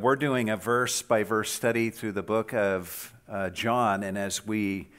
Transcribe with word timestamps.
We're 0.00 0.14
doing 0.14 0.48
a 0.48 0.56
verse 0.56 1.02
by 1.02 1.24
verse 1.24 1.50
study 1.50 1.90
through 1.90 2.12
the 2.12 2.22
book 2.22 2.54
of 2.54 3.12
uh, 3.28 3.50
John, 3.50 4.04
and 4.04 4.16
as 4.16 4.46
we 4.46 4.90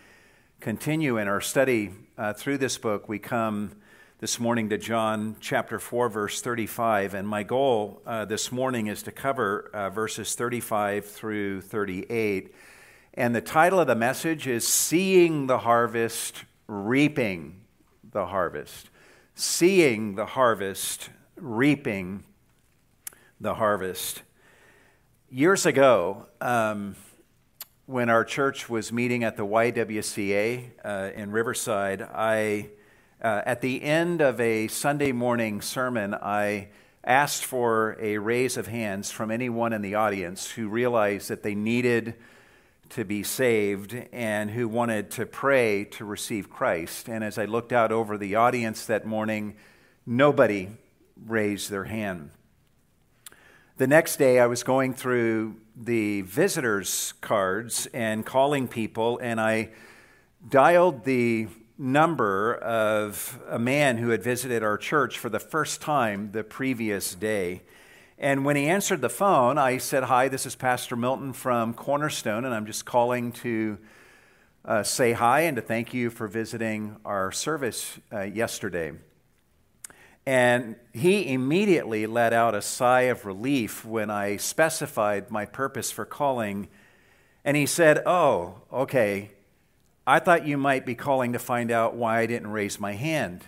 continue 0.59 1.15
in 1.15 1.29
our 1.29 1.39
study 1.39 1.91
uh, 2.17 2.33
through 2.33 2.57
this 2.57 2.77
book, 2.77 3.07
we 3.07 3.17
come 3.17 3.71
this 4.19 4.41
morning 4.41 4.67
to 4.71 4.77
John 4.77 5.37
chapter 5.39 5.79
4, 5.79 6.09
verse 6.09 6.41
35. 6.41 7.13
And 7.13 7.25
my 7.25 7.43
goal 7.43 8.01
uh, 8.05 8.25
this 8.25 8.51
morning 8.51 8.87
is 8.87 9.01
to 9.03 9.11
cover 9.13 9.69
uh, 9.73 9.89
verses 9.89 10.35
35 10.35 11.05
through 11.05 11.61
38. 11.61 12.53
And 13.13 13.33
the 13.33 13.39
title 13.39 13.79
of 13.79 13.87
the 13.87 13.95
message 13.95 14.47
is 14.47 14.67
Seeing 14.67 15.47
the 15.47 15.59
Harvest, 15.59 16.43
Reaping 16.67 17.61
the 18.11 18.25
Harvest. 18.25 18.89
Seeing 19.33 20.15
the 20.15 20.25
Harvest, 20.25 21.09
Reaping 21.37 22.25
the 23.39 23.53
Harvest. 23.53 24.23
Years 25.31 25.67
ago, 25.67 26.25
um, 26.41 26.95
when 27.85 28.09
our 28.09 28.25
church 28.25 28.67
was 28.67 28.91
meeting 28.91 29.23
at 29.23 29.37
the 29.37 29.45
YWCA 29.45 30.71
uh, 30.83 31.11
in 31.13 31.29
Riverside, 31.29 32.01
I, 32.01 32.69
uh, 33.21 33.43
at 33.45 33.61
the 33.61 33.83
end 33.83 34.21
of 34.21 34.41
a 34.41 34.67
Sunday 34.69 35.11
morning 35.11 35.61
sermon, 35.61 36.15
I 36.15 36.69
asked 37.03 37.45
for 37.45 37.95
a 37.99 38.17
raise 38.17 38.57
of 38.57 38.65
hands 38.65 39.11
from 39.11 39.29
anyone 39.29 39.71
in 39.71 39.83
the 39.83 39.93
audience 39.93 40.49
who 40.49 40.67
realized 40.67 41.29
that 41.29 41.43
they 41.43 41.53
needed 41.53 42.15
to 42.89 43.05
be 43.05 43.21
saved 43.21 43.93
and 44.11 44.49
who 44.49 44.67
wanted 44.67 45.11
to 45.11 45.27
pray 45.27 45.83
to 45.91 46.05
receive 46.05 46.49
Christ. 46.49 47.07
And 47.07 47.23
as 47.23 47.37
I 47.37 47.45
looked 47.45 47.71
out 47.71 47.91
over 47.91 48.17
the 48.17 48.33
audience 48.33 48.87
that 48.87 49.05
morning, 49.05 49.57
nobody 50.07 50.69
raised 51.27 51.69
their 51.69 51.83
hand. 51.83 52.31
The 53.79 53.87
next 53.87 54.17
day, 54.17 54.41
I 54.41 54.45
was 54.47 54.63
going 54.63 54.93
through 54.93 55.55
the 55.73 56.23
visitors' 56.23 57.13
cards 57.21 57.87
and 57.93 58.25
calling 58.25 58.67
people, 58.67 59.17
and 59.19 59.39
I 59.39 59.69
dialed 60.49 61.05
the 61.05 61.47
number 61.77 62.55
of 62.55 63.39
a 63.47 63.57
man 63.57 63.97
who 63.97 64.09
had 64.09 64.21
visited 64.21 64.63
our 64.63 64.77
church 64.77 65.17
for 65.17 65.29
the 65.29 65.39
first 65.39 65.79
time 65.79 66.33
the 66.33 66.43
previous 66.43 67.15
day. 67.15 67.61
And 68.17 68.43
when 68.43 68.57
he 68.57 68.67
answered 68.67 68.99
the 68.99 69.07
phone, 69.07 69.57
I 69.57 69.77
said, 69.77 70.03
Hi, 70.03 70.27
this 70.27 70.45
is 70.45 70.55
Pastor 70.55 70.97
Milton 70.97 71.31
from 71.31 71.73
Cornerstone, 71.73 72.43
and 72.43 72.53
I'm 72.53 72.65
just 72.65 72.83
calling 72.83 73.31
to 73.31 73.77
uh, 74.65 74.83
say 74.83 75.13
hi 75.13 75.43
and 75.43 75.55
to 75.55 75.61
thank 75.61 75.93
you 75.93 76.09
for 76.09 76.27
visiting 76.27 76.97
our 77.05 77.31
service 77.31 77.97
uh, 78.11 78.23
yesterday. 78.23 78.91
And 80.25 80.75
he 80.93 81.31
immediately 81.31 82.05
let 82.05 82.33
out 82.33 82.53
a 82.53 82.61
sigh 82.61 83.03
of 83.03 83.25
relief 83.25 83.83
when 83.83 84.09
I 84.09 84.37
specified 84.37 85.31
my 85.31 85.45
purpose 85.45 85.91
for 85.91 86.05
calling. 86.05 86.67
And 87.43 87.57
he 87.57 87.65
said, 87.65 88.03
Oh, 88.05 88.61
okay. 88.71 89.31
I 90.05 90.19
thought 90.19 90.45
you 90.45 90.57
might 90.57 90.85
be 90.85 90.95
calling 90.95 91.33
to 91.33 91.39
find 91.39 91.71
out 91.71 91.95
why 91.95 92.19
I 92.19 92.25
didn't 92.25 92.51
raise 92.51 92.79
my 92.79 92.93
hand 92.93 93.43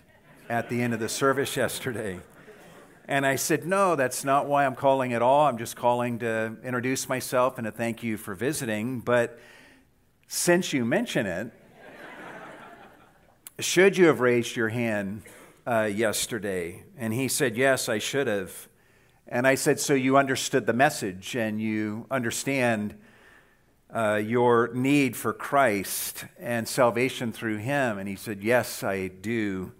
at 0.49 0.69
the 0.69 0.81
end 0.81 0.93
of 0.93 0.99
the 0.99 1.09
service 1.09 1.55
yesterday. 1.57 2.19
And 3.07 3.25
I 3.25 3.35
said, 3.35 3.65
No, 3.65 3.95
that's 3.95 4.23
not 4.23 4.47
why 4.47 4.65
I'm 4.65 4.75
calling 4.75 5.13
at 5.13 5.21
all. 5.21 5.47
I'm 5.47 5.57
just 5.57 5.75
calling 5.75 6.19
to 6.19 6.55
introduce 6.63 7.09
myself 7.09 7.57
and 7.57 7.65
to 7.65 7.71
thank 7.71 8.03
you 8.03 8.17
for 8.17 8.35
visiting. 8.35 9.01
But 9.01 9.39
since 10.27 10.71
you 10.71 10.85
mention 10.85 11.25
it, 11.25 11.51
should 13.59 13.97
you 13.97 14.07
have 14.07 14.21
raised 14.21 14.55
your 14.55 14.69
hand 14.69 15.23
uh, 15.65 15.89
yesterday? 15.93 16.83
And 16.97 17.13
he 17.13 17.27
said, 17.27 17.57
Yes, 17.57 17.89
I 17.89 17.99
should 17.99 18.27
have. 18.27 18.67
And 19.27 19.47
I 19.47 19.55
said, 19.55 19.79
So 19.79 19.93
you 19.93 20.17
understood 20.17 20.65
the 20.65 20.73
message 20.73 21.35
and 21.35 21.61
you 21.61 22.05
understand 22.11 22.95
uh, 23.93 24.15
your 24.15 24.73
need 24.73 25.15
for 25.15 25.33
Christ 25.33 26.25
and 26.39 26.67
salvation 26.67 27.31
through 27.31 27.57
him? 27.57 27.97
And 27.97 28.07
he 28.07 28.15
said, 28.15 28.43
Yes, 28.43 28.83
I 28.83 29.07
do. 29.07 29.71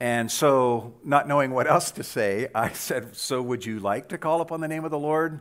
And 0.00 0.30
so, 0.30 0.94
not 1.02 1.26
knowing 1.26 1.50
what 1.50 1.68
else 1.68 1.90
to 1.92 2.04
say, 2.04 2.48
I 2.54 2.68
said, 2.72 3.16
So 3.16 3.42
would 3.42 3.66
you 3.66 3.80
like 3.80 4.08
to 4.08 4.18
call 4.18 4.40
upon 4.40 4.60
the 4.60 4.68
name 4.68 4.84
of 4.84 4.90
the 4.90 4.98
Lord 4.98 5.40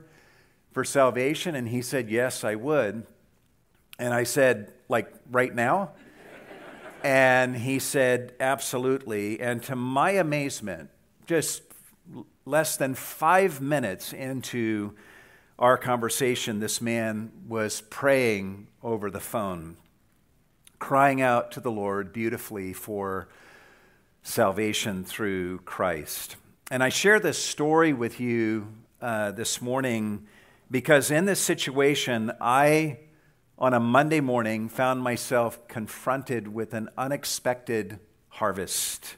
for 0.72 0.84
salvation? 0.84 1.56
And 1.56 1.68
he 1.68 1.82
said, 1.82 2.10
Yes, 2.10 2.44
I 2.44 2.56
would. 2.56 3.06
And 4.00 4.14
I 4.14 4.24
said, 4.24 4.74
Like 4.90 5.14
right 5.30 5.54
now? 5.54 5.92
And 7.04 7.58
he 7.58 7.80
said, 7.80 8.34
Absolutely. 8.40 9.40
And 9.40 9.62
to 9.64 9.76
my 9.76 10.12
amazement, 10.12 10.90
just 11.26 11.64
less 12.46 12.78
than 12.78 12.96
five 12.96 13.62
minutes 13.62 14.14
into 14.14 14.94
our 15.60 15.78
conversation, 15.78 16.60
this 16.60 16.82
man 16.82 17.32
was 17.48 17.82
praying 17.82 18.68
over 18.84 19.10
the 19.10 19.20
phone, 19.20 19.78
crying 20.80 21.22
out 21.22 21.52
to 21.52 21.60
the 21.60 21.72
Lord 21.72 22.14
beautifully 22.14 22.74
for 22.74 23.28
salvation 24.24 25.04
through 25.04 25.60
Christ. 25.60 26.36
And 26.70 26.84
I 26.84 26.90
share 26.90 27.20
this 27.20 27.42
story 27.42 27.94
with 27.94 28.20
you 28.20 28.68
uh, 29.02 29.32
this 29.32 29.62
morning 29.62 30.28
because 30.70 31.12
in 31.12 31.26
this 31.26 31.40
situation, 31.40 32.32
I 32.42 33.00
on 33.58 33.74
a 33.74 33.80
Monday 33.80 34.20
morning, 34.20 34.70
found 34.70 35.02
myself 35.02 35.68
confronted 35.68 36.48
with 36.48 36.74
an 36.74 36.90
unexpected 36.98 38.00
harvest. 38.30 39.16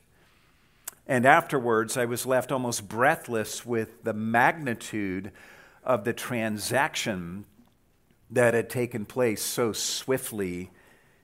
And 1.06 1.26
afterwards, 1.26 1.98
I 1.98 2.06
was 2.06 2.26
left 2.26 2.52
almost 2.52 2.88
breathless 2.88 3.66
with 3.66 4.04
the 4.04 4.14
magnitude 4.14 5.32
of 5.84 6.04
the 6.04 6.14
transaction 6.14 7.46
that 8.30 8.54
had 8.54 8.70
taken 8.70 9.06
place 9.06 9.42
so 9.42 9.74
swiftly 9.74 10.72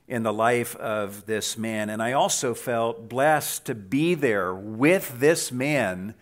in 0.08 0.22
the 0.22 0.32
life 0.32 0.76
of 0.76 1.26
this 1.26 1.56
man. 1.56 1.88
And 1.88 2.02
I 2.02 2.12
also 2.12 2.52
felt 2.52 3.08
blessed 3.08 3.64
to 3.66 3.74
be 3.74 4.14
there 4.14 4.54
with 4.54 5.20
this 5.20 5.50
man 5.50 6.14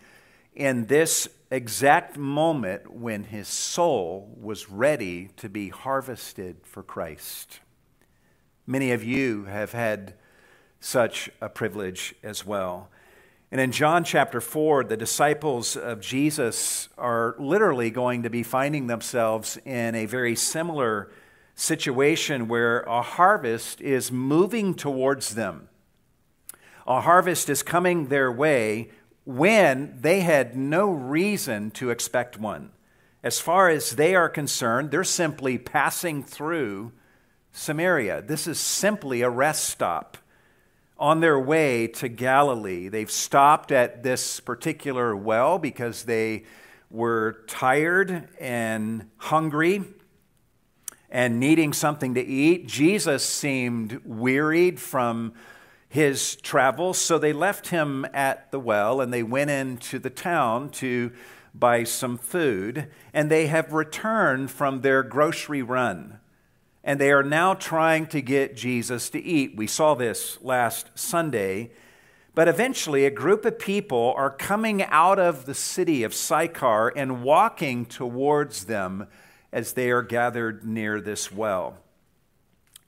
in 0.53 0.85
this 0.85 1.27
exact 1.51 2.17
moment 2.17 2.91
when 2.91 3.25
his 3.25 3.47
soul 3.47 4.35
was 4.39 4.69
ready 4.69 5.29
to 5.37 5.49
be 5.49 5.69
harvested 5.69 6.57
for 6.63 6.83
Christ. 6.83 7.59
Many 8.65 8.91
of 8.91 9.03
you 9.03 9.45
have 9.45 9.73
had 9.73 10.15
such 10.79 11.29
a 11.41 11.49
privilege 11.49 12.15
as 12.23 12.45
well. 12.45 12.89
And 13.51 13.61
in 13.61 13.71
John 13.71 14.03
chapter 14.03 14.41
4, 14.41 14.85
the 14.85 14.97
disciples 14.97 15.77
of 15.77 16.01
Jesus 16.01 16.89
are 16.97 17.35
literally 17.37 17.91
going 17.91 18.23
to 18.23 18.29
be 18.29 18.43
finding 18.43 18.87
themselves 18.87 19.57
in 19.65 19.95
a 19.95 20.07
very 20.07 20.35
similar 20.35 21.11
situation 21.53 22.47
where 22.47 22.81
a 22.81 23.01
harvest 23.01 23.81
is 23.81 24.11
moving 24.11 24.73
towards 24.73 25.35
them. 25.35 25.69
A 26.87 27.01
harvest 27.01 27.49
is 27.49 27.63
coming 27.63 28.07
their 28.07 28.31
way 28.31 28.89
when 29.25 29.97
they 29.99 30.21
had 30.21 30.55
no 30.55 30.89
reason 30.89 31.71
to 31.71 31.89
expect 31.89 32.39
one. 32.39 32.71
As 33.23 33.39
far 33.39 33.69
as 33.69 33.91
they 33.91 34.15
are 34.15 34.29
concerned, 34.29 34.91
they're 34.91 35.03
simply 35.03 35.57
passing 35.57 36.23
through 36.23 36.91
Samaria. 37.51 38.21
This 38.21 38.45
is 38.45 38.59
simply 38.59 39.21
a 39.21 39.29
rest 39.29 39.65
stop 39.65 40.17
on 40.97 41.19
their 41.21 41.39
way 41.39 41.87
to 41.87 42.07
Galilee. 42.07 42.87
They've 42.87 43.09
stopped 43.09 43.71
at 43.71 44.03
this 44.03 44.39
particular 44.39 45.15
well 45.15 45.57
because 45.57 46.03
they 46.03 46.43
were 46.91 47.43
tired 47.47 48.29
and 48.39 49.09
hungry 49.17 49.83
and 51.09 51.39
needing 51.39 51.73
something 51.73 52.13
to 52.13 52.21
eat. 52.21 52.67
Jesus 52.67 53.25
seemed 53.25 54.01
wearied 54.05 54.79
from 54.79 55.33
his 55.95 56.35
travels. 56.35 56.97
So 56.97 57.17
they 57.17 57.31
left 57.31 57.69
him 57.69 58.05
at 58.13 58.51
the 58.51 58.59
well 58.59 58.99
and 58.99 59.13
they 59.13 59.23
went 59.23 59.49
into 59.49 59.97
the 59.97 60.09
town 60.09 60.69
to 60.71 61.13
buy 61.53 61.85
some 61.85 62.17
food. 62.17 62.87
And 63.13 63.31
they 63.31 63.47
have 63.47 63.71
returned 63.71 64.51
from 64.51 64.81
their 64.81 65.03
grocery 65.03 65.61
run. 65.61 66.19
And 66.83 66.99
they 66.99 67.13
are 67.13 67.23
now 67.23 67.53
trying 67.53 68.07
to 68.07 68.21
get 68.21 68.57
Jesus 68.57 69.09
to 69.11 69.23
eat. 69.23 69.55
We 69.55 69.67
saw 69.67 69.95
this 69.95 70.37
last 70.41 70.91
Sunday. 70.95 71.71
But 72.33 72.49
eventually, 72.49 73.05
a 73.05 73.09
group 73.09 73.45
of 73.45 73.57
people 73.57 74.13
are 74.17 74.29
coming 74.29 74.83
out 74.83 75.17
of 75.17 75.45
the 75.45 75.55
city 75.55 76.03
of 76.03 76.13
Sychar 76.13 76.89
and 76.89 77.23
walking 77.23 77.85
towards 77.85 78.65
them 78.65 79.07
as 79.53 79.71
they 79.71 79.91
are 79.91 80.01
gathered 80.01 80.65
near 80.65 80.99
this 80.99 81.31
well. 81.31 81.77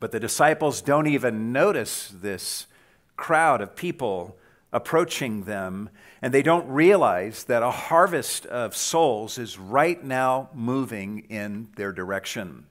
But 0.02 0.12
the 0.12 0.20
disciples 0.20 0.82
don't 0.82 1.08
even 1.08 1.54
notice 1.54 2.14
this 2.14 2.68
crowd 3.18 3.62
of 3.62 3.76
people 3.76 4.38
approaching 4.72 5.44
them, 5.44 5.90
and 6.22 6.34
they 6.34 6.44
don't 6.44 6.68
realize 6.70 7.44
that 7.46 7.64
a 7.64 7.72
harvest 7.72 8.46
of 8.46 8.76
souls 8.76 9.38
is 9.38 9.60
right 9.60 10.04
now 10.04 10.50
moving 10.54 11.26
in 11.30 11.68
their 11.76 11.92
direction. 11.92 12.66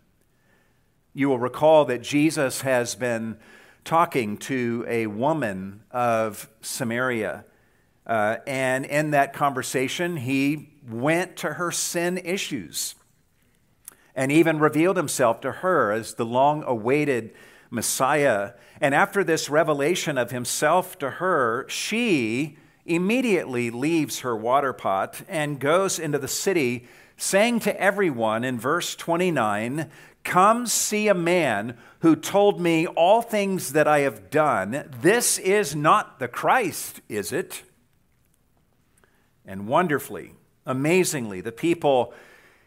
You 1.13 1.29
will 1.29 1.39
recall 1.39 1.85
that 1.87 2.03
Jesus 2.03 2.63
has 2.63 2.95
been 2.95 3.37
talking 3.85 4.37
to 4.39 4.85
a 4.89 5.07
woman 5.07 5.83
of 5.91 6.49
Samaria 6.61 7.45
Uh, 8.07 8.37
and 8.47 8.87
in 8.87 9.11
that 9.11 9.33
conversation, 9.33 10.17
he 10.17 10.69
went 10.89 11.37
to 11.37 11.55
her 11.55 11.73
sin 11.73 12.19
issues 12.19 12.95
and 14.15 14.31
even 14.31 14.61
revealed 14.61 14.97
himself 14.97 15.41
to 15.41 15.51
her 15.51 15.91
as 15.91 16.15
the 16.15 16.25
long 16.25 16.63
awaited 16.65 17.33
Messiah. 17.69 18.53
And 18.81 18.95
after 18.95 19.25
this 19.25 19.49
revelation 19.49 20.19
of 20.19 20.31
himself 20.31 20.99
to 20.99 21.11
her, 21.13 21.67
she 21.69 22.57
immediately 22.85 23.71
leaves 23.71 24.21
her 24.21 24.37
water 24.37 24.73
pot 24.73 25.23
and 25.29 25.59
goes 25.59 25.99
into 25.99 26.19
the 26.19 26.29
city, 26.29 26.87
saying 27.17 27.61
to 27.61 27.81
everyone 27.81 28.45
in 28.45 28.59
verse 28.59 28.95
29 28.95 29.91
Come 30.25 30.67
see 30.67 31.07
a 31.07 31.15
man 31.15 31.77
who 32.01 32.17
told 32.17 32.61
me 32.61 32.87
all 32.89 33.23
things 33.23 33.73
that 33.75 33.87
I 33.87 34.01
have 34.01 34.29
done. 34.29 34.89
This 35.01 35.39
is 35.39 35.77
not 35.77 36.19
the 36.19 36.27
Christ, 36.27 37.01
is 37.09 37.31
it? 37.33 37.63
And 39.45 39.69
wonderfully, 39.69 40.35
amazingly, 40.67 41.41
the 41.41 41.53
people 41.53 42.13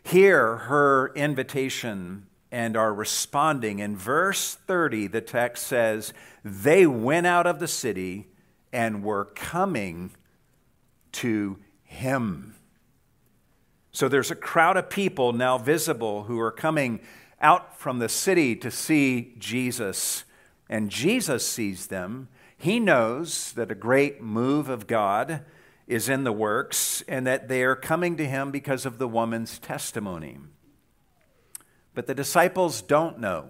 hear 0.03 0.55
her 0.55 1.11
invitation 1.15 2.27
and 2.51 2.75
are 2.75 2.93
responding. 2.93 3.79
In 3.79 3.95
verse 3.95 4.55
30, 4.67 5.07
the 5.07 5.21
text 5.21 5.67
says, 5.67 6.13
They 6.43 6.85
went 6.85 7.27
out 7.27 7.45
of 7.45 7.59
the 7.59 7.67
city 7.67 8.27
and 8.73 9.03
were 9.03 9.25
coming 9.25 10.11
to 11.13 11.57
him. 11.83 12.55
So 13.91 14.07
there's 14.07 14.31
a 14.31 14.35
crowd 14.35 14.77
of 14.77 14.89
people 14.89 15.33
now 15.33 15.57
visible 15.57 16.23
who 16.23 16.39
are 16.39 16.51
coming 16.51 16.99
out 17.41 17.77
from 17.77 17.99
the 17.99 18.09
city 18.09 18.55
to 18.57 18.71
see 18.71 19.33
Jesus. 19.37 20.23
And 20.69 20.89
Jesus 20.89 21.47
sees 21.47 21.87
them. 21.87 22.29
He 22.57 22.79
knows 22.79 23.53
that 23.53 23.71
a 23.71 23.75
great 23.75 24.21
move 24.21 24.69
of 24.69 24.87
God 24.87 25.43
is 25.87 26.07
in 26.07 26.23
the 26.23 26.31
works 26.31 27.01
and 27.07 27.25
that 27.25 27.47
they 27.47 27.63
are 27.63 27.75
coming 27.75 28.15
to 28.17 28.27
him 28.27 28.51
because 28.51 28.85
of 28.85 28.99
the 28.99 29.07
woman's 29.07 29.57
testimony. 29.57 30.37
But 31.99 32.07
the 32.07 32.15
disciples 32.15 32.81
don't 32.81 33.19
know 33.19 33.49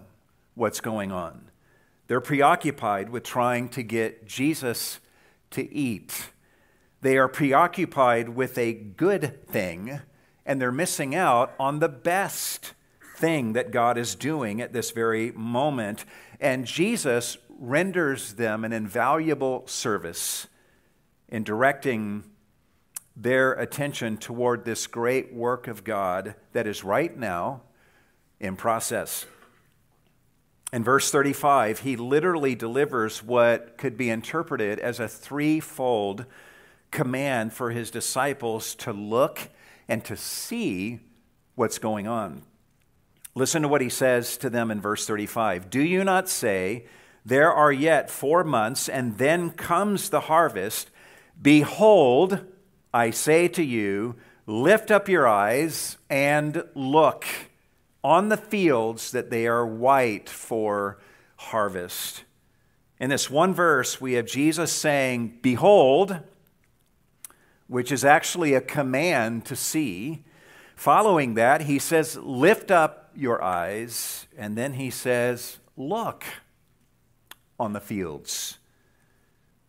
what's 0.56 0.82
going 0.82 1.12
on. 1.12 1.52
They're 2.08 2.20
preoccupied 2.20 3.12
with 3.12 3.22
trying 3.22 3.70
to 3.70 3.84
get 3.84 4.26
Jesus 4.26 5.00
to 5.52 5.72
eat. 5.72 6.32
They 7.02 7.20
are 7.20 7.28
preoccupied 7.28 8.30
with 8.30 8.58
a 8.58 8.74
good 8.74 9.46
thing, 9.46 10.00
and 10.48 10.60
they're 10.60 10.72
missing 10.72 11.14
out 11.14 11.54
on 11.60 11.78
the 11.78 11.90
best 11.90 12.74
thing 13.18 13.54
that 13.54 13.70
God 13.70 14.00
is 14.00 14.16
doing 14.16 14.62
at 14.62 14.74
this 14.74 14.90
very 14.90 15.32
moment. 15.34 16.04
And 16.40 16.66
Jesus 16.66 17.38
renders 17.60 18.34
them 18.34 18.66
an 18.66 18.74
invaluable 18.74 19.68
service 19.68 20.48
in 21.28 21.44
directing 21.44 22.24
their 23.16 23.54
attention 23.54 24.18
toward 24.18 24.66
this 24.66 24.88
great 24.88 25.36
work 25.36 25.68
of 25.68 25.84
God 25.84 26.34
that 26.54 26.66
is 26.66 26.84
right 26.84 27.16
now 27.16 27.62
in 28.40 28.56
process. 28.56 29.26
In 30.72 30.84
verse 30.84 31.10
35, 31.12 31.80
he 31.80 31.96
literally 31.96 32.54
delivers 32.54 33.24
what 33.24 33.78
could 33.78 33.98
be 33.98 34.10
interpreted 34.10 34.80
as 34.80 35.00
a 35.00 35.08
threefold 35.08 36.26
command 36.92 37.54
for 37.54 37.72
his 37.72 37.90
disciples 37.90 38.76
to 38.76 38.94
look 38.94 39.50
and 39.88 40.06
to 40.06 40.16
see 40.16 41.00
what's 41.56 41.80
going 41.80 42.08
on. 42.08 42.44
Listen 43.34 43.64
to 43.64 43.68
what 43.68 43.82
he 43.82 43.90
says 43.90 44.38
to 44.38 44.50
them 44.50 44.70
in 44.70 44.80
verse 44.80 45.08
35 45.08 45.70
Do 45.70 45.82
you 45.82 46.04
not 46.04 46.30
say, 46.30 46.86
There 47.26 47.52
are 47.52 47.72
yet 47.72 48.10
four 48.10 48.44
months, 48.44 48.88
and 48.88 49.18
then 49.18 49.52
comes 49.52 50.10
the 50.10 50.22
harvest? 50.22 50.90
Behold, 51.42 52.46
I 52.94 53.12
say 53.12 53.48
to 53.50 53.64
you, 53.64 54.16
lift 54.46 54.92
up 54.92 55.08
your 55.08 55.28
eyes 55.28 55.98
and 56.10 56.64
look 56.76 57.26
on 58.04 58.30
the 58.30 58.38
fields 58.38 59.12
that 59.12 59.30
they 59.30 59.48
are 59.48 59.66
white 59.66 60.30
for 60.30 61.00
harvest. 61.38 62.24
In 63.00 63.10
this 63.10 63.30
one 63.30 63.54
verse, 63.54 64.00
we 64.02 64.14
have 64.14 64.26
Jesus 64.26 64.72
saying, 64.72 65.40
Behold, 65.42 66.20
which 67.68 67.92
is 67.92 68.04
actually 68.04 68.54
a 68.54 68.62
command 68.62 69.46
to 69.46 69.56
see. 69.56 70.24
Following 70.76 71.36
that, 71.36 71.62
he 71.62 71.80
says, 71.80 72.18
Lift 72.18 72.72
up 72.72 73.12
your 73.16 73.42
eyes. 73.42 74.28
And 74.38 74.58
then 74.58 74.74
he 74.74 74.90
says, 74.90 75.60
Look 75.78 76.24
on 77.60 77.74
the 77.74 77.80
fields. 77.80 78.58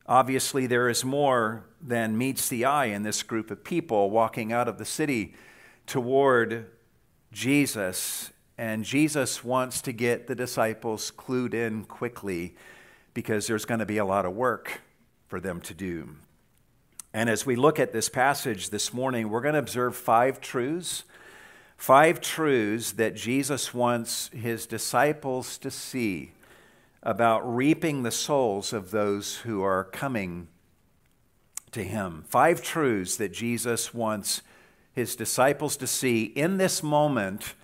Obviously, 0.07 0.67
there 0.67 0.89
is 0.89 1.05
more 1.05 1.65
than 1.81 2.19
meets 2.19 2.49
the 2.49 2.65
eye 2.65 2.87
in 2.87 3.05
this 3.05 3.23
group 3.23 3.51
of 3.51 3.63
people 3.63 4.11
walking 4.11 4.53
out 4.53 4.67
of 4.67 4.79
the 4.79 4.85
city 4.85 5.35
toward 5.87 6.67
Jesus. 7.33 8.31
And 8.59 8.85
Jesus 8.85 9.43
wants 9.43 9.81
to 9.83 9.93
get 9.93 10.27
the 10.27 10.35
disciples 10.35 11.11
clued 11.17 11.55
in 11.55 11.85
quickly 11.85 12.55
because 13.15 13.47
there's 13.47 13.65
going 13.65 13.81
to 13.81 13.87
be 13.87 13.99
a 13.99 14.05
lot 14.05 14.27
of 14.27 14.33
work 14.33 14.83
for 15.29 15.41
them 15.41 15.61
to 15.63 15.75
do. 15.75 16.17
And 17.13 17.29
as 17.29 17.45
we 17.45 17.57
look 17.57 17.79
at 17.81 17.93
this 17.93 18.09
passage 18.09 18.71
this 18.71 18.93
morning, 18.93 19.31
we're 19.31 19.41
going 19.41 19.55
to 19.55 19.59
observe 19.59 19.97
five 19.97 20.41
truths. 20.41 21.05
Five 21.77 22.21
truths 22.21 22.93
that 22.93 23.17
Jesus 23.17 23.73
wants 23.73 24.29
his 24.29 24.67
disciples 24.67 25.57
to 25.59 25.71
see 25.71 26.33
about 27.03 27.41
reaping 27.41 28.03
the 28.03 28.11
souls 28.11 28.73
of 28.75 28.91
those 28.91 29.37
who 29.39 29.63
are 29.63 29.85
coming 29.85 30.49
to 31.73 31.83
him. 31.83 32.25
Five 32.29 32.63
truths 32.63 33.17
that 33.17 33.33
Jesus 33.33 33.95
wants 33.95 34.43
his 34.93 35.17
disciples 35.17 35.77
to 35.77 35.87
see 35.87 36.25
in 36.25 36.57
this 36.57 36.83
moment 36.83 37.55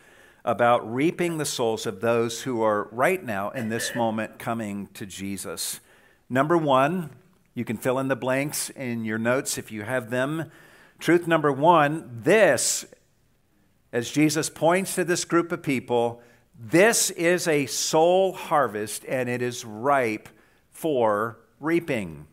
about 0.45 0.93
reaping 0.93 1.39
the 1.39 1.45
souls 1.45 1.87
of 1.87 2.01
those 2.01 2.43
who 2.43 2.63
are 2.63 2.89
right 2.93 3.25
now 3.25 3.51
in 3.51 3.69
this 3.69 3.95
moment 3.95 4.39
coming 4.39 4.89
to 4.95 5.05
Jesus. 5.05 5.81
Number 6.31 6.57
one, 6.57 7.11
you 7.55 7.65
can 7.65 7.77
fill 7.77 7.99
in 7.99 8.09
the 8.09 8.17
blanks 8.17 8.71
in 8.71 9.05
your 9.05 9.19
notes 9.19 9.59
if 9.59 9.73
you 9.73 9.83
have 9.83 10.11
them. 10.11 10.51
Truth 10.99 11.27
number 11.27 11.51
one 11.51 12.21
this, 12.23 12.85
as 13.93 14.11
Jesus 14.11 14.49
points 14.49 14.95
to 14.95 15.05
this 15.05 15.25
group 15.25 15.51
of 15.51 15.63
people, 15.63 16.23
this 16.59 17.11
is 17.11 17.49
a 17.49 17.67
soul 17.67 18.33
harvest 18.33 19.05
and 19.07 19.29
it 19.29 19.43
is 19.43 19.65
ripe 19.65 20.29
for 20.71 21.39
reaping. 21.61 22.27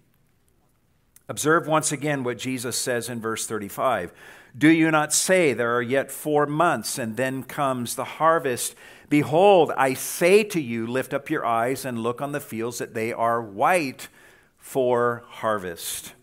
Observe 1.29 1.67
once 1.67 1.91
again 1.91 2.23
what 2.23 2.37
Jesus 2.37 2.77
says 2.77 3.09
in 3.09 3.19
verse 3.19 3.47
35. 3.47 4.13
Do 4.55 4.69
you 4.69 4.91
not 4.91 5.13
say 5.13 5.53
there 5.53 5.75
are 5.75 5.81
yet 5.81 6.11
four 6.11 6.45
months 6.45 6.99
and 6.99 7.17
then 7.17 7.43
comes 7.43 7.95
the 7.95 8.03
harvest? 8.03 8.75
Behold, 9.09 9.71
I 9.75 9.95
say 9.95 10.43
to 10.43 10.61
you, 10.61 10.85
lift 10.85 11.13
up 11.13 11.29
your 11.29 11.45
eyes 11.45 11.85
and 11.85 11.99
look 12.03 12.21
on 12.21 12.33
the 12.33 12.39
fields 12.39 12.77
that 12.77 12.93
they 12.93 13.11
are 13.11 13.41
white 13.41 14.09
for 14.57 15.23
harvest. 15.27 16.13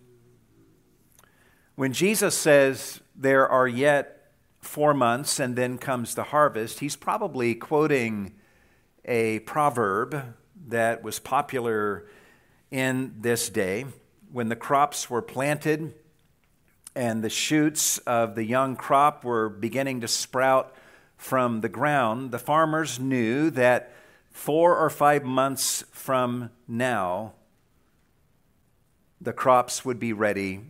When 1.74 1.92
Jesus 1.92 2.36
says 2.36 3.00
there 3.16 3.48
are 3.48 3.66
yet 3.66 4.32
four 4.60 4.94
months 4.94 5.40
and 5.40 5.56
then 5.56 5.76
comes 5.76 6.14
the 6.14 6.24
harvest, 6.24 6.80
he's 6.80 6.96
probably 6.96 7.54
quoting 7.56 8.34
a 9.04 9.40
proverb 9.40 10.36
that 10.68 11.02
was 11.02 11.18
popular 11.18 12.06
in 12.70 13.16
this 13.18 13.48
day 13.48 13.86
when 14.30 14.48
the 14.48 14.56
crops 14.56 15.10
were 15.10 15.22
planted 15.22 15.94
and 16.94 17.22
the 17.22 17.30
shoots 17.30 17.98
of 17.98 18.34
the 18.34 18.44
young 18.44 18.76
crop 18.76 19.24
were 19.24 19.48
beginning 19.48 20.00
to 20.00 20.08
sprout 20.08 20.74
from 21.16 21.60
the 21.60 21.68
ground, 21.68 22.30
the 22.30 22.38
farmers 22.38 22.98
knew 22.98 23.50
that 23.50 23.92
four 24.30 24.76
or 24.76 24.90
five 24.90 25.24
months 25.24 25.84
from 25.92 26.50
now, 26.66 27.34
the 29.20 29.32
crops 29.32 29.84
would 29.84 29.98
be 29.98 30.12
ready 30.12 30.60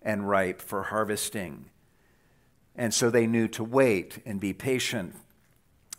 and 0.00 0.28
ripe 0.28 0.60
for 0.62 0.84
harvesting. 0.84 1.66
And 2.74 2.94
so 2.94 3.10
they 3.10 3.26
knew 3.26 3.46
to 3.48 3.62
wait 3.62 4.20
and 4.24 4.40
be 4.40 4.52
patient. 4.52 5.14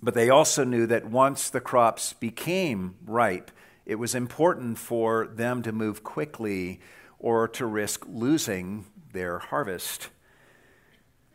But 0.02 0.16
they 0.16 0.30
also 0.30 0.64
knew 0.64 0.88
that 0.88 1.06
once 1.06 1.50
the 1.50 1.62
crops 1.62 2.14
became 2.14 2.96
ripe, 3.06 3.52
it 3.86 3.96
was 3.96 4.16
important 4.16 4.80
for 4.80 5.28
them 5.28 5.62
to 5.62 5.72
move 5.72 6.04
quickly 6.04 6.80
or 7.20 7.48
to 7.48 7.66
risk 7.66 8.06
losing 8.10 8.86
their 9.14 9.40
harvest. 9.40 10.10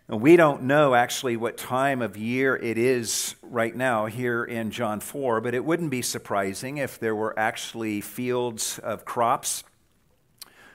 we 0.08 0.36
don't 0.36 0.62
know 0.62 0.94
actually 0.94 1.36
what 1.36 1.56
time 1.56 2.02
of 2.02 2.16
year 2.16 2.56
it 2.56 2.76
is 2.76 3.34
right 3.42 3.74
now 3.74 4.06
here 4.06 4.42
in 4.44 4.70
John 4.70 5.00
4, 5.00 5.40
but 5.40 5.54
it 5.54 5.64
wouldn't 5.64 5.90
be 5.90 6.02
surprising 6.02 6.78
if 6.78 6.98
there 6.98 7.14
were 7.14 7.38
actually 7.38 8.00
fields 8.00 8.78
of 8.80 9.04
crops 9.04 9.64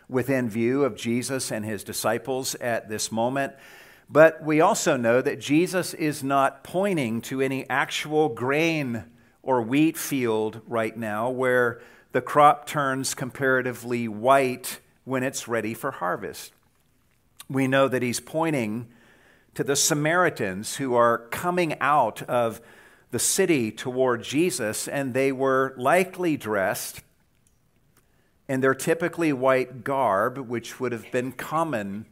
within 0.07 0.49
view 0.49 0.83
of 0.83 0.95
Jesus 0.95 1.51
and 1.51 1.65
his 1.65 1.83
disciples 1.83 2.55
at 2.55 2.89
this 2.89 3.11
moment. 3.11 3.53
But 4.09 4.43
we 4.43 4.61
also 4.61 4.95
know 4.95 5.21
that 5.21 5.39
Jesus 5.39 5.93
is 5.93 6.23
not 6.23 6.63
pointing 6.63 7.21
to 7.23 7.41
any 7.41 7.67
actual 7.69 8.29
grain 8.29 9.05
or 9.41 9.61
wheat 9.61 9.97
field 9.97 10.61
right 10.67 10.95
now 10.95 11.29
where 11.29 11.81
the 12.11 12.21
crop 12.21 12.67
turns 12.67 13.15
comparatively 13.15 14.07
white 14.07 14.79
when 15.03 15.23
it's 15.23 15.47
ready 15.47 15.73
for 15.73 15.91
harvest. 15.91 16.53
We 17.49 17.67
know 17.67 17.87
that 17.87 18.01
he's 18.01 18.19
pointing 18.19 18.87
to 19.55 19.63
the 19.63 19.75
Samaritans 19.75 20.77
who 20.77 20.95
are 20.95 21.27
coming 21.29 21.79
out 21.79 22.23
of 22.23 22.61
the 23.11 23.19
city 23.19 23.71
toward 23.71 24.23
Jesus, 24.23 24.87
and 24.87 25.13
they 25.13 25.31
were 25.31 25.75
likely 25.77 26.35
dressed 26.35 27.01
in 28.47 28.61
their 28.61 28.73
typically 28.73 29.31
white 29.31 29.83
garb, 29.83 30.37
which 30.37 30.79
would 30.79 30.91
have 30.91 31.09
been 31.11 31.31
common 31.31 32.05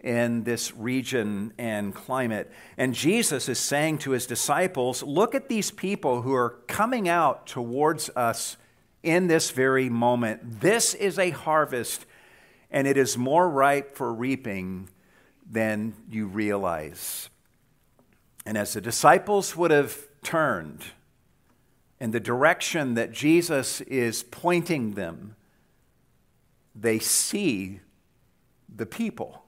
in 0.00 0.44
this 0.44 0.74
region 0.74 1.52
and 1.58 1.94
climate. 1.94 2.50
And 2.76 2.94
Jesus 2.94 3.48
is 3.48 3.58
saying 3.58 3.98
to 3.98 4.10
his 4.12 4.26
disciples, 4.26 5.02
Look 5.02 5.34
at 5.34 5.48
these 5.48 5.70
people 5.70 6.22
who 6.22 6.34
are 6.34 6.58
coming 6.66 7.08
out 7.08 7.46
towards 7.46 8.10
us 8.16 8.56
in 9.02 9.26
this 9.26 9.50
very 9.50 9.88
moment. 9.88 10.60
This 10.60 10.94
is 10.94 11.18
a 11.18 11.30
harvest, 11.30 12.06
and 12.70 12.86
it 12.86 12.96
is 12.96 13.18
more 13.18 13.48
ripe 13.48 13.96
for 13.96 14.12
reaping 14.12 14.88
than 15.50 15.94
you 16.08 16.26
realize. 16.26 17.28
And 18.46 18.56
as 18.56 18.72
the 18.72 18.80
disciples 18.80 19.56
would 19.56 19.70
have 19.70 19.96
turned 20.22 20.84
in 21.98 22.12
the 22.12 22.20
direction 22.20 22.94
that 22.94 23.12
Jesus 23.12 23.80
is 23.82 24.22
pointing 24.22 24.94
them, 24.94 25.36
they 26.74 26.98
see 26.98 27.80
the 28.74 28.86
people. 28.86 29.44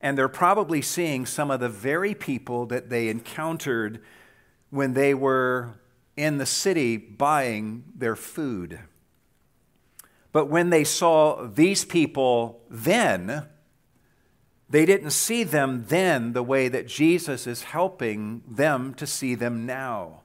And 0.00 0.16
they're 0.16 0.28
probably 0.28 0.80
seeing 0.82 1.26
some 1.26 1.50
of 1.50 1.60
the 1.60 1.68
very 1.68 2.14
people 2.14 2.66
that 2.66 2.88
they 2.88 3.08
encountered 3.08 4.00
when 4.70 4.94
they 4.94 5.14
were 5.14 5.74
in 6.16 6.38
the 6.38 6.46
city 6.46 6.96
buying 6.96 7.84
their 7.94 8.16
food. 8.16 8.80
But 10.32 10.46
when 10.46 10.70
they 10.70 10.84
saw 10.84 11.46
these 11.46 11.84
people 11.84 12.60
then, 12.68 13.46
they 14.70 14.84
didn't 14.84 15.10
see 15.10 15.44
them 15.44 15.86
then 15.88 16.34
the 16.34 16.42
way 16.42 16.68
that 16.68 16.86
Jesus 16.86 17.46
is 17.46 17.62
helping 17.64 18.42
them 18.46 18.94
to 18.94 19.06
see 19.06 19.34
them 19.34 19.64
now. 19.64 20.20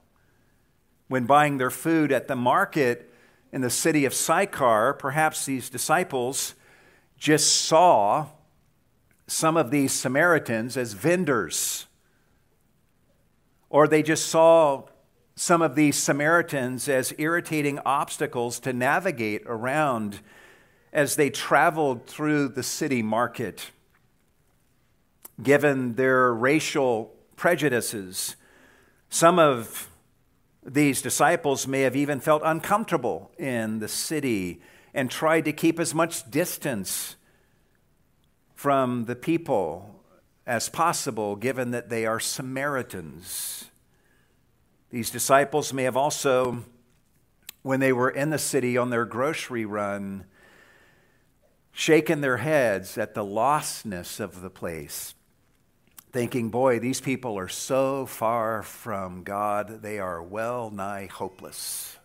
When 1.08 1.24
buying 1.24 1.58
their 1.58 1.70
food 1.70 2.12
at 2.12 2.28
the 2.28 2.36
market 2.36 3.10
in 3.52 3.62
the 3.62 3.70
city 3.70 4.04
of 4.04 4.12
Sychar, 4.12 4.94
perhaps 4.94 5.46
these 5.46 5.70
disciples 5.70 6.54
just 7.16 7.64
saw 7.64 8.26
some 9.26 9.56
of 9.56 9.70
these 9.70 9.92
Samaritans 9.92 10.76
as 10.76 10.92
vendors, 10.92 11.86
or 13.70 13.88
they 13.88 14.02
just 14.02 14.26
saw 14.26 14.84
some 15.36 15.62
of 15.62 15.74
these 15.74 15.96
Samaritans 15.96 16.88
as 16.88 17.12
irritating 17.18 17.78
obstacles 17.84 18.60
to 18.60 18.72
navigate 18.72 19.42
around 19.46 20.20
as 20.92 21.16
they 21.16 21.28
traveled 21.28 22.06
through 22.06 22.48
the 22.48 22.62
city 22.62 23.02
market 23.02 23.70
given 25.42 25.94
their 25.94 26.32
racial 26.32 27.12
prejudices. 27.36 28.36
Some 29.08 29.38
of 29.38 29.88
these 30.64 31.02
disciples 31.02 31.66
may 31.66 31.82
have 31.82 31.96
even 31.96 32.20
felt 32.20 32.42
uncomfortable 32.44 33.30
in 33.38 33.80
the 33.80 33.88
city 33.88 34.62
and 34.94 35.10
tried 35.10 35.44
to 35.44 35.52
keep 35.52 35.80
as 35.80 35.94
much 35.94 36.30
distance 36.30 37.16
from 38.54 39.04
the 39.06 39.16
people 39.16 40.00
as 40.46 40.68
possible, 40.68 41.36
given 41.36 41.72
that 41.72 41.88
they 41.88 42.06
are 42.06 42.20
Samaritans. 42.20 43.64
These 44.94 45.10
disciples 45.10 45.72
may 45.72 45.82
have 45.82 45.96
also, 45.96 46.62
when 47.62 47.80
they 47.80 47.92
were 47.92 48.10
in 48.10 48.30
the 48.30 48.38
city 48.38 48.78
on 48.78 48.90
their 48.90 49.04
grocery 49.04 49.64
run, 49.64 50.26
shaken 51.72 52.20
their 52.20 52.36
heads 52.36 52.96
at 52.96 53.12
the 53.12 53.24
lostness 53.24 54.20
of 54.20 54.40
the 54.40 54.50
place 54.50 55.14
thinking, 56.12 56.48
boy, 56.48 56.78
these 56.78 57.00
people 57.00 57.36
are 57.36 57.48
so 57.48 58.06
far 58.06 58.62
from 58.62 59.24
God, 59.24 59.82
they 59.82 59.98
are 59.98 60.22
well 60.22 60.70
nigh 60.70 61.06
hopeless. 61.06 61.96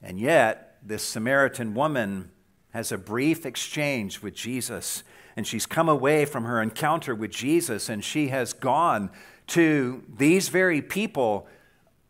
And 0.00 0.20
yet, 0.20 0.78
this 0.80 1.02
Samaritan 1.02 1.74
woman 1.74 2.30
has 2.72 2.92
a 2.92 2.96
brief 2.96 3.44
exchange 3.44 4.22
with 4.22 4.36
Jesus, 4.36 5.02
and 5.34 5.44
she's 5.44 5.66
come 5.66 5.88
away 5.88 6.26
from 6.26 6.44
her 6.44 6.62
encounter 6.62 7.12
with 7.12 7.32
Jesus, 7.32 7.88
and 7.88 8.04
she 8.04 8.28
has 8.28 8.52
gone 8.52 9.10
to 9.50 10.02
these 10.16 10.48
very 10.48 10.82
people 10.82 11.46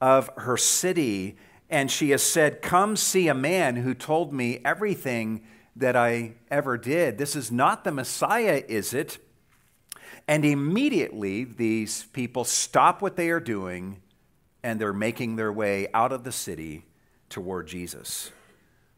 of 0.01 0.31
her 0.37 0.57
city, 0.57 1.37
and 1.69 1.91
she 1.91 2.11
has 2.11 2.23
said, 2.23 2.63
Come 2.63 2.97
see 2.97 3.29
a 3.29 3.35
man 3.35 3.77
who 3.77 3.95
told 3.95 4.33
me 4.33 4.61
everything 4.65 5.43
that 5.77 5.97
I 5.97 6.33
ever 6.51 6.77
did. 6.77 7.19
This 7.19 7.37
is 7.37 7.51
not 7.51 7.85
the 7.85 7.93
Messiah, 7.93 8.63
is 8.69 8.93
it? 8.93 9.19
And 10.29 10.45
immediately, 10.45 11.45
these 11.45 12.05
people 12.13 12.45
stop 12.45 13.03
what 13.03 13.17
they 13.17 13.31
are 13.31 13.41
doing 13.41 14.01
and 14.63 14.81
they're 14.81 14.93
making 14.93 15.37
their 15.37 15.53
way 15.53 15.89
out 15.95 16.13
of 16.13 16.25
the 16.25 16.33
city 16.33 16.85
toward 17.29 17.67
Jesus. 17.67 18.31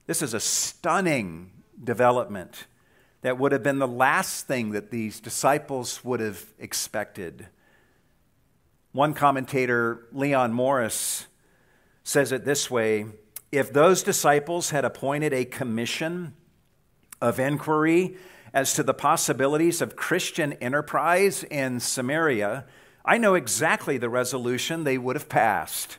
This 0.07 0.21
is 0.21 0.35
a 0.35 0.41
stunning 0.41 1.51
development 1.83 2.67
that 3.23 3.39
would 3.39 3.53
have 3.53 3.63
been 3.63 3.79
the 3.79 3.89
last 3.89 4.49
thing 4.49 4.71
that 4.71 4.91
these 4.91 5.21
disciples 5.21 6.05
would 6.05 6.21
have 6.21 6.45
expected. 6.59 7.47
One 8.93 9.15
commentator, 9.15 10.07
Leon 10.13 10.53
Morris, 10.53 11.27
says 12.05 12.31
it 12.31 12.45
this 12.45 12.71
way 12.71 13.07
If 13.51 13.73
those 13.73 14.03
disciples 14.03 14.71
had 14.71 14.85
appointed 14.85 15.33
a 15.33 15.47
commission 15.47 16.35
of 17.21 17.41
inquiry 17.41 18.17
as 18.53 18.75
to 18.75 18.83
the 18.83 18.93
possibilities 18.93 19.81
of 19.81 19.97
Christian 19.97 20.53
enterprise 20.55 21.43
in 21.45 21.81
Samaria, 21.81 22.67
I 23.03 23.17
know 23.17 23.35
exactly 23.35 23.97
the 23.97 24.11
resolution 24.11 24.85
they 24.85 24.99
would 24.99 25.17
have 25.17 25.29
passed. 25.29 25.97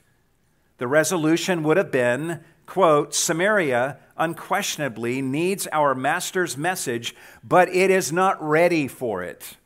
The 0.78 0.88
resolution 0.88 1.64
would 1.64 1.78
have 1.78 1.92
been, 1.92 2.42
quote, 2.68 3.16
Samaria 3.16 3.98
unquestionably 4.18 5.22
needs 5.22 5.68
our 5.72 5.96
master's 5.96 6.58
message, 6.58 7.16
but 7.44 7.70
it 7.70 7.90
is 7.90 8.12
not 8.12 8.42
ready 8.42 8.88
for 8.88 9.24
it. 9.24 9.58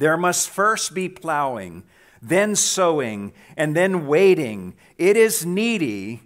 There 0.00 0.16
must 0.16 0.48
first 0.48 0.94
be 0.94 1.10
plowing, 1.10 1.82
then 2.22 2.56
sowing, 2.56 3.34
and 3.54 3.76
then 3.76 4.06
waiting. 4.06 4.74
It 4.96 5.14
is 5.14 5.44
needy, 5.44 6.22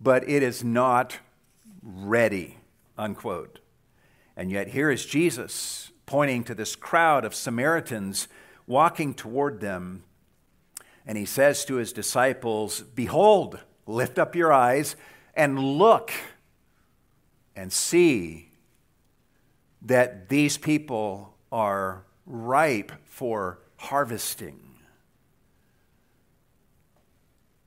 but 0.00 0.28
it 0.28 0.44
is 0.44 0.62
not 0.62 1.18
ready, 1.82 2.58
unquote. 2.96 3.58
And 4.36 4.52
yet, 4.52 4.68
here 4.68 4.92
is 4.92 5.04
Jesus 5.04 5.90
pointing 6.06 6.44
to 6.44 6.54
this 6.54 6.76
crowd 6.76 7.24
of 7.24 7.34
Samaritans 7.34 8.28
walking 8.64 9.12
toward 9.12 9.60
them. 9.60 10.04
And 11.04 11.18
he 11.18 11.24
says 11.24 11.64
to 11.64 11.74
his 11.74 11.92
disciples, 11.92 12.82
Behold, 12.82 13.58
lift 13.88 14.20
up 14.20 14.36
your 14.36 14.52
eyes 14.52 14.94
and 15.34 15.58
look 15.58 16.12
and 17.56 17.72
see 17.72 18.50
that 19.82 20.28
these 20.28 20.56
people 20.56 21.34
are 21.50 22.04
ripe 22.24 22.92
for 23.16 23.58
harvesting. 23.76 24.60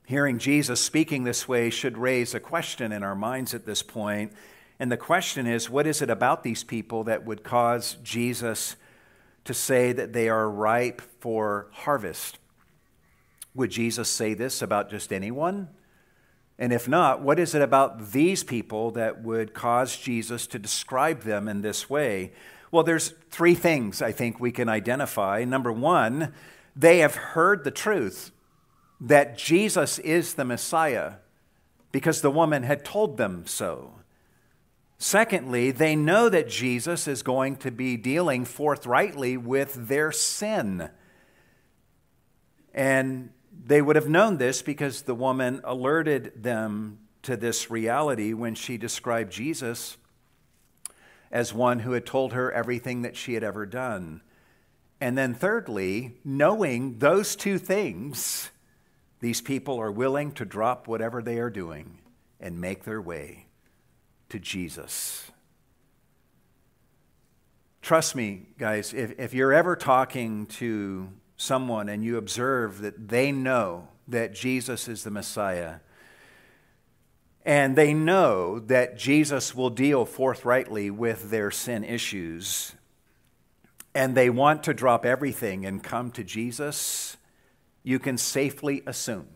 Hearing 0.05 0.37
Jesus 0.37 0.79
speaking 0.79 1.23
this 1.23 1.47
way 1.47 1.71
should 1.71 1.97
raise 1.97 2.35
a 2.35 2.39
question 2.39 2.91
in 2.91 3.01
our 3.01 3.15
minds 3.15 3.55
at 3.55 3.65
this 3.65 3.81
point 3.81 4.31
and 4.79 4.91
the 4.91 4.95
question 4.95 5.47
is 5.47 5.67
what 5.67 5.87
is 5.87 6.03
it 6.03 6.11
about 6.11 6.43
these 6.43 6.63
people 6.63 7.03
that 7.05 7.25
would 7.25 7.43
cause 7.43 7.97
Jesus 8.03 8.75
to 9.45 9.55
say 9.55 9.91
that 9.91 10.13
they 10.13 10.29
are 10.29 10.47
ripe 10.47 11.01
for 11.19 11.69
harvest? 11.71 12.37
Would 13.55 13.71
Jesus 13.71 14.07
say 14.07 14.35
this 14.35 14.61
about 14.61 14.91
just 14.91 15.11
anyone? 15.11 15.69
And 16.59 16.71
if 16.71 16.87
not, 16.87 17.23
what 17.23 17.39
is 17.39 17.55
it 17.55 17.63
about 17.63 18.11
these 18.11 18.43
people 18.43 18.91
that 18.91 19.23
would 19.23 19.55
cause 19.55 19.97
Jesus 19.97 20.45
to 20.45 20.59
describe 20.59 21.23
them 21.23 21.47
in 21.47 21.61
this 21.61 21.89
way? 21.89 22.33
Well, 22.71 22.83
there's 22.83 23.13
three 23.29 23.55
things 23.55 24.01
I 24.01 24.11
think 24.11 24.39
we 24.39 24.51
can 24.51 24.69
identify. 24.69 25.43
Number 25.43 25.71
one, 25.71 26.33
they 26.75 26.99
have 26.99 27.15
heard 27.15 27.63
the 27.63 27.71
truth 27.71 28.31
that 29.01 29.37
Jesus 29.37 29.97
is 29.99 30.33
the 30.33 30.45
Messiah 30.45 31.13
because 31.91 32.21
the 32.21 32.31
woman 32.31 32.63
had 32.63 32.85
told 32.85 33.17
them 33.17 33.45
so. 33.47 33.93
Secondly, 34.97 35.71
they 35.71 35.95
know 35.95 36.27
that 36.29 36.49
Jesus 36.49 37.07
is 37.07 37.23
going 37.23 37.55
to 37.57 37.71
be 37.71 37.95
dealing 37.95 38.43
forthrightly 38.45 39.37
with 39.37 39.87
their 39.87 40.11
sin. 40.11 40.89
And 42.73 43.29
they 43.65 43.81
would 43.81 43.95
have 43.95 44.09
known 44.09 44.37
this 44.37 44.61
because 44.61 45.03
the 45.03 45.15
woman 45.15 45.61
alerted 45.63 46.43
them 46.43 46.99
to 47.23 47.37
this 47.37 47.71
reality 47.71 48.33
when 48.33 48.55
she 48.55 48.77
described 48.77 49.31
Jesus 49.31 49.97
as 51.31 51.53
one 51.53 51.79
who 51.79 51.91
had 51.91 52.05
told 52.05 52.33
her 52.33 52.51
everything 52.51 53.01
that 53.03 53.15
she 53.15 53.33
had 53.33 53.43
ever 53.43 53.65
done. 53.65 54.21
And 55.01 55.17
then, 55.17 55.33
thirdly, 55.33 56.17
knowing 56.25 56.99
those 56.99 57.35
two 57.35 57.57
things, 57.57 58.49
these 59.19 59.41
people 59.41 59.79
are 59.79 59.91
willing 59.91 60.31
to 60.33 60.45
drop 60.45 60.87
whatever 60.87 61.21
they 61.21 61.39
are 61.39 61.49
doing 61.49 61.99
and 62.39 62.59
make 62.59 62.83
their 62.83 63.01
way 63.01 63.47
to 64.29 64.39
Jesus. 64.39 65.31
Trust 67.81 68.15
me, 68.15 68.47
guys, 68.57 68.93
if, 68.93 69.17
if 69.17 69.33
you're 69.33 69.53
ever 69.53 69.75
talking 69.75 70.45
to 70.47 71.09
someone 71.37 71.89
and 71.89 72.03
you 72.03 72.17
observe 72.17 72.81
that 72.81 73.07
they 73.07 73.31
know 73.31 73.87
that 74.07 74.33
Jesus 74.33 74.87
is 74.87 75.03
the 75.03 75.11
Messiah, 75.11 75.75
and 77.45 77.75
they 77.75 77.93
know 77.93 78.59
that 78.59 78.97
Jesus 78.97 79.55
will 79.55 79.69
deal 79.69 80.05
forthrightly 80.05 80.89
with 80.91 81.29
their 81.29 81.51
sin 81.51 81.83
issues, 81.83 82.73
and 83.95 84.15
they 84.15 84.29
want 84.29 84.63
to 84.63 84.73
drop 84.73 85.05
everything 85.05 85.65
and 85.65 85.83
come 85.83 86.11
to 86.11 86.23
Jesus, 86.23 87.17
you 87.83 87.97
can 87.99 88.17
safely 88.17 88.83
assume 88.85 89.27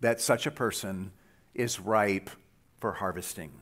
that 0.00 0.20
such 0.20 0.46
a 0.46 0.50
person 0.50 1.12
is 1.54 1.80
ripe 1.80 2.30
for 2.78 2.92
harvesting. 2.92 3.52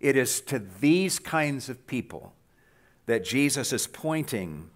It 0.00 0.16
is 0.16 0.40
to 0.42 0.58
these 0.58 1.18
kinds 1.18 1.68
of 1.68 1.86
people 1.86 2.34
that 3.06 3.24
Jesus 3.24 3.72
is 3.72 3.86
pointing 3.86 4.70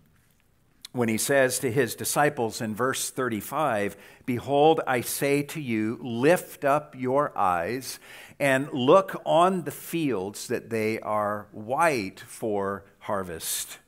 when 0.92 1.08
he 1.08 1.18
says 1.18 1.58
to 1.58 1.70
his 1.70 1.94
disciples 1.94 2.60
in 2.60 2.74
verse 2.74 3.10
35 3.10 3.96
Behold, 4.26 4.80
I 4.86 5.00
say 5.00 5.42
to 5.42 5.60
you, 5.60 5.98
lift 6.02 6.64
up 6.64 6.94
your 6.96 7.36
eyes 7.36 7.98
and 8.38 8.72
look 8.72 9.20
on 9.24 9.64
the 9.64 9.70
fields 9.70 10.48
that 10.48 10.70
they 10.70 11.00
are 11.00 11.46
white 11.52 12.20
for 12.20 12.84
harvest. 13.00 13.78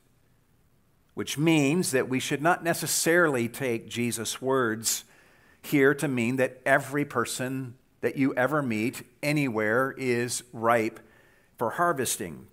Which 1.13 1.37
means 1.37 1.91
that 1.91 2.09
we 2.09 2.19
should 2.19 2.41
not 2.41 2.63
necessarily 2.63 3.47
take 3.47 3.89
Jesus' 3.89 4.41
words 4.41 5.03
here 5.61 5.93
to 5.95 6.07
mean 6.07 6.37
that 6.37 6.61
every 6.65 7.05
person 7.05 7.75
that 8.01 8.17
you 8.17 8.33
ever 8.35 8.61
meet 8.61 9.03
anywhere 9.21 9.93
is 9.97 10.43
ripe 10.51 10.99
for 11.57 11.71
harvesting. 11.71 12.47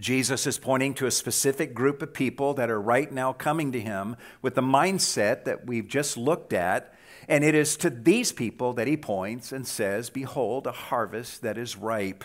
Jesus 0.00 0.46
is 0.46 0.58
pointing 0.58 0.94
to 0.94 1.06
a 1.06 1.10
specific 1.10 1.74
group 1.74 2.02
of 2.02 2.14
people 2.14 2.54
that 2.54 2.70
are 2.70 2.80
right 2.80 3.10
now 3.10 3.32
coming 3.32 3.72
to 3.72 3.80
him 3.80 4.16
with 4.42 4.54
the 4.54 4.62
mindset 4.62 5.44
that 5.44 5.66
we've 5.66 5.88
just 5.88 6.16
looked 6.16 6.52
at. 6.52 6.94
And 7.28 7.42
it 7.42 7.54
is 7.54 7.76
to 7.78 7.90
these 7.90 8.30
people 8.30 8.72
that 8.74 8.86
he 8.86 8.96
points 8.96 9.50
and 9.50 9.66
says, 9.66 10.08
Behold, 10.08 10.66
a 10.66 10.72
harvest 10.72 11.42
that 11.42 11.58
is 11.58 11.76
ripe 11.76 12.24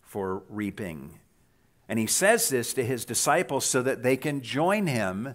for 0.00 0.42
reaping. 0.48 1.18
And 1.88 1.98
he 1.98 2.06
says 2.06 2.48
this 2.48 2.72
to 2.74 2.84
his 2.84 3.04
disciples 3.04 3.66
so 3.66 3.82
that 3.82 4.02
they 4.02 4.16
can 4.16 4.40
join 4.40 4.86
him 4.86 5.34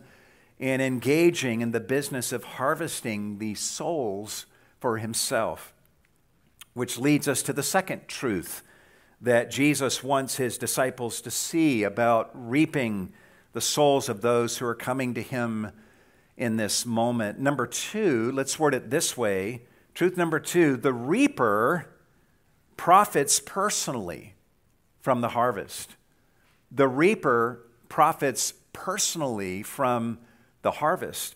in 0.59 0.81
engaging 0.81 1.61
in 1.61 1.71
the 1.71 1.79
business 1.79 2.31
of 2.31 2.43
harvesting 2.43 3.37
these 3.37 3.59
souls 3.59 4.45
for 4.79 4.97
himself. 4.97 5.73
Which 6.73 6.97
leads 6.97 7.27
us 7.27 7.43
to 7.43 7.53
the 7.53 7.63
second 7.63 8.07
truth 8.07 8.63
that 9.23 9.49
Jesus 9.49 10.03
wants 10.03 10.35
his 10.35 10.57
disciples 10.57 11.21
to 11.21 11.31
see 11.31 11.83
about 11.83 12.29
reaping 12.33 13.13
the 13.53 13.61
souls 13.61 14.09
of 14.09 14.21
those 14.21 14.57
who 14.57 14.65
are 14.65 14.75
coming 14.75 15.13
to 15.13 15.21
him 15.21 15.71
in 16.35 16.57
this 16.57 16.85
moment. 16.85 17.39
Number 17.39 17.65
two, 17.65 18.31
let's 18.33 18.59
word 18.59 18.73
it 18.73 18.89
this 18.89 19.17
way 19.17 19.61
truth 19.93 20.17
number 20.17 20.39
two 20.39 20.75
the 20.75 20.93
reaper 20.93 21.87
profits 22.75 23.39
personally 23.39 24.33
from 24.99 25.21
the 25.21 25.29
harvest. 25.29 25.95
The 26.71 26.87
reaper 26.87 27.65
profits 27.87 28.53
personally 28.73 29.63
from 29.63 30.19
the 30.63 30.71
harvest. 30.71 31.35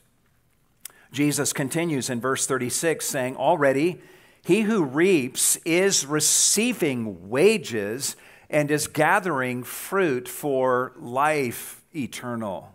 Jesus 1.14 1.54
continues 1.54 2.10
in 2.10 2.20
verse 2.20 2.46
36 2.46 3.06
saying, 3.06 3.38
Already, 3.38 4.02
he 4.48 4.62
who 4.62 4.82
reaps 4.82 5.58
is 5.66 6.06
receiving 6.06 7.28
wages 7.28 8.16
and 8.50 8.72
is 8.72 8.88
gathering 8.88 9.62
fruit 9.62 10.26
for 10.26 10.94
life 10.96 11.84
eternal. 11.94 12.74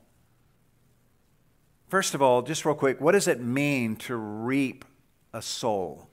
First 1.89 2.15
of 2.15 2.21
all, 2.21 2.43
just 2.43 2.67
real 2.67 2.75
quick, 2.75 3.01
what 3.01 3.13
does 3.13 3.27
it 3.27 3.41
mean 3.41 3.97
to 3.97 4.17
reap 4.17 4.85
a 5.33 5.41
soul? 5.41 6.11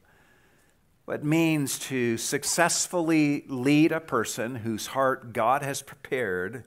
It 1.09 1.25
means 1.25 1.77
to 1.79 2.15
successfully 2.15 3.43
lead 3.49 3.91
a 3.91 3.99
person 3.99 4.55
whose 4.55 4.87
heart 4.87 5.33
God 5.33 5.61
has 5.61 5.81
prepared 5.81 6.63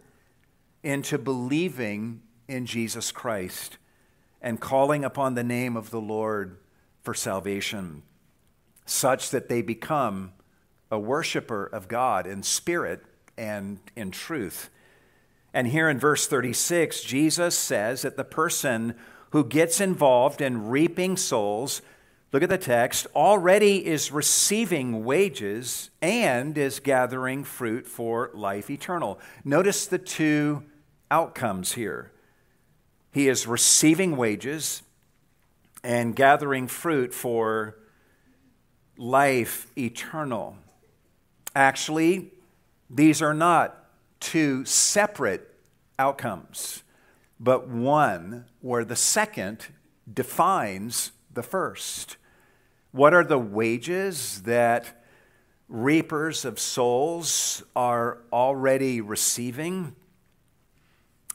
into 0.83 1.16
believing 1.16 2.20
in 2.46 2.66
Jesus 2.66 3.11
Christ 3.11 3.78
and 4.42 4.61
calling 4.61 5.02
upon 5.02 5.35
the 5.35 5.42
name 5.42 5.78
of 5.78 5.88
the 5.88 6.00
Lord 6.00 6.59
for 7.02 7.14
salvation 7.14 8.02
such 8.85 9.31
that 9.31 9.49
they 9.49 9.62
become 9.62 10.33
a 10.90 10.99
worshiper 10.99 11.64
of 11.64 11.88
God 11.88 12.27
in 12.27 12.42
spirit 12.42 13.03
and 13.38 13.79
in 13.97 14.11
truth. 14.11 14.71
And 15.55 15.68
here 15.68 15.88
in 15.88 15.99
verse 15.99 16.27
36, 16.27 17.03
Jesus 17.03 17.57
says 17.57 18.03
that 18.03 18.16
the 18.16 18.25
person 18.25 18.95
who 19.31 19.45
gets 19.45 19.81
involved 19.81 20.40
in 20.40 20.68
reaping 20.68 21.16
souls, 21.16 21.83
look 22.33 22.42
at 22.42 22.49
the 22.49 22.59
text, 22.59 23.07
already 23.14 23.87
is 23.87 24.12
receiving 24.12 25.05
wages 25.05 25.90
and 26.01 26.57
is 26.57 26.81
gathering 26.81 27.45
fruit 27.45 27.87
for 27.87 28.31
life 28.35 28.71
eternal. 28.71 29.18
Notice 29.45 29.87
the 29.87 29.99
two 29.99 30.62
outcomes 31.11 31.73
here. 31.73 32.12
He 33.12 33.29
is 33.29 33.47
receiving 33.47 34.16
wages 34.16 34.83
and 35.85 36.16
gathering 36.16 36.68
fruit 36.68 37.12
for 37.12 37.77
life 39.03 39.67
eternal. 39.77 40.57
Actually, 41.57 42.31
these 42.88 43.21
are 43.21 43.35
not 43.35 43.85
two 44.21 44.65
separate 44.65 45.53
outcomes, 45.99 46.85
but 47.41 47.67
one 47.67 48.45
where 48.61 48.85
the 48.85 48.95
second 48.95 49.67
defines 50.12 51.11
the 51.35 51.43
first. 51.43 52.17
What 52.93 53.12
are 53.12 53.25
the 53.25 53.41
wages 53.41 54.43
that 54.43 55.05
reapers 55.69 56.45
of 56.45 56.61
souls 56.61 57.65
are 57.75 58.19
already 58.33 59.01
receiving? 59.01 59.97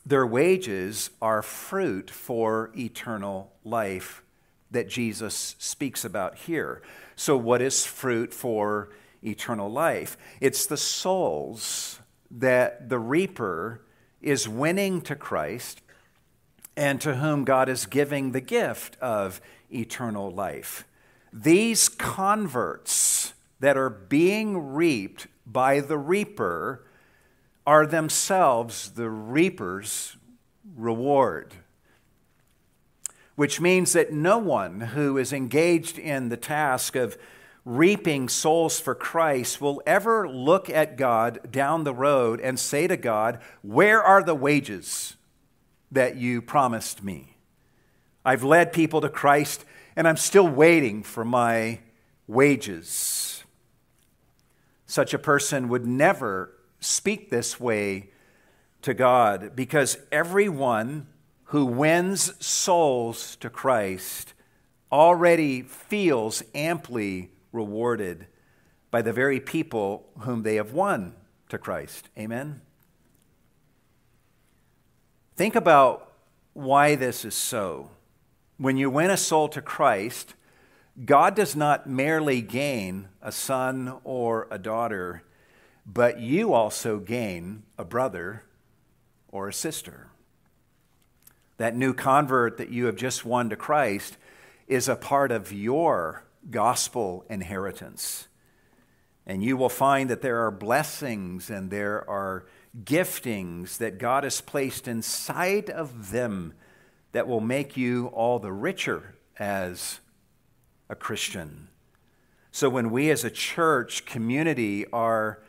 Their 0.05 0.25
wages 0.25 1.09
are 1.21 1.41
fruit 1.41 2.09
for 2.09 2.71
eternal 2.77 3.51
life 3.65 4.23
that 4.71 4.87
Jesus 4.87 5.57
speaks 5.59 6.05
about 6.05 6.37
here. 6.37 6.81
So, 7.19 7.35
what 7.35 7.63
is 7.63 7.83
fruit 7.83 8.31
for 8.31 8.89
eternal 9.23 9.71
life? 9.71 10.17
It's 10.39 10.67
the 10.67 10.77
souls 10.77 11.99
that 12.29 12.89
the 12.89 12.99
reaper 12.99 13.81
is 14.21 14.47
winning 14.47 15.01
to 15.01 15.15
Christ 15.15 15.81
and 16.75 17.01
to 17.01 17.15
whom 17.15 17.43
God 17.43 17.69
is 17.69 17.87
giving 17.87 18.31
the 18.31 18.39
gift 18.39 18.97
of 19.01 19.41
eternal 19.73 20.29
life. 20.29 20.85
These 21.33 21.89
converts 21.89 23.33
that 23.59 23.77
are 23.77 23.89
being 23.89 24.73
reaped 24.73 25.25
by 25.43 25.79
the 25.79 25.97
reaper 25.97 26.85
are 27.65 27.87
themselves 27.87 28.91
the 28.91 29.09
reaper's 29.09 30.17
reward 30.75 31.55
which 33.37 33.61
means 33.61 33.93
that 33.93 34.11
no 34.11 34.39
one 34.39 34.79
who 34.81 35.15
is 35.15 35.31
engaged 35.31 35.99
in 35.99 36.29
the 36.29 36.35
task 36.35 36.95
of 36.95 37.15
reaping 37.63 38.27
souls 38.27 38.79
for 38.79 38.95
Christ 38.95 39.61
will 39.61 39.79
ever 39.85 40.27
look 40.27 40.71
at 40.71 40.97
God 40.97 41.51
down 41.51 41.83
the 41.83 41.93
road 41.93 42.41
and 42.41 42.59
say 42.59 42.87
to 42.87 42.97
God, 42.97 43.39
Where 43.61 44.01
are 44.01 44.23
the 44.23 44.33
wages 44.33 45.17
that 45.91 46.17
you 46.17 46.41
promised 46.41 47.03
me? 47.03 47.37
I've 48.25 48.43
led 48.43 48.73
people 48.73 49.01
to 49.01 49.09
Christ 49.09 49.65
and 49.95 50.07
I'm 50.07 50.17
still 50.17 50.47
waiting 50.47 51.03
for 51.03 51.23
my 51.23 51.81
wages. 52.25 53.43
Such 54.87 55.13
a 55.13 55.19
person 55.19 55.69
would 55.69 55.85
never 55.85 56.53
speak 56.79 57.29
this 57.29 57.59
way 57.59 58.09
to 58.81 58.95
God 58.95 59.55
because 59.55 59.99
everyone 60.11 61.05
who 61.47 61.65
wins 61.65 62.33
souls 62.45 63.37
to 63.37 63.49
Christ 63.49 64.33
already 64.91 65.61
feels 65.61 66.43
amply 66.53 67.31
rewarded 67.53 68.27
by 68.91 69.01
the 69.01 69.13
very 69.13 69.39
people 69.39 70.09
whom 70.19 70.43
they 70.43 70.55
have 70.55 70.73
won 70.73 71.13
to 71.47 71.57
Christ. 71.57 72.09
Amen? 72.17 72.61
Think 75.37 75.55
about 75.55 76.11
why 76.51 76.95
this 76.95 77.23
is 77.23 77.35
so. 77.35 77.91
When 78.57 78.75
you 78.75 78.89
win 78.89 79.09
a 79.09 79.17
soul 79.17 79.47
to 79.49 79.61
Christ, 79.61 80.33
God 81.05 81.33
does 81.33 81.55
not 81.55 81.87
merely 81.87 82.41
gain 82.41 83.07
a 83.21 83.31
son 83.31 83.99
or 84.03 84.47
a 84.51 84.57
daughter, 84.57 85.23
but 85.85 86.19
you 86.19 86.53
also 86.53 86.99
gain 86.99 87.63
a 87.77 87.85
brother 87.85 88.43
or 89.29 89.47
a 89.47 89.53
sister 89.53 90.06
that 91.57 91.75
new 91.75 91.93
convert 91.93 92.57
that 92.57 92.69
you 92.69 92.85
have 92.85 92.95
just 92.95 93.25
won 93.25 93.49
to 93.49 93.55
Christ 93.55 94.17
is 94.67 94.87
a 94.87 94.95
part 94.95 95.31
of 95.31 95.51
your 95.51 96.25
gospel 96.49 97.25
inheritance. 97.29 98.27
And 99.25 99.43
you 99.43 99.57
will 99.57 99.69
find 99.69 100.09
that 100.09 100.21
there 100.21 100.45
are 100.45 100.51
blessings 100.51 101.49
and 101.49 101.69
there 101.69 102.09
are 102.09 102.45
giftings 102.83 103.77
that 103.77 103.97
God 103.97 104.23
has 104.23 104.39
placed 104.39 104.87
inside 104.87 105.69
of 105.69 106.11
them 106.11 106.53
that 107.11 107.27
will 107.27 107.41
make 107.41 107.75
you 107.75 108.07
all 108.07 108.39
the 108.39 108.53
richer 108.53 109.15
as 109.39 109.99
a 110.89 110.95
Christian. 110.95 111.69
So 112.51 112.69
when 112.69 112.91
we 112.91 113.09
as 113.09 113.23
a 113.23 113.29
church 113.29 114.05
community 114.05 114.85
are 114.87 115.43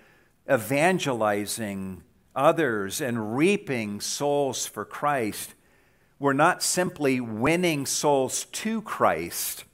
evangelizing 0.51 2.03
others 2.35 3.01
and 3.01 3.37
reaping 3.37 4.01
souls 4.01 4.67
for 4.67 4.85
Christ, 4.85 5.55
we're 6.19 6.33
not 6.33 6.63
simply 6.63 7.21
winning 7.21 7.87
souls 7.87 8.47
to 8.47 8.83
Christ, 8.83 9.65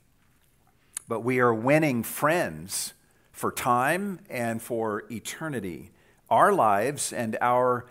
but 1.07 1.21
we 1.21 1.39
are 1.39 1.53
winning 1.53 2.03
friends 2.03 2.93
for 3.31 3.51
time 3.51 4.19
and 4.29 4.61
for 4.61 5.03
eternity. 5.11 5.91
Our 6.29 6.53
lives 6.53 7.11
and 7.11 7.37
our 7.41 7.87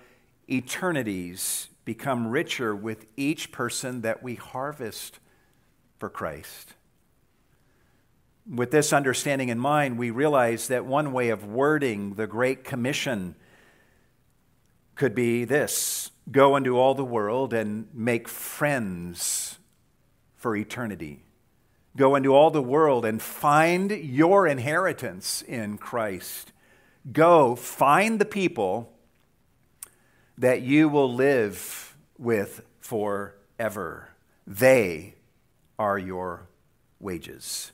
eternities 0.49 1.69
become 1.85 2.29
richer 2.29 2.75
with 2.75 3.07
each 3.17 3.51
person 3.51 4.03
that 4.03 4.23
we 4.23 4.37
harvest 4.37 5.19
for 5.99 6.09
Christ. 6.09 6.75
With 8.49 8.71
this 8.71 8.93
understanding 8.93 9.49
in 9.49 9.59
mind, 9.59 9.99
we 9.99 10.11
realize 10.11 10.69
that 10.69 10.85
one 10.85 11.13
way 11.13 11.31
of 11.31 11.45
wording 11.45 12.15
the 12.15 12.27
Great 12.27 12.63
Commission 12.63 13.35
could 14.95 15.15
be 15.15 15.45
this 15.45 16.11
go 16.31 16.57
into 16.57 16.79
all 16.79 16.95
the 16.95 17.05
world 17.05 17.53
and 17.53 17.87
make 17.93 18.29
friends 18.29 19.59
for 20.37 20.57
eternity. 20.57 21.25
Go 21.97 22.17
into 22.17 22.35
all 22.35 22.51
the 22.51 22.63
world 22.63 23.05
and 23.05 23.23
find 23.23 23.91
your 23.91 24.47
inheritance 24.47 25.43
in 25.43 25.79
Christ. 25.79 26.53
Go 27.13 27.55
find 27.55 28.19
the 28.19 28.25
people 28.25 28.93
that 30.37 30.63
you 30.63 30.89
will 30.89 31.13
live 31.13 31.97
with 32.19 32.63
forever. 32.81 34.11
They 34.47 35.15
are 35.79 35.99
your 35.99 36.49
wages. 36.99 37.73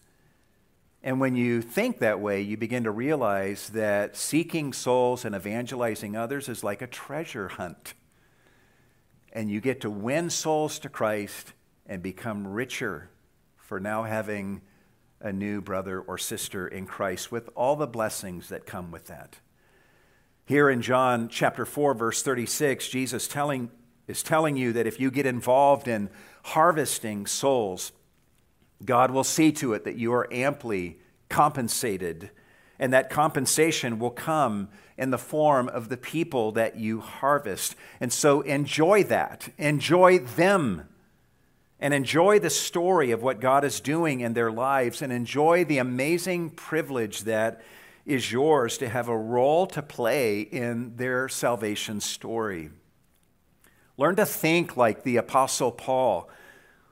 And 1.02 1.18
when 1.18 1.34
you 1.34 1.62
think 1.62 1.98
that 1.98 2.20
way, 2.20 2.42
you 2.42 2.56
begin 2.56 2.84
to 2.84 2.90
realize 2.90 3.70
that 3.70 4.16
seeking 4.16 4.72
souls 4.72 5.24
and 5.24 5.34
evangelizing 5.34 6.14
others 6.14 6.48
is 6.48 6.62
like 6.62 6.82
a 6.82 6.86
treasure 6.86 7.48
hunt. 7.48 7.94
And 9.32 9.50
you 9.50 9.60
get 9.60 9.80
to 9.82 9.90
win 9.90 10.28
souls 10.28 10.78
to 10.80 10.88
Christ 10.88 11.54
and 11.86 12.02
become 12.02 12.46
richer 12.46 13.08
for 13.56 13.80
now 13.80 14.02
having 14.02 14.60
a 15.20 15.32
new 15.32 15.60
brother 15.60 16.00
or 16.00 16.18
sister 16.18 16.66
in 16.66 16.86
Christ 16.86 17.32
with 17.32 17.48
all 17.54 17.76
the 17.76 17.86
blessings 17.86 18.48
that 18.48 18.66
come 18.66 18.90
with 18.90 19.06
that. 19.06 19.38
Here 20.44 20.68
in 20.68 20.82
John 20.82 21.28
chapter 21.28 21.64
4 21.64 21.94
verse 21.94 22.22
36, 22.22 22.88
Jesus 22.88 23.28
telling 23.28 23.70
is 24.08 24.22
telling 24.24 24.56
you 24.56 24.72
that 24.72 24.88
if 24.88 24.98
you 24.98 25.10
get 25.10 25.24
involved 25.24 25.86
in 25.86 26.10
harvesting 26.42 27.26
souls, 27.26 27.92
God 28.84 29.10
will 29.10 29.24
see 29.24 29.52
to 29.52 29.74
it 29.74 29.84
that 29.84 29.96
you 29.96 30.12
are 30.12 30.28
amply 30.32 30.98
compensated, 31.28 32.30
and 32.78 32.92
that 32.92 33.10
compensation 33.10 33.98
will 33.98 34.10
come 34.10 34.68
in 34.96 35.10
the 35.10 35.18
form 35.18 35.68
of 35.68 35.88
the 35.88 35.96
people 35.96 36.52
that 36.52 36.76
you 36.76 37.00
harvest. 37.00 37.76
And 38.00 38.12
so 38.12 38.40
enjoy 38.40 39.04
that. 39.04 39.48
Enjoy 39.58 40.18
them. 40.18 40.88
And 41.78 41.94
enjoy 41.94 42.38
the 42.38 42.50
story 42.50 43.10
of 43.10 43.22
what 43.22 43.40
God 43.40 43.64
is 43.64 43.80
doing 43.80 44.20
in 44.20 44.34
their 44.34 44.52
lives, 44.52 45.00
and 45.00 45.12
enjoy 45.12 45.64
the 45.64 45.78
amazing 45.78 46.50
privilege 46.50 47.22
that 47.22 47.62
is 48.04 48.32
yours 48.32 48.76
to 48.78 48.88
have 48.88 49.08
a 49.08 49.16
role 49.16 49.66
to 49.68 49.82
play 49.82 50.40
in 50.40 50.96
their 50.96 51.28
salvation 51.28 52.00
story. 52.00 52.70
Learn 53.96 54.16
to 54.16 54.26
think 54.26 54.76
like 54.76 55.02
the 55.02 55.16
Apostle 55.16 55.70
Paul 55.70 56.28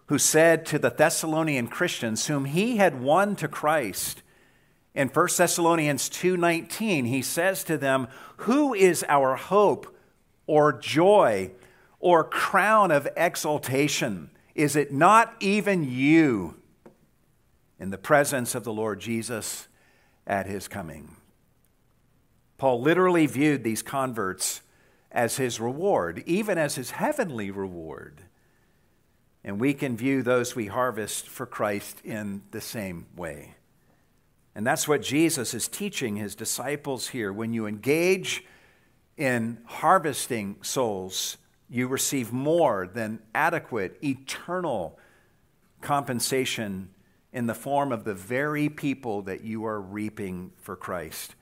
who 0.08 0.18
said 0.18 0.66
to 0.66 0.78
the 0.78 0.90
Thessalonian 0.90 1.68
Christians, 1.68 2.26
whom 2.26 2.46
he 2.46 2.76
had 2.76 3.00
won 3.00 3.36
to 3.36 3.48
Christ, 3.48 4.22
in 4.94 5.08
1 5.08 5.36
Thessalonians 5.36 6.08
2:19, 6.08 7.04
he 7.04 7.22
says 7.22 7.62
to 7.64 7.78
them, 7.78 8.08
"Who 8.38 8.74
is 8.74 9.04
our 9.08 9.36
hope 9.36 9.96
or 10.46 10.72
joy 10.72 11.52
or 12.00 12.24
crown 12.24 12.90
of 12.90 13.06
exaltation? 13.16 14.30
Is 14.54 14.74
it 14.74 14.92
not 14.92 15.36
even 15.38 15.84
you 15.84 16.60
in 17.78 17.90
the 17.90 17.98
presence 17.98 18.56
of 18.56 18.64
the 18.64 18.72
Lord 18.72 18.98
Jesus 18.98 19.68
at 20.26 20.46
his 20.46 20.66
coming?" 20.66 21.16
Paul 22.56 22.80
literally 22.80 23.26
viewed 23.26 23.62
these 23.62 23.82
converts 23.82 24.62
as 25.12 25.36
his 25.36 25.60
reward, 25.60 26.24
even 26.26 26.58
as 26.58 26.74
his 26.74 26.90
heavenly 26.92 27.52
reward. 27.52 28.24
And 29.44 29.60
we 29.60 29.74
can 29.74 29.96
view 29.96 30.22
those 30.22 30.54
we 30.56 30.66
harvest 30.66 31.28
for 31.28 31.46
Christ 31.46 32.00
in 32.04 32.42
the 32.50 32.60
same 32.60 33.06
way. 33.16 33.54
And 34.54 34.66
that's 34.66 34.88
what 34.88 35.02
Jesus 35.02 35.54
is 35.54 35.68
teaching 35.68 36.16
his 36.16 36.34
disciples 36.34 37.08
here. 37.08 37.32
When 37.32 37.52
you 37.52 37.66
engage 37.66 38.44
in 39.16 39.58
harvesting 39.64 40.56
souls, 40.62 41.36
you 41.70 41.86
receive 41.86 42.32
more 42.32 42.88
than 42.92 43.20
adequate, 43.34 43.98
eternal 44.02 44.98
compensation 45.80 46.90
in 47.32 47.46
the 47.46 47.54
form 47.54 47.92
of 47.92 48.04
the 48.04 48.14
very 48.14 48.68
people 48.68 49.22
that 49.22 49.44
you 49.44 49.64
are 49.64 49.80
reaping 49.80 50.50
for 50.56 50.74
Christ. 50.74 51.34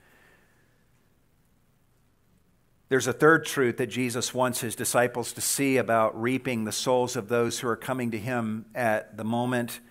There's 2.89 3.07
a 3.07 3.13
third 3.13 3.45
truth 3.45 3.77
that 3.77 3.87
Jesus 3.87 4.33
wants 4.33 4.61
his 4.61 4.75
disciples 4.75 5.33
to 5.33 5.41
see 5.41 5.75
about 5.75 6.19
reaping 6.19 6.63
the 6.63 6.71
souls 6.71 7.17
of 7.17 7.27
those 7.27 7.59
who 7.59 7.67
are 7.67 7.75
coming 7.75 8.11
to 8.11 8.17
him 8.17 8.65
at 8.73 9.17
the 9.17 9.25
moment. 9.25 9.81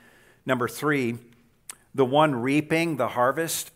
Number 0.47 0.67
three, 0.67 1.19
the 1.95 2.07
one 2.07 2.35
reaping 2.35 2.97
the 2.97 3.09
harvest 3.09 3.71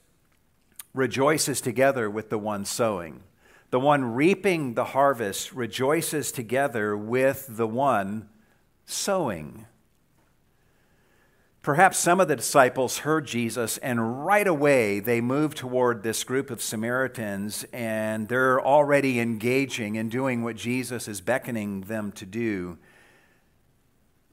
rejoices 0.95 1.61
together 1.61 2.09
with 2.09 2.31
the 2.31 2.39
one 2.39 2.65
sowing. 2.65 3.23
The 3.71 3.81
one 3.81 4.15
reaping 4.15 4.75
the 4.75 4.87
harvest 4.87 5.53
rejoices 5.53 6.33
together 6.33 6.97
with 6.97 7.47
the 7.51 7.67
one 7.67 8.29
sowing. 8.87 9.67
Perhaps 11.63 11.99
some 11.99 12.21
of 12.21 12.29
the 12.29 12.37
disciples 12.37 12.99
heard 12.99 13.27
Jesus, 13.27 13.77
and 13.79 14.25
right 14.25 14.47
away 14.47 14.99
they 14.99 15.21
moved 15.21 15.59
toward 15.59 16.03
this 16.03 16.25
group 16.25 16.51
of 16.51 16.63
Samaritans, 16.63 17.67
and 17.71 18.29
they're 18.29 18.59
already 18.59 19.21
engaging 19.21 19.99
and 19.99 20.11
doing 20.11 20.43
what 20.43 20.57
Jesus 20.57 21.07
is 21.07 21.21
beckoning 21.21 21.83
them 21.83 22.13
to 22.13 22.25
do. 22.25 22.79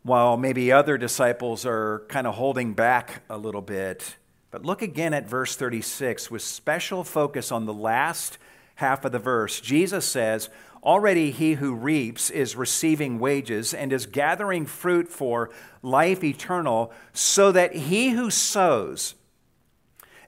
While 0.04 0.38
maybe 0.38 0.72
other 0.72 0.98
disciples 0.98 1.66
are 1.66 2.06
kind 2.08 2.28
of 2.28 2.36
holding 2.36 2.74
back 2.74 3.24
a 3.30 3.38
little 3.38 3.62
bit. 3.62 4.16
But 4.50 4.63
look 4.63 4.82
again 4.82 5.13
at 5.13 5.28
verse 5.28 5.58
36 5.58 6.32
with 6.32 6.42
special 6.42 7.04
focus 7.04 7.52
on 7.52 7.66
the 7.66 7.74
last 7.74 8.38
half 8.76 9.04
of 9.04 9.12
the 9.12 9.20
verse. 9.20 9.60
Jesus 9.60 10.06
says, 10.06 10.50
Already 10.88 11.32
he 11.32 11.56
who 11.56 11.76
reaps 11.76 12.30
is 12.30 12.56
receiving 12.56 13.19
wages 13.19 13.73
and 13.73 13.91
is 13.91 14.06
gathering 14.06 14.65
fruit 14.65 15.10
for 15.10 15.50
life 15.84 16.23
eternal, 16.23 16.93
so 17.12 17.52
that 17.52 17.76
he 17.76 18.12
who 18.12 18.32
sows 18.32 19.15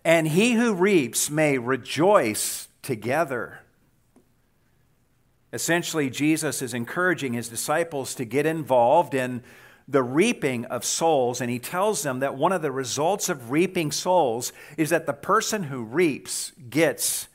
and 0.03 0.27
he 0.27 0.53
who 0.53 0.73
reaps 0.73 1.29
may 1.29 1.57
rejoice 1.57 2.67
together. 2.81 3.61
Essentially, 5.53 6.09
Jesus 6.09 6.61
is 6.61 6.73
encouraging 6.73 7.31
his 7.31 7.47
disciples 7.47 8.13
to 8.15 8.25
get 8.25 8.45
involved 8.45 9.13
in 9.13 9.41
the 9.87 10.03
reaping 10.03 10.65
of 10.65 10.83
souls, 10.83 11.39
and 11.39 11.49
he 11.49 11.59
tells 11.59 12.03
them 12.03 12.19
that 12.19 12.35
one 12.35 12.51
of 12.51 12.61
the 12.61 12.71
results 12.71 13.29
of 13.29 13.49
reaping 13.49 13.93
souls 13.93 14.51
is 14.75 14.89
that 14.89 15.05
the 15.05 15.13
person 15.13 15.63
who 15.63 15.83
reaps 15.83 16.51
gets 16.69 17.29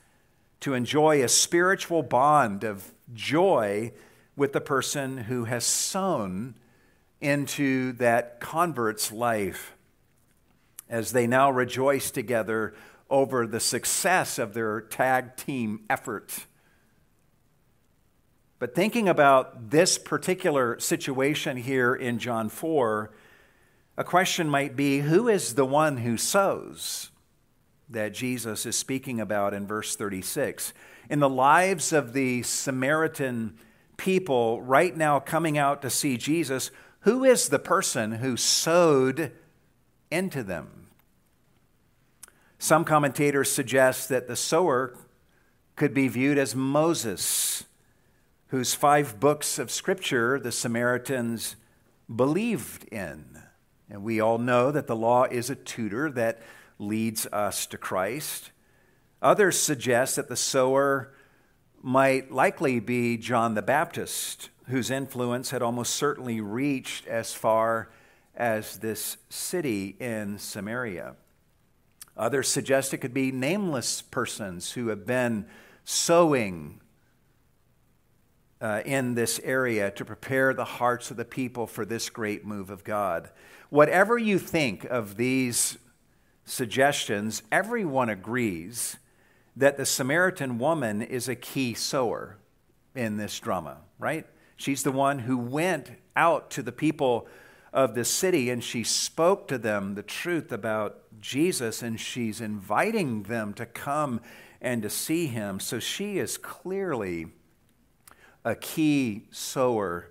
to 0.60 0.74
enjoy 0.74 1.24
a 1.24 1.28
spiritual 1.28 2.02
bond 2.02 2.64
of 2.64 2.93
joy 3.12 3.92
with 4.36 4.52
the 4.52 4.60
person 4.60 5.18
who 5.18 5.44
has 5.44 5.64
sown 5.64 6.54
into 7.20 7.92
that 7.92 8.40
convert's 8.40 9.12
life 9.12 9.74
as 10.88 11.12
they 11.12 11.26
now 11.26 11.50
rejoice 11.50 12.10
together 12.10 12.74
over 13.08 13.46
the 13.46 13.60
success 13.60 14.38
of 14.38 14.54
their 14.54 14.80
tag 14.80 15.36
team 15.36 15.80
effort. 15.88 16.46
But 18.58 18.74
thinking 18.74 19.08
about 19.08 19.70
this 19.70 19.98
particular 19.98 20.78
situation 20.80 21.56
here 21.56 21.94
in 21.94 22.18
John 22.18 22.48
4, 22.48 23.10
a 23.96 24.04
question 24.04 24.48
might 24.48 24.74
be 24.74 25.00
who 25.00 25.28
is 25.28 25.54
the 25.54 25.66
one 25.66 25.98
who 25.98 26.16
sows 26.16 27.10
that 27.88 28.14
Jesus 28.14 28.64
is 28.66 28.76
speaking 28.76 29.20
about 29.20 29.54
in 29.54 29.66
verse 29.66 29.96
36? 29.96 30.72
In 31.08 31.20
the 31.20 31.28
lives 31.28 31.92
of 31.92 32.12
the 32.12 32.42
Samaritan 32.42 33.58
people 33.96 34.62
right 34.62 34.96
now 34.96 35.20
coming 35.20 35.58
out 35.58 35.82
to 35.82 35.90
see 35.90 36.16
Jesus, 36.16 36.70
who 37.00 37.24
is 37.24 37.48
the 37.48 37.58
person 37.58 38.12
who 38.12 38.36
sowed 38.36 39.32
into 40.10 40.42
them? 40.42 40.88
Some 42.58 42.84
commentators 42.84 43.52
suggest 43.52 44.08
that 44.08 44.26
the 44.26 44.36
sower 44.36 44.96
could 45.76 45.92
be 45.92 46.08
viewed 46.08 46.38
as 46.38 46.54
Moses, 46.54 47.64
whose 48.48 48.74
five 48.74 49.20
books 49.20 49.58
of 49.58 49.70
Scripture 49.70 50.38
the 50.38 50.52
Samaritans 50.52 51.56
believed 52.14 52.84
in. 52.84 53.38
And 53.90 54.02
we 54.02 54.20
all 54.20 54.38
know 54.38 54.70
that 54.70 54.86
the 54.86 54.96
law 54.96 55.24
is 55.24 55.50
a 55.50 55.54
tutor 55.54 56.10
that 56.12 56.40
leads 56.78 57.26
us 57.26 57.66
to 57.66 57.76
Christ. 57.76 58.50
Others 59.24 59.58
suggest 59.58 60.16
that 60.16 60.28
the 60.28 60.37
sower 60.37 61.10
might 61.82 62.30
likely 62.30 62.78
be 62.78 63.16
John 63.16 63.54
the 63.54 63.62
Baptist, 63.62 64.50
whose 64.66 64.90
influence 64.90 65.48
had 65.48 65.62
almost 65.62 65.96
certainly 65.96 66.42
reached 66.42 67.06
as 67.06 67.32
far 67.32 67.88
as 68.37 68.76
this 68.76 69.16
city 69.30 69.96
in 69.98 70.38
Samaria. 70.38 71.14
Others 72.18 72.48
suggest 72.48 72.92
it 72.92 72.98
could 72.98 73.14
be 73.14 73.32
nameless 73.32 74.02
persons 74.02 74.72
who 74.72 74.88
have 74.88 75.06
been 75.06 75.46
sowing 75.84 76.82
uh, 78.60 78.82
in 78.84 79.14
this 79.14 79.40
area 79.42 79.90
to 79.92 80.04
prepare 80.04 80.52
the 80.52 80.66
hearts 80.66 81.10
of 81.10 81.16
the 81.16 81.24
people 81.24 81.66
for 81.66 81.87
this 81.87 82.10
great 82.10 82.44
move 82.44 82.68
of 82.68 82.84
God. 82.84 83.30
Whatever 83.70 84.18
you 84.18 84.38
think 84.38 84.84
of 84.84 85.16
these 85.16 85.78
suggestions, 86.44 87.42
everyone 87.50 88.10
agrees 88.10 88.98
that 89.56 89.76
the 89.76 89.86
Samaritan 89.86 90.58
woman 90.58 91.02
is 91.02 91.28
a 91.28 91.34
key 91.34 91.74
sower 91.74 92.38
in 92.94 93.16
this 93.16 93.38
drama, 93.38 93.78
right? 93.98 94.26
She's 94.56 94.82
the 94.82 94.92
one 94.92 95.20
who 95.20 95.36
went 95.36 95.92
out 96.16 96.50
to 96.52 96.62
the 96.62 96.72
people 96.72 97.26
of 97.72 97.94
the 97.94 98.04
city 98.04 98.50
and 98.50 98.62
she 98.62 98.84
spoke 98.84 99.48
to 99.48 99.58
them 99.58 99.94
the 99.94 100.02
truth 100.02 100.52
about 100.52 101.20
Jesus 101.20 101.82
and 101.82 101.98
she's 101.98 102.40
inviting 102.40 103.24
them 103.24 103.52
to 103.54 103.66
come 103.66 104.20
and 104.60 104.82
to 104.82 104.90
see 104.90 105.26
him. 105.26 105.58
So 105.60 105.78
she 105.78 106.18
is 106.18 106.38
clearly 106.38 107.26
a 108.44 108.54
key 108.54 109.26
sower 109.30 110.10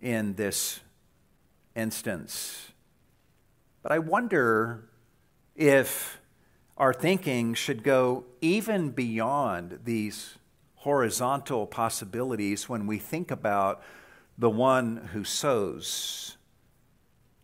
in 0.00 0.34
this 0.34 0.80
instance. 1.74 2.72
But 3.82 3.92
I 3.92 3.98
wonder 3.98 4.90
if 5.56 6.19
our 6.80 6.94
thinking 6.94 7.52
should 7.52 7.82
go 7.82 8.24
even 8.40 8.88
beyond 8.88 9.80
these 9.84 10.38
horizontal 10.76 11.66
possibilities 11.66 12.70
when 12.70 12.86
we 12.86 12.96
think 12.96 13.30
about 13.30 13.82
the 14.38 14.48
one 14.48 15.10
who 15.12 15.22
sows 15.22 16.38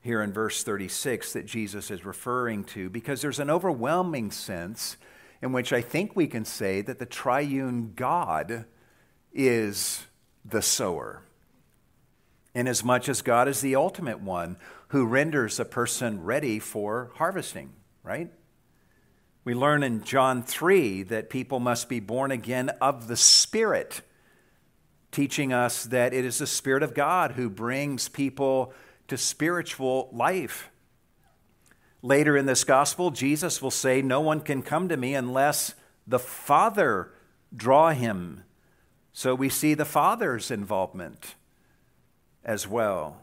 here 0.01 0.23
in 0.23 0.33
verse 0.33 0.63
36 0.63 1.35
that 1.35 1.45
Jesus 1.45 1.91
is 1.91 2.03
referring 2.03 2.65
to, 2.65 2.89
because 2.89 3.21
there's 3.21 3.39
an 3.39 3.51
overwhelming 3.51 4.31
sense 4.31 4.97
in 5.43 5.53
which 5.53 5.71
I 5.71 5.83
think 5.83 6.17
we 6.17 6.27
can 6.27 6.47
say 6.47 6.81
that 6.81 6.99
the 6.99 7.05
triune 7.05 7.93
God 7.95 8.65
is 9.35 10.07
the 10.47 10.63
sower. 10.63 11.25
Inasmuch 12.55 13.07
as 13.11 13.21
God 13.21 13.49
is 13.49 13.61
the 13.61 13.77
ultimate 13.77 14.21
one 14.21 14.57
who 14.89 15.05
renders 15.05 15.61
a 15.61 15.67
person 15.67 16.25
ready 16.25 16.59
for 16.59 17.11
harvesting, 17.17 17.75
right? 18.03 18.31
We 19.47 19.55
learn 19.55 19.85
in 19.85 20.03
John 20.03 20.43
3 20.43 21.05
that 21.05 21.31
people 21.31 21.61
must 21.61 21.89
be 21.89 22.01
born 22.01 22.33
again 22.33 22.69
of 22.81 23.07
the 23.07 23.17
Spirit, 23.17 24.01
teaching 25.13 25.53
us 25.53 25.85
that 25.85 26.13
it 26.13 26.25
is 26.25 26.39
the 26.39 26.49
Spirit 26.49 26.83
of 26.83 26.95
God 26.95 27.31
who 27.31 27.49
brings 27.49 28.09
people 28.09 28.73
to 29.07 29.17
spiritual 29.17 30.09
life. 30.13 30.69
Later 32.03 32.37
in 32.37 32.47
this 32.47 32.65
gospel, 32.65 33.13
Jesus 33.13 33.63
will 33.63 33.71
say, 33.71 34.03
No 34.03 34.21
one 34.21 34.41
can 34.41 34.63
come 34.63 34.89
to 34.89 34.97
me 34.97 35.15
unless 35.15 35.75
the 36.09 36.19
Father 36.19 37.13
draw 37.55 37.91
him. 37.91 38.43
So 39.13 39.33
we 39.33 39.49
see 39.49 39.75
the 39.75 39.85
Father's 39.85 40.51
involvement 40.51 41.37
as 42.45 42.67
well. 42.67 43.19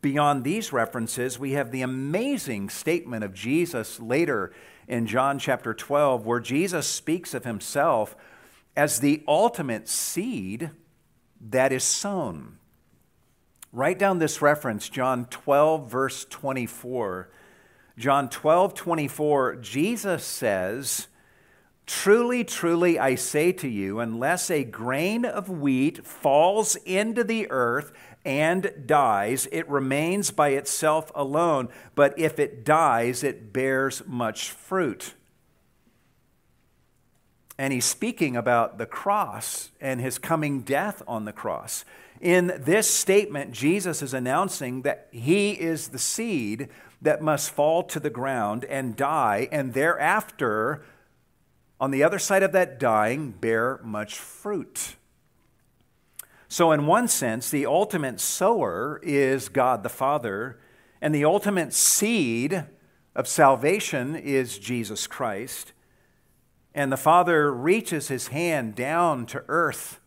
Beyond 0.00 0.42
these 0.42 0.72
references, 0.72 1.38
we 1.38 1.52
have 1.52 1.70
the 1.70 1.82
amazing 1.82 2.70
statement 2.70 3.22
of 3.22 3.32
Jesus 3.32 4.00
later 4.00 4.52
in 4.88 5.06
John 5.06 5.38
chapter 5.38 5.74
12, 5.74 6.26
where 6.26 6.40
Jesus 6.40 6.86
speaks 6.86 7.34
of 7.34 7.44
himself 7.44 8.16
as 8.76 9.00
the 9.00 9.22
ultimate 9.26 9.88
seed 9.88 10.70
that 11.40 11.72
is 11.72 11.84
sown. 11.84 12.58
Write 13.72 13.98
down 13.98 14.18
this 14.18 14.40
reference, 14.40 14.88
John 14.88 15.26
12, 15.26 15.90
verse 15.90 16.24
24. 16.26 17.28
John 17.98 18.28
12, 18.28 18.74
24, 18.74 19.56
Jesus 19.56 20.24
says, 20.24 21.08
Truly, 21.86 22.44
truly, 22.44 22.98
I 22.98 23.14
say 23.14 23.52
to 23.52 23.68
you, 23.68 24.00
unless 24.00 24.50
a 24.50 24.64
grain 24.64 25.24
of 25.24 25.50
wheat 25.50 26.06
falls 26.06 26.76
into 26.76 27.22
the 27.22 27.50
earth 27.50 27.92
and 28.24 28.72
dies, 28.86 29.46
it 29.52 29.68
remains 29.68 30.30
by 30.30 30.50
itself 30.50 31.12
alone. 31.14 31.68
But 31.94 32.18
if 32.18 32.38
it 32.38 32.64
dies, 32.64 33.22
it 33.22 33.52
bears 33.52 34.02
much 34.06 34.50
fruit. 34.50 35.14
And 37.58 37.72
he's 37.72 37.84
speaking 37.84 38.36
about 38.36 38.78
the 38.78 38.86
cross 38.86 39.70
and 39.80 40.00
his 40.00 40.18
coming 40.18 40.62
death 40.62 41.02
on 41.06 41.24
the 41.24 41.32
cross. 41.32 41.84
In 42.20 42.58
this 42.58 42.88
statement, 42.88 43.52
Jesus 43.52 44.02
is 44.02 44.14
announcing 44.14 44.82
that 44.82 45.08
he 45.12 45.52
is 45.52 45.88
the 45.88 45.98
seed 45.98 46.68
that 47.02 47.22
must 47.22 47.50
fall 47.50 47.82
to 47.82 48.00
the 48.00 48.10
ground 48.10 48.64
and 48.64 48.96
die, 48.96 49.46
and 49.52 49.74
thereafter, 49.74 50.84
on 51.78 51.90
the 51.90 52.02
other 52.02 52.18
side 52.18 52.42
of 52.42 52.52
that 52.52 52.80
dying, 52.80 53.30
bear 53.32 53.78
much 53.84 54.18
fruit. 54.18 54.96
So, 56.54 56.70
in 56.70 56.86
one 56.86 57.08
sense, 57.08 57.50
the 57.50 57.66
ultimate 57.66 58.20
sower 58.20 59.00
is 59.02 59.48
God 59.48 59.82
the 59.82 59.88
Father, 59.88 60.60
and 61.02 61.12
the 61.12 61.24
ultimate 61.24 61.72
seed 61.72 62.66
of 63.16 63.26
salvation 63.26 64.14
is 64.14 64.60
Jesus 64.60 65.08
Christ. 65.08 65.72
And 66.72 66.92
the 66.92 66.96
Father 66.96 67.52
reaches 67.52 68.06
his 68.06 68.28
hand 68.28 68.76
down 68.76 69.26
to 69.26 69.42
earth 69.48 69.98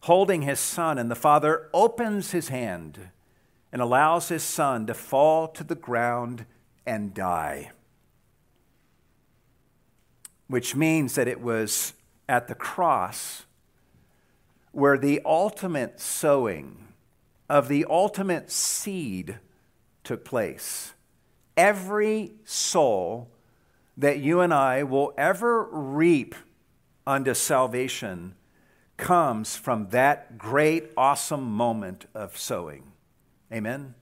holding 0.00 0.42
his 0.42 0.60
son, 0.60 0.98
and 0.98 1.10
the 1.10 1.14
father 1.14 1.70
opens 1.72 2.32
his 2.32 2.48
hand 2.48 3.08
and 3.72 3.80
allows 3.80 4.28
his 4.28 4.42
son 4.42 4.86
to 4.88 4.92
fall 4.92 5.48
to 5.48 5.64
the 5.64 5.74
ground 5.74 6.44
and 6.84 7.14
die. 7.14 7.70
Which 10.48 10.76
means 10.76 11.14
that 11.14 11.28
it 11.28 11.40
was 11.40 11.94
at 12.28 12.46
the 12.46 12.54
cross 12.54 13.46
where 14.72 14.98
the 14.98 15.20
ultimate 15.24 16.00
sowing 16.00 16.88
of 17.48 17.68
the 17.68 17.84
ultimate 17.88 18.50
seed 18.50 19.38
took 20.02 20.24
place. 20.24 20.94
Every 21.56 22.32
soul 22.44 23.30
that 23.96 24.18
you 24.18 24.40
and 24.40 24.52
I 24.52 24.82
will 24.82 25.12
ever 25.18 25.64
reap 25.70 26.34
unto 27.06 27.34
salvation 27.34 28.34
comes 28.96 29.56
from 29.56 29.88
that 29.90 30.38
great, 30.38 30.90
awesome 30.96 31.44
moment 31.44 32.06
of 32.14 32.38
sowing. 32.38 32.92
Amen? 33.52 33.94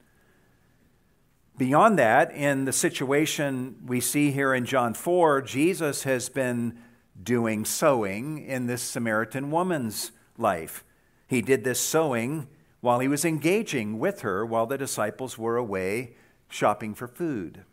Beyond 1.59 1.99
that, 1.99 2.33
in 2.33 2.65
the 2.65 2.73
situation 2.73 3.77
we 3.85 4.01
see 4.01 4.31
here 4.31 4.55
in 4.55 4.65
John 4.65 4.95
4, 4.95 5.43
Jesus 5.43 6.05
has 6.05 6.29
been 6.29 6.79
doing 7.23 7.65
sowing 7.65 8.39
in 8.39 8.67
this 8.67 8.83
Samaritan 8.83 9.51
woman's 9.51 10.13
life. 10.41 10.85
He 11.27 11.43
did 11.43 11.65
this 11.65 11.81
sowing 11.81 12.49
while 12.81 13.01
he 13.01 13.09
was 13.09 13.25
engaging 13.25 13.99
with 13.99 14.23
her 14.23 14.45
while 14.45 14.67
the 14.67 14.79
disciples 14.79 15.39
were 15.39 15.57
away 15.57 16.15
shopping 16.49 16.95
for 16.95 17.07
food. 17.07 17.65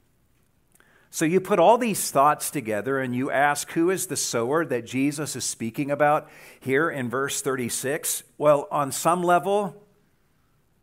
So 1.10 1.26
you 1.26 1.40
put 1.40 1.58
all 1.58 1.78
these 1.78 2.12
thoughts 2.12 2.52
together 2.52 3.00
and 3.00 3.16
you 3.16 3.32
ask, 3.32 3.72
who 3.72 3.90
is 3.90 4.08
the 4.08 4.18
sower 4.18 4.66
that 4.66 4.86
Jesus 4.86 5.36
is 5.36 5.46
speaking 5.46 5.90
about 5.90 6.30
here 6.60 6.90
in 6.90 7.10
verse 7.10 7.42
36? 7.42 8.24
Well, 8.38 8.68
on 8.70 8.92
some 8.92 9.24
level, 9.24 9.84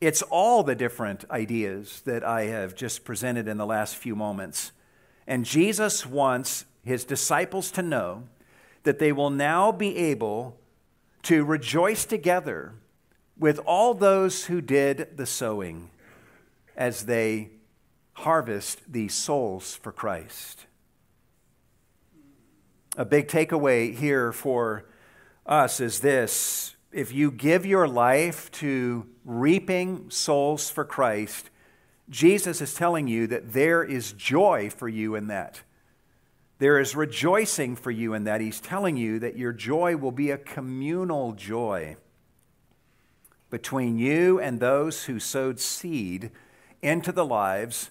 it's 0.01 0.23
all 0.23 0.63
the 0.63 0.75
different 0.75 1.25
ideas 1.31 2.01
that 2.03 2.25
I 2.25 2.47
have 2.47 2.75
just 2.75 3.05
presented 3.05 3.47
in 3.47 3.59
the 3.59 3.67
last 3.67 3.97
few 3.97 4.17
moments. 4.17 4.73
And 5.27 5.45
Jesus 5.45 6.05
wants 6.05 6.65
his 6.83 7.05
disciples 7.05 7.71
to 7.73 7.83
know 7.83 8.25
that 8.83 8.99
they 8.99 9.13
will 9.13 9.31
now 9.31 9.73
be 9.73 9.97
able 9.97 10.59
to 11.25 11.45
rejoice 11.45 12.05
together 12.05 12.75
with 13.39 13.59
all 13.67 13.95
those 13.95 14.47
who 14.47 14.61
did 14.61 15.17
the 15.17 15.27
sowing 15.27 15.91
as 16.77 17.07
they 17.07 17.51
harvest 18.13 18.81
these 18.91 19.15
souls 19.15 19.75
for 19.75 19.93
Christ. 19.93 20.67
A 22.97 23.05
big 23.05 23.27
takeaway 23.27 23.95
here 23.95 24.33
for 24.33 24.87
us 25.47 25.81
is 25.81 26.01
this 26.01 26.77
if 26.93 27.13
you 27.13 27.33
give 27.33 27.67
your 27.67 27.89
life 27.89 28.51
to 28.53 29.07
reaping 29.25 30.09
souls 30.11 30.71
for 30.71 30.85
Christ, 30.85 31.51
Jesus 32.09 32.61
is 32.61 32.75
telling 32.75 33.09
you 33.09 33.27
that 33.27 33.53
there 33.53 33.83
is 33.83 34.13
joy 34.13 34.71
for 34.71 34.89
you 34.89 35.17
in 35.17 35.27
that. 35.27 35.63
There 36.65 36.81
is 36.81 36.97
rejoicing 36.97 37.77
for 37.77 37.91
you 37.91 38.15
in 38.15 38.25
that. 38.25 38.41
He's 38.41 38.59
telling 38.59 38.97
you 38.97 39.19
that 39.19 39.37
your 39.37 39.53
joy 39.53 39.99
will 39.99 40.13
be 40.13 40.31
a 40.31 40.39
communal 40.39 41.33
joy 41.33 41.99
between 43.51 43.99
you 43.99 44.41
and 44.41 44.59
those 44.59 45.05
who 45.05 45.21
sowed 45.21 45.61
seed 45.61 46.31
into 46.81 47.13
the 47.13 47.27
lives 47.27 47.91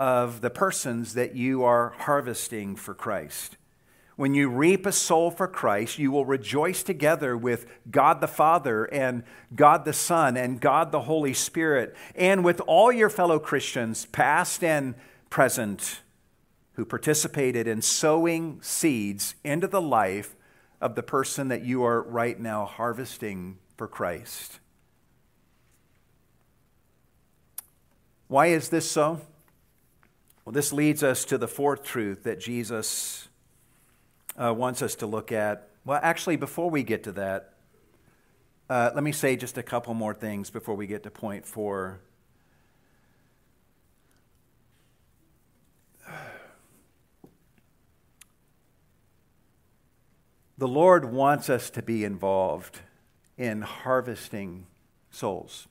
of 0.00 0.40
the 0.40 0.50
persons 0.50 1.14
that 1.14 1.36
you 1.36 1.62
are 1.62 1.90
harvesting 1.90 2.74
for 2.74 2.92
Christ. 2.92 3.56
When 4.16 4.34
you 4.34 4.48
reap 4.48 4.84
a 4.84 4.90
soul 4.90 5.30
for 5.30 5.46
Christ, 5.46 6.00
you 6.00 6.10
will 6.10 6.26
rejoice 6.26 6.82
together 6.82 7.36
with 7.36 7.66
God 7.88 8.20
the 8.20 8.26
Father 8.26 8.86
and 8.86 9.22
God 9.54 9.84
the 9.84 9.92
Son 9.92 10.36
and 10.36 10.60
God 10.60 10.90
the 10.90 11.02
Holy 11.02 11.34
Spirit 11.34 11.94
and 12.16 12.44
with 12.44 12.60
all 12.66 12.90
your 12.90 13.10
fellow 13.10 13.38
Christians, 13.38 14.06
past 14.06 14.64
and 14.64 14.96
present, 15.30 16.00
who 16.78 16.84
participated 16.84 17.66
in 17.66 17.82
sowing 17.82 18.56
seeds 18.62 19.34
into 19.42 19.66
the 19.66 19.82
life 19.82 20.36
of 20.80 20.94
the 20.94 21.02
person 21.02 21.48
that 21.48 21.64
you 21.64 21.82
are 21.82 22.00
right 22.02 22.38
now 22.38 22.64
harvesting 22.64 23.58
for 23.76 23.88
Christ. 23.88 24.60
Why 28.28 28.46
is 28.46 28.68
this 28.68 28.88
so? 28.88 29.20
Well, 30.44 30.52
this 30.52 30.72
leads 30.72 31.02
us 31.02 31.24
to 31.24 31.36
the 31.36 31.48
fourth 31.48 31.82
truth 31.82 32.22
that 32.22 32.38
Jesus 32.38 33.26
uh, 34.36 34.54
wants 34.54 34.80
us 34.80 34.94
to 34.94 35.06
look 35.06 35.32
at. 35.32 35.70
Well, 35.84 35.98
actually, 36.00 36.36
before 36.36 36.70
we 36.70 36.84
get 36.84 37.02
to 37.02 37.12
that, 37.12 37.54
uh, 38.70 38.92
let 38.94 39.02
me 39.02 39.10
say 39.10 39.34
just 39.34 39.58
a 39.58 39.64
couple 39.64 39.94
more 39.94 40.14
things 40.14 40.48
before 40.48 40.76
we 40.76 40.86
get 40.86 41.02
to 41.02 41.10
point 41.10 41.44
four. 41.44 41.98
The 50.58 50.68
Lord 50.68 51.12
wants 51.12 51.48
us 51.48 51.70
to 51.70 51.82
be 51.82 52.04
involved 52.04 52.80
in 53.36 53.62
harvesting 53.62 54.66
souls. 55.08 55.68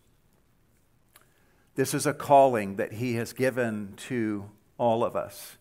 This 1.75 1.93
is 1.93 2.05
a 2.05 2.13
calling 2.13 2.77
that 2.77 2.93
He 2.93 3.15
has 3.15 3.33
given 3.33 3.93
to 4.07 4.49
all 4.77 5.03
of 5.03 5.17
us. 5.17 5.57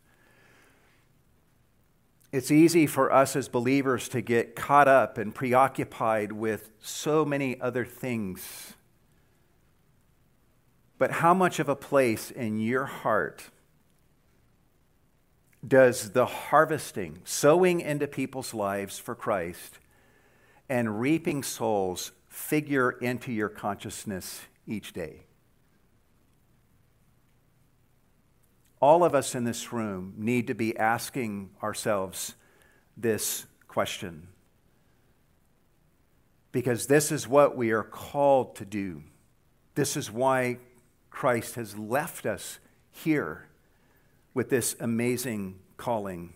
It's 2.30 2.52
easy 2.52 2.86
for 2.86 3.12
us 3.12 3.34
as 3.34 3.48
believers 3.48 4.08
to 4.10 4.20
get 4.20 4.54
caught 4.54 4.86
up 4.86 5.18
and 5.18 5.34
preoccupied 5.34 6.30
with 6.30 6.70
so 6.80 7.24
many 7.24 7.60
other 7.60 7.84
things. 7.84 8.74
But 10.98 11.10
how 11.10 11.34
much 11.34 11.58
of 11.58 11.68
a 11.68 11.76
place 11.76 12.30
in 12.30 12.60
your 12.60 12.84
heart 12.84 13.50
does 15.66 16.10
the 16.12 16.26
harvesting, 16.26 17.20
sowing 17.24 17.80
into 17.80 18.06
people's 18.06 18.54
lives 18.54 18.98
for 18.98 19.14
Christ, 19.14 19.78
and 20.68 21.00
reaping 21.00 21.42
souls 21.42 22.12
figure 22.28 22.90
into 22.90 23.32
your 23.32 23.48
consciousness 23.48 24.42
each 24.66 24.92
day? 24.92 25.26
all 28.80 29.04
of 29.04 29.14
us 29.14 29.34
in 29.34 29.44
this 29.44 29.72
room 29.72 30.14
need 30.16 30.46
to 30.46 30.54
be 30.54 30.76
asking 30.76 31.50
ourselves 31.62 32.34
this 32.96 33.46
question. 33.68 34.28
Because 36.52 36.86
this 36.86 37.10
is 37.10 37.26
what 37.26 37.56
we 37.56 37.70
are 37.72 37.82
called 37.82 38.56
to 38.56 38.64
do. 38.64 39.02
This 39.74 39.96
is 39.96 40.10
why 40.10 40.58
Christ 41.10 41.54
has 41.56 41.76
left 41.76 42.26
us 42.26 42.58
here 42.90 43.48
with 44.36 44.50
this 44.50 44.76
amazing 44.80 45.58
calling. 45.78 46.34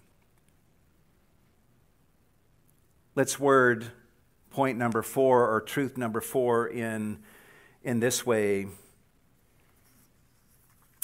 Let's 3.14 3.38
word 3.38 3.88
point 4.48 4.78
number 4.78 5.02
four 5.02 5.54
or 5.54 5.60
truth 5.60 5.98
number 5.98 6.22
four 6.22 6.66
in, 6.66 7.18
in 7.84 8.00
this 8.00 8.24
way 8.24 8.68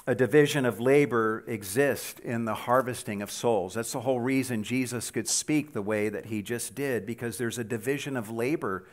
a 0.07 0.15
division 0.15 0.65
of 0.65 0.81
labor 0.81 1.45
exists 1.47 2.19
in 2.21 2.47
the 2.47 2.55
harvesting 2.55 3.21
of 3.21 3.31
souls. 3.31 3.75
That's 3.75 3.93
the 3.93 4.01
whole 4.01 4.21
reason 4.21 4.63
Jesus 4.63 5.11
could 5.11 5.29
speak 5.29 5.75
the 5.75 5.83
way 5.83 6.09
that 6.09 6.27
he 6.27 6.41
just 6.41 6.75
did, 6.75 7.05
because 7.05 7.37
there's 7.37 7.59
a 7.59 7.65
division 7.65 8.17
of 8.17 8.31
labor 8.31 8.87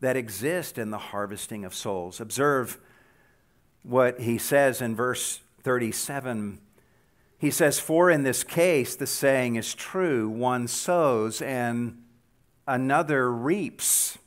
that 0.00 0.16
exists 0.16 0.76
in 0.76 0.90
the 0.90 0.98
harvesting 0.98 1.64
of 1.64 1.74
souls. 1.74 2.20
Observe 2.20 2.78
what 3.84 4.20
he 4.20 4.36
says 4.36 4.82
in 4.82 4.94
verse 4.94 5.40
37. 5.62 6.58
He 7.38 7.52
says, 7.52 7.78
For 7.78 8.10
in 8.10 8.24
this 8.24 8.42
case, 8.42 8.96
the 8.96 9.06
saying 9.06 9.56
is 9.56 9.74
true 9.74 10.28
one 10.28 10.66
sows 10.66 11.40
and 11.40 12.02
another 12.66 13.32
reaps. 13.32 14.18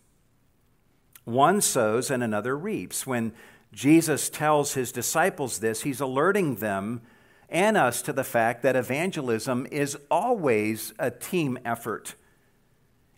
One 1.25 1.61
sows 1.61 2.09
and 2.09 2.23
another 2.23 2.57
reaps. 2.57 3.05
When 3.05 3.33
Jesus 3.73 4.29
tells 4.29 4.73
his 4.73 4.91
disciples 4.91 5.59
this, 5.59 5.83
he's 5.83 5.99
alerting 5.99 6.55
them 6.55 7.01
and 7.49 7.75
us 7.75 8.01
to 8.03 8.13
the 8.13 8.23
fact 8.23 8.63
that 8.63 8.77
evangelism 8.77 9.67
is 9.71 9.97
always 10.09 10.93
a 10.97 11.11
team 11.11 11.59
effort. 11.65 12.15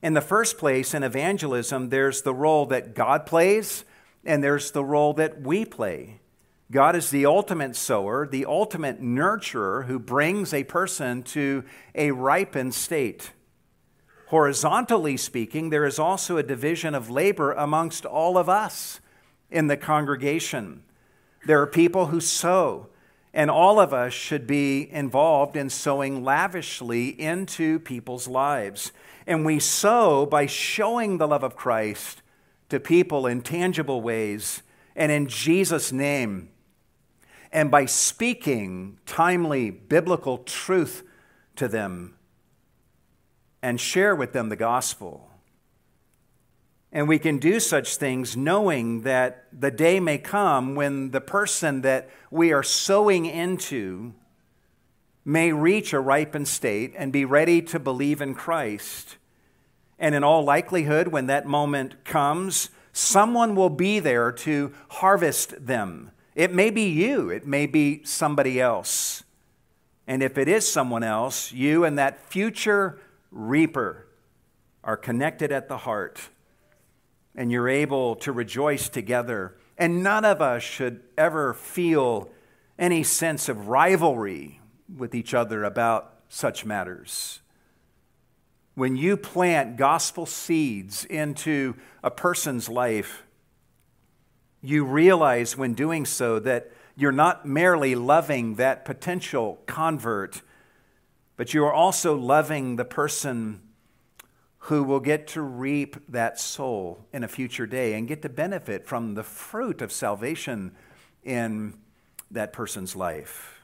In 0.01 0.15
the 0.15 0.21
first 0.21 0.57
place, 0.57 0.93
in 0.93 1.03
evangelism, 1.03 1.89
there's 1.89 2.23
the 2.23 2.33
role 2.33 2.65
that 2.65 2.95
God 2.95 3.25
plays, 3.25 3.85
and 4.25 4.43
there's 4.43 4.71
the 4.71 4.83
role 4.83 5.13
that 5.13 5.41
we 5.41 5.65
play. 5.65 6.19
God 6.73 6.95
is 6.95 7.11
the 7.11 7.27
ultimate 7.27 7.75
sower, 7.75 8.25
the 8.25 8.47
ultimate 8.47 8.99
nurturer 8.99 9.85
who 9.85 9.99
brings 9.99 10.55
a 10.55 10.63
person 10.63 11.21
to 11.23 11.63
a 11.93 12.09
ripened 12.09 12.73
state. 12.73 13.29
Horizontally 14.29 15.15
speaking, 15.15 15.69
there 15.69 15.85
is 15.85 15.99
also 15.99 16.37
a 16.37 16.43
division 16.43 16.95
of 16.95 17.11
labor 17.11 17.51
amongst 17.51 18.07
all 18.07 18.39
of 18.39 18.49
us 18.49 18.99
in 19.51 19.67
the 19.67 19.77
congregation. 19.77 20.81
There 21.45 21.61
are 21.61 21.67
people 21.67 22.07
who 22.07 22.19
sow, 22.19 22.87
and 23.35 23.51
all 23.51 23.79
of 23.79 23.93
us 23.93 24.11
should 24.11 24.47
be 24.47 24.91
involved 24.91 25.55
in 25.55 25.69
sowing 25.69 26.23
lavishly 26.23 27.09
into 27.09 27.77
people's 27.81 28.27
lives. 28.27 28.91
And 29.27 29.45
we 29.45 29.59
sow 29.59 30.25
by 30.25 30.47
showing 30.47 31.19
the 31.19 31.27
love 31.27 31.43
of 31.43 31.55
Christ 31.55 32.23
to 32.69 32.79
people 32.79 33.27
in 33.27 33.43
tangible 33.43 34.01
ways 34.01 34.63
and 34.95 35.11
in 35.11 35.27
Jesus' 35.27 35.91
name, 35.91 36.49
and 37.53 37.69
by 37.69 37.85
speaking 37.85 38.97
timely 39.05 39.69
biblical 39.69 40.39
truth 40.39 41.03
to 41.55 41.67
them 41.67 42.15
and 43.61 43.79
share 43.79 44.15
with 44.15 44.33
them 44.33 44.49
the 44.49 44.55
gospel. 44.55 45.29
And 46.91 47.07
we 47.07 47.19
can 47.19 47.37
do 47.37 47.59
such 47.59 47.95
things 47.95 48.35
knowing 48.35 49.01
that 49.01 49.45
the 49.57 49.71
day 49.71 49.99
may 49.99 50.17
come 50.17 50.75
when 50.75 51.11
the 51.11 51.21
person 51.21 51.81
that 51.81 52.09
we 52.31 52.51
are 52.51 52.63
sowing 52.63 53.25
into 53.25 54.13
may 55.23 55.53
reach 55.53 55.93
a 55.93 55.99
ripened 55.99 56.47
state 56.47 56.93
and 56.97 57.13
be 57.13 57.23
ready 57.23 57.61
to 57.61 57.79
believe 57.79 58.19
in 58.19 58.33
Christ. 58.33 59.17
And 59.99 60.15
in 60.15 60.23
all 60.23 60.43
likelihood, 60.43 61.07
when 61.07 61.27
that 61.27 61.45
moment 61.45 62.03
comes, 62.03 62.69
someone 62.91 63.55
will 63.55 63.69
be 63.69 63.99
there 63.99 64.31
to 64.31 64.73
harvest 64.89 65.65
them. 65.65 66.11
It 66.35 66.53
may 66.53 66.69
be 66.69 66.83
you, 66.83 67.29
it 67.29 67.45
may 67.45 67.65
be 67.65 68.03
somebody 68.03 68.59
else. 68.59 69.23
And 70.07 70.21
if 70.21 70.37
it 70.37 70.47
is 70.47 70.69
someone 70.69 71.03
else, 71.03 71.51
you 71.51 71.85
and 71.85 71.97
that 71.97 72.19
future 72.19 72.99
reaper 73.31 74.07
are 74.83 74.97
connected 74.97 75.51
at 75.51 75.69
the 75.69 75.77
heart 75.77 76.29
and 77.35 77.51
you're 77.51 77.69
able 77.69 78.15
to 78.17 78.31
rejoice 78.31 78.89
together. 78.89 79.55
And 79.77 80.03
none 80.03 80.25
of 80.25 80.41
us 80.41 80.61
should 80.61 81.01
ever 81.17 81.53
feel 81.53 82.29
any 82.77 83.03
sense 83.03 83.49
of 83.49 83.67
rivalry 83.67 84.59
with 84.95 85.15
each 85.15 85.33
other 85.33 85.63
about 85.63 86.13
such 86.29 86.65
matters. 86.65 87.39
When 88.75 88.95
you 88.95 89.17
plant 89.17 89.77
gospel 89.77 90.25
seeds 90.25 91.05
into 91.05 91.75
a 92.03 92.11
person's 92.11 92.69
life, 92.69 93.22
you 94.63 94.85
realize 94.85 95.57
when 95.57 95.73
doing 95.73 96.05
so 96.05 96.39
that 96.39 96.71
you're 96.95 97.11
not 97.11 97.45
merely 97.45 97.95
loving 97.95 98.55
that 98.55 98.85
potential 98.85 99.59
convert, 99.65 100.41
but 101.35 101.53
you 101.53 101.65
are 101.65 101.73
also 101.73 102.15
loving 102.15 102.77
the 102.77 102.85
person 102.85 103.61
who 104.59 104.81
will 104.83 105.01
get 105.01 105.27
to 105.27 105.41
reap 105.41 105.97
that 106.07 106.39
soul 106.39 107.05
in 107.11 107.25
a 107.25 107.27
future 107.27 107.67
day 107.67 107.93
and 107.93 108.07
get 108.07 108.21
to 108.21 108.29
benefit 108.29 108.87
from 108.87 109.15
the 109.15 109.23
fruit 109.23 109.81
of 109.81 109.91
salvation 109.91 110.71
in 111.23 111.73
that 112.31 112.53
person's 112.53 112.95
life. 112.95 113.61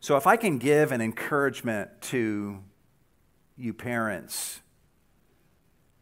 So, 0.00 0.16
if 0.16 0.26
I 0.26 0.36
can 0.36 0.56
give 0.56 0.92
an 0.92 1.02
encouragement 1.02 1.90
to 2.02 2.62
you 3.56 3.74
parents, 3.74 4.60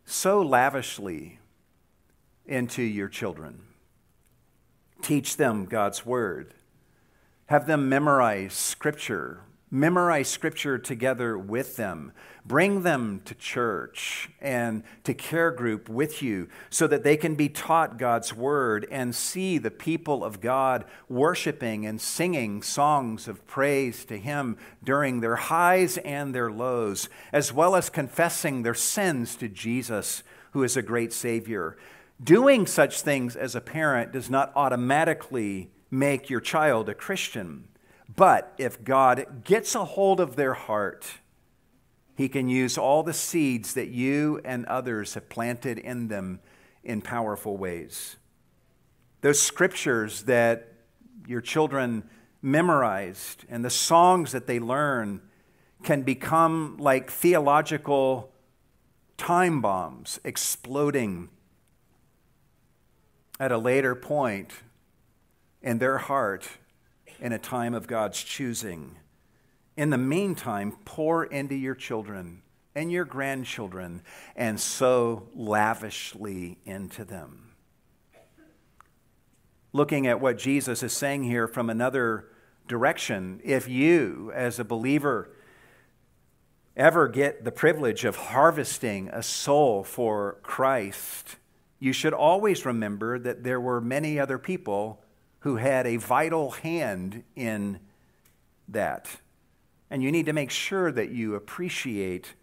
sow 0.05 0.43
lavishly 0.43 1.41
into 2.47 2.83
your 2.83 3.09
children. 3.09 3.63
Teach 5.03 5.37
them 5.37 5.67
God's 5.67 6.05
word. 6.07 6.55
Have 7.47 7.67
them 7.67 7.89
memorize 7.89 8.55
scripture 8.55 9.41
Memorize 9.75 10.29
scripture 10.29 10.79
together 10.79 11.37
with 11.37 11.75
them. 11.75 12.13
Bring 12.47 12.83
them 12.83 13.21
to 13.25 13.35
church 13.35 14.29
and 14.41 14.85
to 15.03 15.13
care 15.15 15.51
group 15.51 15.89
with 15.89 16.23
you 16.23 16.49
so 16.71 16.87
that 16.87 17.03
they 17.03 17.17
can 17.17 17.35
be 17.35 17.49
taught 17.49 17.99
God's 17.99 18.33
word 18.33 18.87
and 18.89 19.13
see 19.13 19.59
the 19.59 19.73
people 19.73 20.23
of 20.23 20.41
God 20.41 20.85
worshiping 21.09 21.87
and 21.87 22.01
singing 22.01 22.63
songs 22.63 23.27
of 23.27 23.45
praise 23.49 24.05
to 24.05 24.17
Him 24.17 24.59
during 24.85 25.19
their 25.19 25.35
highs 25.35 25.99
and 25.99 26.33
their 26.33 26.53
lows, 26.53 27.09
as 27.33 27.53
well 27.53 27.75
as 27.75 27.91
confessing 27.91 28.63
their 28.63 28.75
sins 28.75 29.35
to 29.35 29.49
Jesus, 29.49 30.23
who 30.53 30.63
is 30.63 30.77
a 30.77 30.83
great 30.83 31.13
Savior. 31.13 31.77
Doing 32.23 32.67
such 32.67 33.03
things 33.03 33.37
as 33.37 33.55
a 33.55 33.61
parent 33.61 34.13
does 34.13 34.31
not 34.31 34.53
automatically 34.55 35.71
make 35.91 36.31
your 36.31 36.41
child 36.41 36.89
a 36.89 36.95
Christian. 36.95 37.69
But 38.15 38.55
if 38.59 38.85
God 38.85 39.45
gets 39.45 39.75
a 39.75 39.85
hold 39.85 40.21
of 40.21 40.37
their 40.37 40.55
heart, 40.55 41.07
he 42.17 42.29
can 42.29 42.49
use 42.49 42.79
all 42.79 43.03
the 43.03 43.13
seeds 43.13 43.75
that 43.75 43.89
you 43.89 44.41
and 44.45 44.65
others 44.67 45.15
have 45.15 45.29
planted 45.29 45.79
in 45.79 46.09
them 46.09 46.41
in 46.85 47.01
powerful 47.01 47.57
ways. 47.57 48.17
Those 49.21 49.41
scriptures 49.41 50.23
that 50.25 50.69
your 51.27 51.41
children 51.41 52.05
memorized 52.41 53.45
and 53.49 53.65
the 53.65 53.71
songs 53.71 54.33
that 54.33 54.47
they 54.47 54.61
learn 54.61 55.23
can 55.83 56.03
become 56.03 56.77
like 56.79 57.11
theological 57.11 58.31
time 59.17 59.61
bombs 59.61 60.21
exploding 60.25 61.31
at 63.39 63.53
a 63.53 63.59
later 63.59 63.95
point 63.95 64.53
in 65.63 65.79
their 65.79 65.99
heart 65.99 66.49
in 67.21 67.33
a 67.33 67.39
time 67.39 67.75
of 67.75 67.87
God's 67.87 68.23
choosing. 68.23 68.97
In 69.77 69.91
the 69.91 69.99
meantime, 69.99 70.77
pour 70.85 71.25
into 71.25 71.55
your 71.55 71.75
children 71.75 72.43
and 72.75 72.91
your 72.91 73.05
grandchildren 73.05 74.03
and 74.37 74.61
sow 74.61 75.29
lavishly 75.35 76.59
into 76.65 77.05
them. 77.05 77.53
Looking 79.73 80.07
at 80.07 80.21
what 80.21 80.39
Jesus 80.39 80.83
is 80.83 80.93
saying 80.93 81.25
here 81.25 81.49
from 81.49 81.69
another 81.69 82.29
direction, 82.69 83.41
if 83.43 83.69
you, 83.69 84.31
as 84.35 84.59
a 84.59 84.65
believer, 84.65 85.31
ever 86.77 87.09
get 87.09 87.45
the 87.45 87.53
privilege 87.53 88.05
of 88.05 88.17
harvesting 88.17 89.09
a 89.09 89.23
soul 89.23 89.83
for 89.83 90.39
Christ, 90.43 91.37
you 91.79 91.93
should 91.93 92.13
always 92.13 92.65
remember 92.65 93.19
that 93.19 93.45
there 93.45 93.61
were 93.61 93.81
many 93.81 94.19
other 94.19 94.39
people 94.39 95.03
who 95.41 95.57
had 95.57 95.87
a 95.87 95.97
vital 95.97 96.53
hand 96.53 97.23
in 97.37 97.79
that. 98.69 99.21
And 99.91 100.03
you 100.03 100.11
need 100.11 100.27
to 100.27 100.33
make 100.33 100.51
sure 100.51 100.91
that 100.91 101.11
you 101.11 101.35
appreciate 101.35 102.35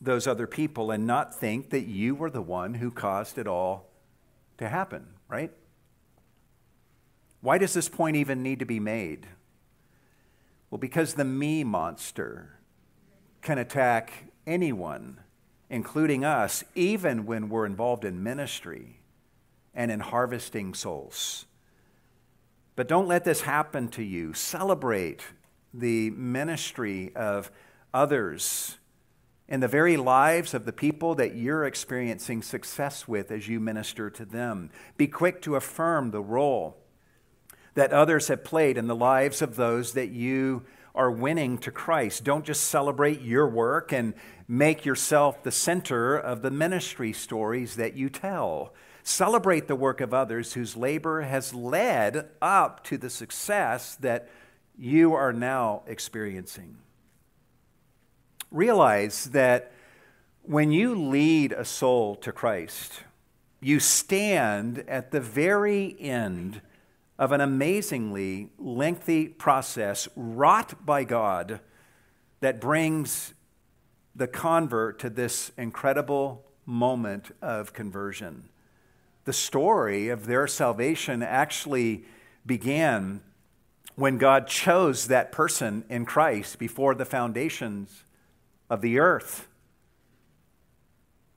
those 0.00 0.26
other 0.26 0.46
people 0.48 0.90
and 0.90 1.06
not 1.06 1.34
think 1.34 1.70
that 1.70 1.86
you 1.86 2.14
were 2.14 2.30
the 2.30 2.42
one 2.42 2.74
who 2.74 2.90
caused 2.90 3.38
it 3.38 3.46
all 3.46 3.86
to 4.58 4.68
happen, 4.68 5.06
right? 5.28 5.52
Why 7.40 7.58
does 7.58 7.74
this 7.74 7.88
point 7.88 8.16
even 8.16 8.42
need 8.42 8.58
to 8.58 8.64
be 8.64 8.80
made? 8.80 9.26
Well, 10.70 10.78
because 10.78 11.14
the 11.14 11.24
me 11.24 11.64
monster 11.64 12.58
can 13.42 13.58
attack 13.58 14.32
anyone, 14.46 15.20
including 15.72 16.22
us, 16.22 16.62
even 16.74 17.24
when 17.24 17.48
we're 17.48 17.64
involved 17.64 18.04
in 18.04 18.22
ministry 18.22 19.00
and 19.74 19.90
in 19.90 20.00
harvesting 20.00 20.74
souls. 20.74 21.46
But 22.76 22.88
don't 22.88 23.08
let 23.08 23.24
this 23.24 23.40
happen 23.40 23.88
to 23.88 24.02
you. 24.02 24.34
Celebrate 24.34 25.22
the 25.72 26.10
ministry 26.10 27.10
of 27.16 27.50
others 27.94 28.76
in 29.48 29.60
the 29.60 29.68
very 29.68 29.96
lives 29.96 30.52
of 30.52 30.66
the 30.66 30.74
people 30.74 31.14
that 31.14 31.36
you're 31.36 31.64
experiencing 31.64 32.42
success 32.42 33.08
with 33.08 33.30
as 33.30 33.48
you 33.48 33.58
minister 33.58 34.10
to 34.10 34.26
them. 34.26 34.68
Be 34.98 35.06
quick 35.06 35.40
to 35.40 35.56
affirm 35.56 36.10
the 36.10 36.20
role 36.20 36.76
that 37.72 37.94
others 37.94 38.28
have 38.28 38.44
played 38.44 38.76
in 38.76 38.88
the 38.88 38.94
lives 38.94 39.40
of 39.40 39.56
those 39.56 39.94
that 39.94 40.10
you 40.10 40.64
are 40.94 41.10
winning 41.10 41.56
to 41.56 41.70
Christ. 41.70 42.24
Don't 42.24 42.44
just 42.44 42.64
celebrate 42.64 43.22
your 43.22 43.48
work 43.48 43.92
and 43.92 44.12
make 44.52 44.84
yourself 44.84 45.42
the 45.42 45.50
center 45.50 46.14
of 46.14 46.42
the 46.42 46.50
ministry 46.50 47.10
stories 47.10 47.76
that 47.76 47.96
you 47.96 48.10
tell. 48.10 48.74
Celebrate 49.02 49.66
the 49.66 49.74
work 49.74 50.02
of 50.02 50.12
others 50.12 50.52
whose 50.52 50.76
labor 50.76 51.22
has 51.22 51.54
led 51.54 52.28
up 52.42 52.84
to 52.84 52.98
the 52.98 53.08
success 53.08 53.94
that 53.94 54.28
you 54.76 55.14
are 55.14 55.32
now 55.32 55.82
experiencing. 55.86 56.76
Realize 58.50 59.24
that 59.30 59.72
when 60.42 60.70
you 60.70 60.94
lead 60.94 61.52
a 61.52 61.64
soul 61.64 62.14
to 62.16 62.30
Christ, 62.30 63.04
you 63.58 63.80
stand 63.80 64.84
at 64.86 65.12
the 65.12 65.20
very 65.20 65.96
end 65.98 66.60
of 67.18 67.32
an 67.32 67.40
amazingly 67.40 68.50
lengthy 68.58 69.28
process 69.28 70.10
wrought 70.14 70.84
by 70.84 71.04
God 71.04 71.60
that 72.40 72.60
brings 72.60 73.32
the 74.14 74.26
convert 74.26 74.98
to 74.98 75.10
this 75.10 75.52
incredible 75.56 76.44
moment 76.66 77.34
of 77.40 77.72
conversion 77.72 78.48
the 79.24 79.32
story 79.32 80.08
of 80.08 80.26
their 80.26 80.46
salvation 80.46 81.22
actually 81.22 82.04
began 82.44 83.20
when 83.94 84.18
God 84.18 84.46
chose 84.46 85.06
that 85.06 85.30
person 85.30 85.84
in 85.88 86.04
Christ 86.04 86.58
before 86.58 86.94
the 86.94 87.04
foundations 87.04 88.04
of 88.68 88.80
the 88.80 88.98
earth. 88.98 89.46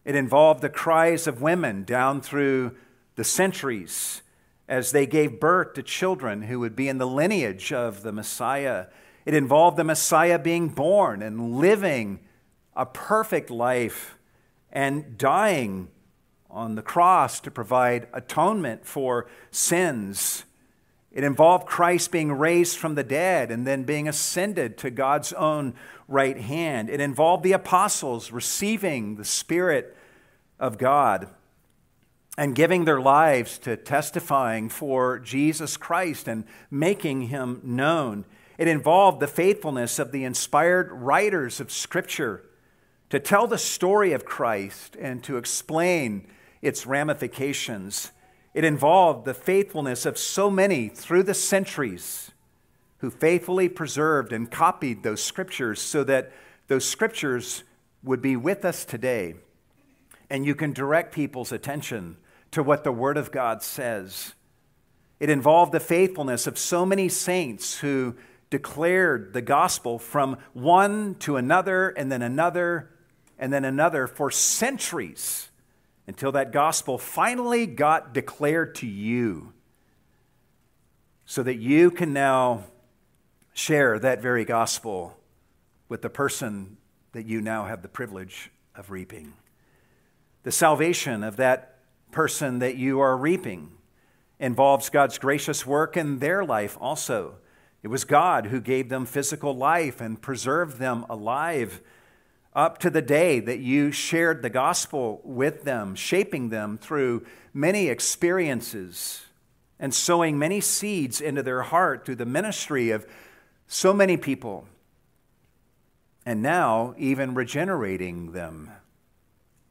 It 0.04 0.16
involved 0.16 0.62
the 0.62 0.70
cries 0.70 1.28
of 1.28 1.42
women 1.42 1.84
down 1.84 2.22
through 2.22 2.76
the 3.16 3.24
centuries 3.24 4.22
as 4.68 4.92
they 4.92 5.06
gave 5.06 5.40
birth 5.40 5.74
to 5.74 5.84
children 5.84 6.44
who 6.44 6.60
would 6.60 6.76
be 6.76 6.88
in 6.88 6.98
the 6.98 7.08
lineage 7.08 7.72
of 7.72 8.02
the 8.02 8.12
Messiah. 8.12 8.88
It 9.26 9.34
involved 9.34 9.78
the 9.78 9.84
Messiah 9.84 10.40
being 10.40 10.70
born 10.70 11.22
and 11.22 11.58
living 11.58 12.20
a 12.76 12.86
perfect 12.86 13.50
life 13.50 14.18
and 14.72 15.18
dying 15.18 15.88
on 16.50 16.76
the 16.76 16.82
cross 16.82 17.40
to 17.42 17.52
provide 17.52 18.08
atonement 18.14 18.86
for 18.86 19.28
sins. 19.52 20.46
It 21.12 21.24
involved 21.24 21.66
Christ 21.66 22.12
being 22.12 22.32
raised 22.32 22.78
from 22.78 22.96
the 22.96 23.04
dead 23.04 23.50
and 23.50 23.66
then 23.66 23.84
being 23.84 24.08
ascended 24.08 24.78
to 24.80 24.90
God's 24.90 25.32
own 25.34 25.74
right 26.08 26.38
hand. 26.38 26.90
It 26.90 27.00
involved 27.00 27.44
the 27.44 27.54
apostles 27.54 28.32
receiving 28.32 29.16
the 29.16 29.26
Spirit 29.26 29.96
of 30.60 30.78
God 30.78 31.30
and 32.38 32.54
giving 32.54 32.84
their 32.84 33.00
lives 33.00 33.58
to 33.60 33.78
testifying 33.78 34.68
for 34.68 35.20
Jesus 35.20 35.78
Christ 35.78 36.28
and 36.28 36.44
making 36.70 37.24
him 37.24 37.62
known. 37.64 38.26
It 38.58 38.68
involved 38.68 39.22
the 39.22 39.28
faithfulness 39.28 40.00
of 40.00 40.12
the 40.12 40.26
inspired 40.26 40.92
writers 40.92 41.62
of 41.62 41.72
Scripture 41.72 42.44
to 43.10 43.20
tell 43.20 43.48
the 43.48 43.58
story 43.58 44.14
of 44.14 44.26
Christ 44.26 44.96
and 45.00 45.24
to 45.24 45.38
explain 45.38 46.28
its 46.62 46.86
ramifications. 46.86 48.12
It 48.54 48.64
involved 48.64 49.26
the 49.26 49.34
faithfulness 49.34 50.06
of 50.06 50.18
so 50.18 50.50
many 50.50 50.88
through 50.90 51.24
the 51.24 51.34
centuries 51.34 52.32
who 53.00 53.12
faithfully 53.12 53.70
preserved 53.70 54.34
and 54.34 54.50
copied 54.50 55.04
those 55.04 55.22
scriptures 55.22 55.82
so 55.82 56.04
that 56.06 56.32
those 56.68 56.86
scriptures 56.86 57.64
would 58.04 58.22
be 58.22 58.36
with 58.36 58.66
us 58.66 58.86
today. 58.86 59.36
And 60.30 60.46
you 60.46 60.56
can 60.56 60.74
direct 60.74 61.14
people's 61.14 61.52
attention 61.52 62.18
to 62.52 62.64
what 62.64 62.84
the 62.84 62.92
Word 62.92 63.18
of 63.18 63.32
God 63.32 63.62
says. 63.62 64.34
It 65.20 65.30
involved 65.30 65.72
the 65.72 65.80
faithfulness 65.80 66.48
of 66.48 66.58
so 66.58 66.86
many 66.86 67.10
saints 67.10 67.80
who 67.80 68.16
declared 68.50 69.34
the 69.34 69.42
gospel 69.42 70.00
from 70.00 70.38
one 70.54 71.16
to 71.16 71.36
another 71.36 71.90
and 71.90 72.12
then 72.12 72.22
another 72.22 72.90
and 73.38 73.52
then 73.52 73.66
another 73.66 74.08
for 74.08 74.32
centuries 74.32 75.50
until 76.08 76.32
that 76.34 76.52
gospel 76.52 76.98
finally 76.98 77.66
got 77.66 78.14
declared 78.14 78.76
to 78.76 78.88
you 78.88 79.54
so 81.26 81.42
that 81.44 81.56
you 81.56 81.90
can 81.90 82.14
now 82.14 82.64
share 83.54 83.98
that 84.00 84.22
very 84.22 84.46
gospel 84.46 85.18
with 85.90 86.02
the 86.02 86.10
person 86.10 86.78
that 87.14 87.26
you 87.26 87.42
now 87.42 87.66
have 87.66 87.82
the 87.82 87.88
privilege 87.88 88.52
of 88.76 88.92
reaping. 88.92 89.34
The 90.44 90.52
salvation 90.52 91.24
of 91.24 91.38
that 91.38 91.80
person 92.12 92.60
that 92.60 92.76
you 92.76 93.00
are 93.00 93.18
reaping 93.18 93.72
involves 94.40 94.90
God's 94.90 95.18
gracious 95.18 95.66
work 95.66 95.98
in 95.98 96.20
their 96.20 96.46
life 96.46 96.78
also. 96.80 97.36
It 97.82 97.88
was 97.88 98.04
God 98.04 98.48
who 98.48 98.60
gave 98.60 98.90
them 98.90 99.06
physical 99.06 99.56
life 99.56 100.02
and 100.02 100.22
preserved 100.22 100.78
them 100.78 101.06
alive 101.10 101.82
up 102.56 102.78
to 102.80 102.90
the 102.90 103.02
day 103.02 103.40
that 103.40 103.60
you 103.60 103.92
shared 103.92 104.42
the 104.42 104.50
gospel 104.50 105.22
with 105.24 105.64
them, 105.64 105.94
shaping 105.94 106.50
them 106.50 106.78
through 106.78 107.26
many 107.54 107.88
experiences 107.90 109.24
and 109.80 109.94
sowing 109.94 110.40
many 110.40 110.62
seeds 110.62 111.20
into 111.20 111.44
their 111.44 111.64
heart 111.64 112.06
through 112.06 112.16
the 112.16 112.26
ministry 112.26 112.92
of 112.92 113.06
so 113.68 113.94
many 113.94 114.16
people 114.16 114.66
and 116.26 116.42
now 116.42 116.96
even 116.98 117.36
regenerating 117.36 118.32
them 118.32 118.72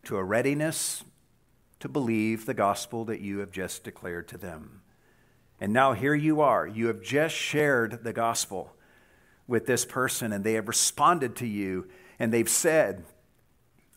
to 0.04 0.16
a 0.16 0.22
readiness 0.22 1.02
to 1.80 1.88
believe 1.88 2.46
the 2.46 2.54
gospel 2.54 3.04
that 3.04 3.20
you 3.20 3.38
have 3.38 3.50
just 3.50 3.82
declared 3.82 4.28
to 4.28 4.38
them. 4.38 4.82
And 5.60 5.72
now 5.72 5.92
here 5.94 6.14
you 6.14 6.40
are. 6.40 6.66
You 6.66 6.86
have 6.86 7.02
just 7.02 7.34
shared 7.34 8.04
the 8.04 8.12
gospel 8.12 8.74
with 9.46 9.66
this 9.66 9.84
person, 9.84 10.32
and 10.32 10.44
they 10.44 10.54
have 10.54 10.68
responded 10.68 11.36
to 11.36 11.46
you, 11.46 11.86
and 12.18 12.32
they've 12.32 12.48
said, 12.48 13.04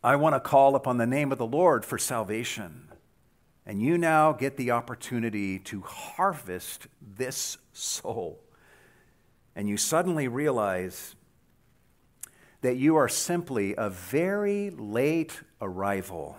I 0.04 0.16
want 0.16 0.36
to 0.36 0.40
call 0.40 0.76
upon 0.76 0.98
the 0.98 1.06
name 1.06 1.32
of 1.32 1.38
the 1.38 1.46
Lord 1.46 1.84
for 1.84 1.98
salvation. 1.98 2.88
And 3.66 3.82
you 3.82 3.98
now 3.98 4.32
get 4.32 4.56
the 4.56 4.72
opportunity 4.72 5.60
to 5.60 5.82
harvest 5.82 6.88
this 7.02 7.58
soul. 7.74 8.40
And 9.56 9.68
you 9.68 9.76
suddenly 9.76 10.28
realize 10.28 11.16
that 12.62 12.78
you 12.78 12.96
are 12.96 13.10
simply 13.10 13.76
a 13.78 13.90
very 13.90 14.70
late 14.70 15.42
arrival 15.62 16.38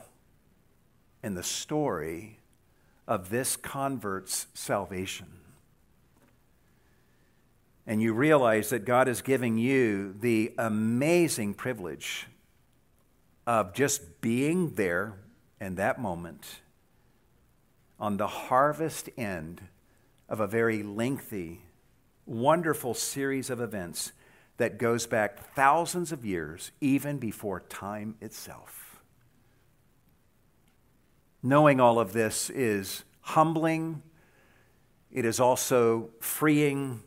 in 1.22 1.35
the 1.35 1.43
story 1.43 2.39
of 3.07 3.31
this 3.31 3.57
convert's 3.57 4.47
salvation. 4.55 5.38
And 7.89 8.03
you 8.03 8.12
realize 8.12 8.68
that 8.68 8.84
God 8.84 9.09
is 9.09 9.22
giving 9.22 9.57
you 9.57 10.14
the 10.20 10.53
amazing 10.59 11.55
privilege 11.55 12.26
of 13.47 13.72
just 13.72 14.20
being 14.20 14.74
there 14.74 15.14
in 15.59 15.76
that 15.76 15.99
moment 15.99 16.61
on 17.99 18.18
the 18.18 18.26
harvest 18.26 19.09
end 19.16 19.62
of 20.28 20.39
a 20.39 20.47
very 20.47 20.82
lengthy, 20.82 21.62
wonderful 22.26 22.93
series 22.93 23.49
of 23.49 23.59
events 23.59 24.12
that 24.59 24.78
goes 24.78 25.07
back 25.07 25.55
thousands 25.55 26.12
of 26.12 26.26
years, 26.26 26.72
even 26.82 27.16
before 27.16 27.61
time 27.70 28.16
itself. 28.20 29.01
Knowing 31.43 31.80
all 31.80 31.99
of 31.99 32.12
this 32.12 32.51
is 32.51 33.05
humbling, 33.22 34.03
it 35.11 35.24
is 35.24 35.41
also 35.41 36.11
freeing, 36.20 37.03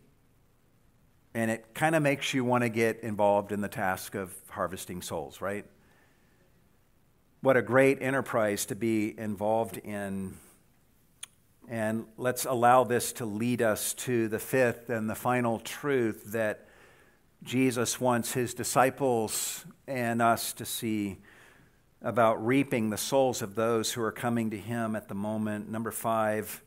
and 1.34 1.50
it 1.50 1.74
kind 1.74 1.96
of 1.96 2.04
makes 2.04 2.34
you 2.34 2.44
want 2.44 2.64
to 2.64 2.70
get 2.70 3.00
involved 3.02 3.52
in 3.52 3.62
the 3.62 3.70
task 3.70 4.16
of 4.16 4.34
harvesting 4.50 5.02
souls, 5.02 5.42
right? 5.42 5.66
What 7.42 7.58
a 7.58 7.62
great 7.62 8.02
enterprise 8.02 8.66
to 8.68 8.76
be 8.76 9.18
involved 9.18 9.78
in. 9.78 10.36
And 11.70 12.06
let's 12.18 12.46
allow 12.46 12.84
this 12.84 13.14
to 13.14 13.26
lead 13.26 13.62
us 13.62 13.94
to 13.94 14.28
the 14.28 14.40
fifth 14.40 14.90
and 14.90 15.10
the 15.10 15.16
final 15.16 15.60
truth 15.60 16.34
that 16.34 16.68
Jesus 17.44 18.00
wants 18.00 18.34
his 18.34 18.54
disciples 18.54 19.66
and 19.88 20.22
us 20.22 20.54
to 20.54 20.66
see 20.66 21.18
about 22.02 22.46
reaping 22.46 22.90
the 22.90 22.98
souls 22.98 23.42
of 23.42 23.56
those 23.56 23.94
who 23.94 24.02
are 24.02 24.12
coming 24.12 24.50
to 24.50 24.58
him 24.58 24.96
at 24.96 25.08
the 25.08 25.16
moment. 25.16 25.70
Number 25.70 25.92
five, 25.92 26.62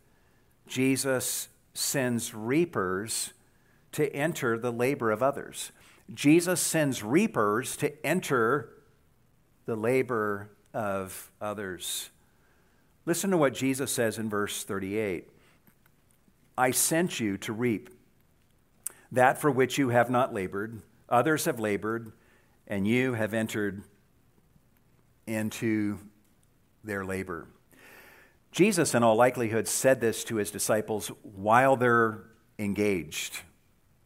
Jesus 0.67 1.49
sends 1.75 2.33
reapers 2.33 3.34
to 3.95 4.15
enter 4.15 4.59
the 4.59 4.73
labor 4.73 5.11
of 5.11 5.23
others. 5.23 5.73
Jesus 6.13 6.61
sends 6.61 7.03
reapers 7.03 7.77
to 7.77 8.07
enter 8.07 8.71
the 9.67 9.77
labor 9.77 10.51
of 10.75 11.31
others. 11.41 12.11
Listen 13.07 13.31
to 13.31 13.39
what 13.39 13.55
Jesus 13.55 13.91
says 13.91 14.19
in 14.19 14.29
verse 14.29 14.65
38 14.65 15.29
I 16.57 16.71
sent 16.71 17.19
you 17.19 17.37
to 17.39 17.53
reap 17.53 17.91
that 19.11 19.41
for 19.41 19.51
which 19.51 19.79
you 19.79 19.89
have 19.89 20.11
not 20.11 20.35
labored. 20.35 20.81
Others 21.09 21.45
have 21.47 21.61
labored, 21.61 22.13
and 22.67 22.87
you 22.87 23.15
have 23.15 23.35
entered 23.35 23.83
into 25.27 25.99
their 26.83 27.05
labor. 27.05 27.47
Jesus, 28.53 28.95
in 28.95 29.03
all 29.03 29.17
likelihood, 29.17 29.67
said 29.67 30.01
this 30.01 30.23
to 30.25 30.37
his 30.37 30.51
disciples 30.51 31.09
while 31.23 31.77
they're 31.77 32.25
engaged 32.59 33.41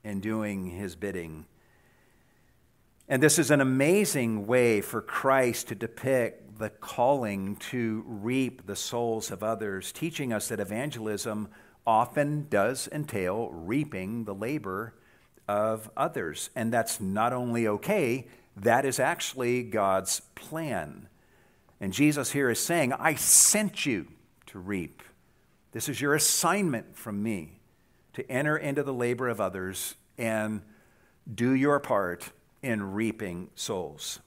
in 0.05 0.21
doing 0.21 0.67
his 0.67 0.97
bidding. 0.97 1.47
And 3.09 3.23
this 3.23 3.39
is 3.39 3.51
an 3.51 3.61
amazing 3.61 4.47
way 4.47 4.81
for 4.81 5.01
Christ 5.01 5.69
to 5.69 5.75
depict 5.75 6.59
the 6.59 6.71
calling 6.71 7.57
to 7.57 8.05
reap 8.07 8.67
the 8.67 8.77
souls 8.77 9.31
of 9.31 9.43
others, 9.43 9.93
teaching 9.93 10.33
us 10.33 10.49
that 10.49 10.61
evangelism 10.61 11.49
often 11.87 12.47
does 12.51 12.89
entail 12.93 13.49
reaping 13.51 14.25
the 14.25 14.35
labor 14.35 14.95
of 15.47 15.91
others. 15.97 16.51
And 16.55 16.73
that's 16.73 17.01
not 17.01 17.33
only 17.33 17.67
okay, 17.67 18.27
that 18.57 18.85
is 18.85 19.01
actually 19.01 19.63
God's 19.63 20.21
plan. 20.35 21.09
And 21.81 21.93
Jesus 21.93 22.33
here 22.33 22.51
is 22.51 22.59
saying, 22.59 22.93
I 22.93 23.15
sent 23.15 23.87
you 23.87 24.09
to 24.47 24.59
reap. 24.59 25.03
This 25.73 25.89
is 25.89 26.01
your 26.01 26.15
assignment 26.15 26.97
from 26.97 27.23
me 27.23 27.58
to 28.19 28.29
enter 28.29 28.57
into 28.57 28.83
the 28.83 28.93
labor 28.93 29.29
of 29.29 29.41
others 29.41 29.95
and 30.19 30.61
do 31.33 31.53
your 31.53 31.79
part 31.79 32.33
in 32.65 32.93
reaping 32.93 33.49
souls. 33.55 34.19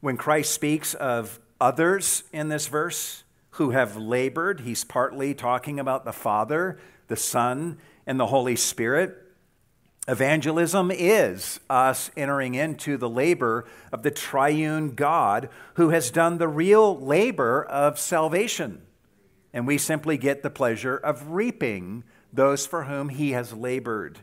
When 0.00 0.16
Christ 0.16 0.50
speaks 0.50 0.94
of 0.94 1.38
others 1.60 2.24
in 2.32 2.48
this 2.48 2.66
verse 2.66 3.22
who 3.50 3.70
have 3.70 3.96
labored, 3.96 4.62
he's 4.62 4.82
partly 4.82 5.32
talking 5.32 5.78
about 5.78 6.04
the 6.04 6.12
Father, 6.12 6.76
the 7.06 7.14
Son, 7.14 7.78
and 8.04 8.18
the 8.18 8.26
Holy 8.26 8.56
Spirit. 8.56 9.16
Evangelism 10.08 10.90
is 10.90 11.60
us 11.70 12.10
entering 12.16 12.56
into 12.56 12.96
the 12.96 13.08
labor 13.08 13.64
of 13.92 14.02
the 14.02 14.10
triune 14.10 14.96
God 14.96 15.48
who 15.74 15.90
has 15.90 16.10
done 16.10 16.38
the 16.38 16.48
real 16.48 16.98
labor 16.98 17.62
of 17.62 17.96
salvation. 17.96 18.82
And 19.52 19.66
we 19.66 19.78
simply 19.78 20.16
get 20.16 20.42
the 20.42 20.50
pleasure 20.50 20.96
of 20.96 21.30
reaping 21.30 22.04
those 22.32 22.66
for 22.66 22.84
whom 22.84 23.10
he 23.10 23.32
has 23.32 23.52
labored. 23.52 24.20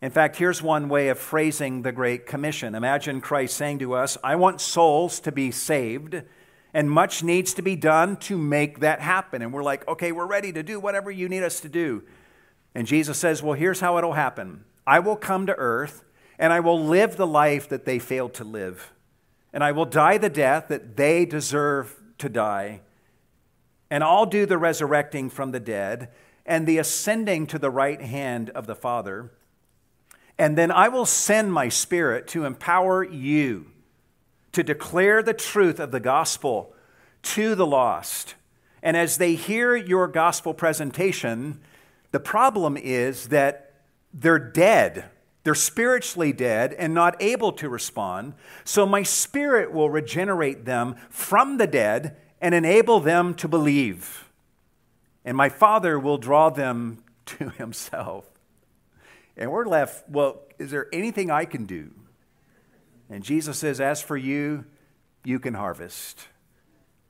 In 0.00 0.10
fact, 0.10 0.36
here's 0.36 0.60
one 0.60 0.88
way 0.88 1.08
of 1.08 1.18
phrasing 1.18 1.82
the 1.82 1.92
Great 1.92 2.26
Commission. 2.26 2.74
Imagine 2.74 3.20
Christ 3.20 3.56
saying 3.56 3.78
to 3.78 3.94
us, 3.94 4.18
I 4.24 4.34
want 4.34 4.60
souls 4.60 5.20
to 5.20 5.30
be 5.30 5.52
saved, 5.52 6.22
and 6.74 6.90
much 6.90 7.22
needs 7.22 7.54
to 7.54 7.62
be 7.62 7.76
done 7.76 8.16
to 8.16 8.36
make 8.36 8.80
that 8.80 9.00
happen. 9.00 9.42
And 9.42 9.52
we're 9.52 9.62
like, 9.62 9.86
okay, 9.86 10.10
we're 10.10 10.26
ready 10.26 10.52
to 10.52 10.62
do 10.64 10.80
whatever 10.80 11.10
you 11.10 11.28
need 11.28 11.44
us 11.44 11.60
to 11.60 11.68
do. 11.68 12.02
And 12.74 12.86
Jesus 12.86 13.18
says, 13.18 13.42
Well, 13.42 13.54
here's 13.54 13.80
how 13.80 13.98
it'll 13.98 14.14
happen 14.14 14.64
I 14.86 14.98
will 14.98 15.16
come 15.16 15.46
to 15.46 15.54
earth 15.56 16.04
and 16.38 16.52
I 16.52 16.60
will 16.60 16.82
live 16.82 17.16
the 17.16 17.26
life 17.26 17.68
that 17.68 17.84
they 17.84 17.98
failed 17.98 18.34
to 18.34 18.44
live. 18.44 18.92
And 19.52 19.62
I 19.62 19.72
will 19.72 19.84
die 19.84 20.18
the 20.18 20.30
death 20.30 20.68
that 20.68 20.96
they 20.96 21.24
deserve 21.26 21.94
to 22.18 22.28
die. 22.28 22.80
And 23.92 24.02
I'll 24.02 24.24
do 24.24 24.46
the 24.46 24.56
resurrecting 24.56 25.28
from 25.28 25.50
the 25.50 25.60
dead 25.60 26.08
and 26.46 26.66
the 26.66 26.78
ascending 26.78 27.46
to 27.48 27.58
the 27.58 27.68
right 27.68 28.00
hand 28.00 28.48
of 28.48 28.66
the 28.66 28.74
Father. 28.74 29.32
And 30.38 30.56
then 30.56 30.70
I 30.70 30.88
will 30.88 31.04
send 31.04 31.52
my 31.52 31.68
Spirit 31.68 32.26
to 32.28 32.46
empower 32.46 33.04
you 33.04 33.66
to 34.52 34.62
declare 34.62 35.22
the 35.22 35.34
truth 35.34 35.78
of 35.78 35.90
the 35.90 36.00
gospel 36.00 36.74
to 37.20 37.54
the 37.54 37.66
lost. 37.66 38.34
And 38.82 38.96
as 38.96 39.18
they 39.18 39.34
hear 39.34 39.76
your 39.76 40.08
gospel 40.08 40.54
presentation, 40.54 41.60
the 42.12 42.20
problem 42.20 42.78
is 42.78 43.28
that 43.28 43.74
they're 44.14 44.38
dead. 44.38 45.04
They're 45.44 45.54
spiritually 45.54 46.32
dead 46.32 46.72
and 46.78 46.94
not 46.94 47.20
able 47.20 47.52
to 47.52 47.68
respond. 47.68 48.32
So 48.64 48.86
my 48.86 49.02
spirit 49.02 49.70
will 49.70 49.90
regenerate 49.90 50.64
them 50.64 50.96
from 51.10 51.58
the 51.58 51.66
dead 51.66 52.16
and 52.42 52.54
enable 52.54 53.00
them 53.00 53.34
to 53.36 53.48
believe. 53.48 54.28
And 55.24 55.36
my 55.36 55.48
Father 55.48 55.98
will 55.98 56.18
draw 56.18 56.50
them 56.50 57.02
to 57.26 57.48
himself. 57.50 58.26
And 59.36 59.50
we're 59.50 59.64
left, 59.64 60.06
well, 60.10 60.42
is 60.58 60.70
there 60.70 60.88
anything 60.92 61.30
I 61.30 61.46
can 61.46 61.64
do? 61.64 61.92
And 63.08 63.24
Jesus 63.24 63.58
says, 63.58 63.80
As 63.80 64.02
for 64.02 64.16
you, 64.16 64.66
you 65.24 65.38
can 65.38 65.54
harvest. 65.54 66.28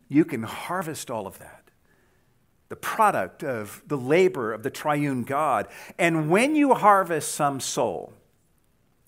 You 0.09 0.25
can 0.25 0.43
harvest 0.43 1.11
all 1.11 1.27
of 1.27 1.39
that 1.41 1.59
the 2.69 2.77
product 2.77 3.45
of 3.45 3.83
the 3.87 3.99
labor 3.99 4.51
of 4.51 4.63
the 4.63 4.71
triune 4.71 5.25
God. 5.25 5.69
And 5.99 6.31
when 6.31 6.57
you 6.57 6.73
harvest 6.73 7.33
some 7.33 7.61
soul 7.61 8.15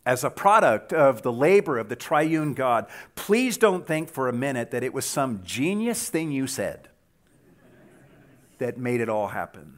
as 0.06 0.22
a 0.22 0.30
product 0.30 0.92
of 0.92 1.22
the 1.22 1.32
labor 1.32 1.78
of 1.78 1.88
the 1.88 1.96
triune 1.96 2.54
God, 2.54 2.86
please 3.14 3.56
don't 3.56 3.86
think 3.86 4.10
for 4.10 4.28
a 4.28 4.32
minute 4.32 4.70
that 4.70 4.82
it 4.82 4.92
was 4.92 5.04
some 5.04 5.40
genius 5.44 6.10
thing 6.10 6.30
you 6.30 6.46
said 6.46 6.88
that 8.58 8.78
made 8.78 9.00
it 9.00 9.08
all 9.08 9.28
happen. 9.28 9.74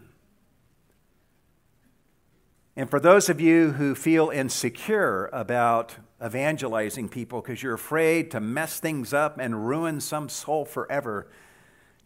And 2.74 2.90
for 2.90 3.00
those 3.00 3.30
of 3.30 3.40
you 3.40 3.72
who 3.72 3.94
feel 3.94 4.28
insecure 4.28 5.30
about 5.32 5.96
evangelizing 6.24 7.08
people 7.08 7.40
because 7.40 7.62
you're 7.62 7.74
afraid 7.74 8.30
to 8.32 8.40
mess 8.40 8.80
things 8.80 9.14
up 9.14 9.38
and 9.38 9.66
ruin 9.66 10.00
some 10.00 10.28
soul 10.28 10.64
forever, 10.66 11.26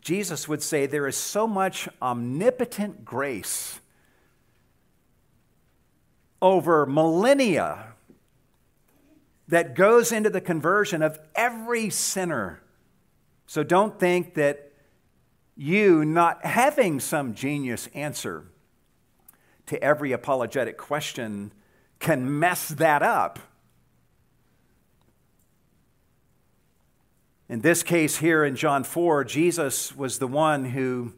Jesus 0.01 0.47
would 0.47 0.63
say 0.63 0.87
there 0.87 1.09
is 1.09 1.17
so 1.17 1.47
much 1.47 1.89
omnipotent 2.01 3.05
grace 3.05 3.81
over 6.41 6.87
millennia 6.87 7.90
that 9.51 9.75
goes 9.75 10.13
into 10.13 10.31
the 10.31 10.41
conversion 10.41 11.03
of 11.03 11.19
every 11.35 11.91
sinner. 11.91 12.63
So 13.47 13.63
don't 13.63 13.99
think 13.99 14.35
that 14.35 14.73
you, 15.57 16.05
not 16.05 16.45
having 16.47 17.01
some 17.01 17.35
genius 17.35 17.89
answer 17.93 18.45
to 19.67 19.83
every 19.83 20.13
apologetic 20.13 20.79
question, 20.79 21.53
can 21.99 22.39
mess 22.39 22.69
that 22.69 23.03
up. 23.03 23.41
In 27.49 27.61
this 27.61 27.83
case, 27.83 28.19
here 28.19 28.45
in 28.45 28.55
John 28.55 28.85
4, 28.85 29.25
Jesus 29.25 29.97
was 29.97 30.21
the 30.21 30.29
one 30.29 30.67
who 30.67 31.13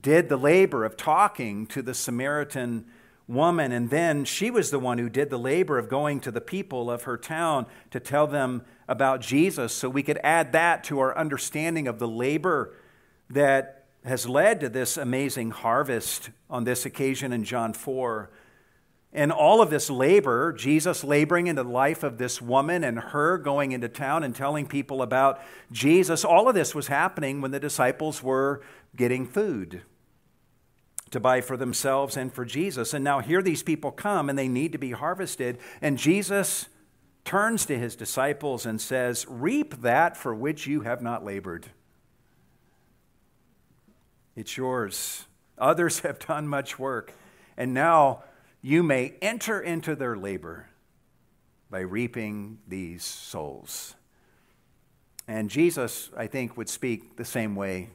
did 0.00 0.28
the 0.28 0.36
labor 0.36 0.84
of 0.84 0.96
talking 0.96 1.66
to 1.66 1.82
the 1.82 1.94
Samaritan 1.94 2.86
woman, 3.28 3.70
and 3.72 3.90
then 3.90 4.24
she 4.24 4.50
was 4.50 4.70
the 4.70 4.78
one 4.78 4.98
who 4.98 5.10
did 5.10 5.28
the 5.28 5.38
labor 5.38 5.78
of 5.78 5.88
going 5.88 6.18
to 6.20 6.30
the 6.30 6.40
people 6.40 6.90
of 6.90 7.02
her 7.02 7.18
town 7.18 7.66
to 7.90 8.00
tell 8.00 8.26
them 8.26 8.62
about 8.88 9.20
Jesus. 9.20 9.72
So 9.72 9.88
we 9.88 10.02
could 10.02 10.18
add 10.24 10.52
that 10.52 10.82
to 10.84 10.98
our 10.98 11.16
understanding 11.16 11.86
of 11.86 11.98
the 11.98 12.08
labor 12.08 12.74
that 13.28 13.84
has 14.04 14.26
led 14.26 14.60
to 14.60 14.68
this 14.70 14.96
amazing 14.96 15.50
harvest 15.50 16.30
on 16.48 16.64
this 16.64 16.86
occasion 16.86 17.32
in 17.32 17.44
John 17.44 17.74
4. 17.74 18.30
And 19.12 19.30
all 19.30 19.60
of 19.60 19.68
this 19.68 19.90
labor, 19.90 20.52
Jesus 20.52 21.04
laboring 21.04 21.46
into 21.46 21.62
the 21.62 21.68
life 21.68 22.02
of 22.02 22.16
this 22.16 22.40
woman 22.40 22.84
and 22.84 22.98
her 22.98 23.36
going 23.36 23.72
into 23.72 23.88
town 23.88 24.22
and 24.22 24.34
telling 24.34 24.66
people 24.66 25.02
about 25.02 25.40
Jesus, 25.70 26.24
all 26.24 26.48
of 26.48 26.54
this 26.54 26.74
was 26.74 26.86
happening 26.86 27.40
when 27.40 27.50
the 27.50 27.60
disciples 27.60 28.22
were 28.22 28.62
getting 28.96 29.26
food 29.26 29.82
to 31.10 31.20
buy 31.20 31.40
for 31.40 31.56
themselves 31.56 32.16
and 32.16 32.32
for 32.32 32.44
Jesus. 32.44 32.92
And 32.94 33.04
now 33.04 33.20
here 33.20 33.42
these 33.42 33.62
people 33.62 33.90
come 33.90 34.28
and 34.28 34.38
they 34.38 34.48
need 34.48 34.72
to 34.72 34.78
be 34.78 34.92
harvested. 34.92 35.58
And 35.80 35.98
Jesus 35.98 36.68
turns 37.24 37.66
to 37.66 37.78
his 37.78 37.96
disciples 37.96 38.66
and 38.66 38.80
says, 38.80 39.26
Reap 39.28 39.82
that 39.82 40.16
for 40.16 40.34
which 40.34 40.66
you 40.66 40.82
have 40.82 41.02
not 41.02 41.24
labored. 41.24 41.66
It's 44.36 44.56
yours. 44.56 45.26
Others 45.58 45.98
have 46.00 46.18
done 46.18 46.46
much 46.46 46.78
work. 46.78 47.12
And 47.56 47.74
now 47.74 48.24
you 48.62 48.82
may 48.82 49.14
enter 49.20 49.60
into 49.60 49.94
their 49.94 50.16
labor 50.16 50.68
by 51.70 51.80
reaping 51.80 52.58
these 52.66 53.04
souls. 53.04 53.94
And 55.26 55.50
Jesus, 55.50 56.10
I 56.16 56.26
think, 56.26 56.56
would 56.56 56.70
speak 56.70 57.16
the 57.16 57.24
same 57.24 57.54
way 57.54 57.90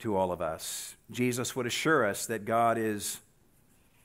to 0.00 0.16
all 0.16 0.32
of 0.32 0.40
us. 0.40 0.96
Jesus 1.10 1.56
would 1.56 1.66
assure 1.66 2.04
us 2.04 2.26
that 2.26 2.44
God 2.44 2.78
is 2.78 3.20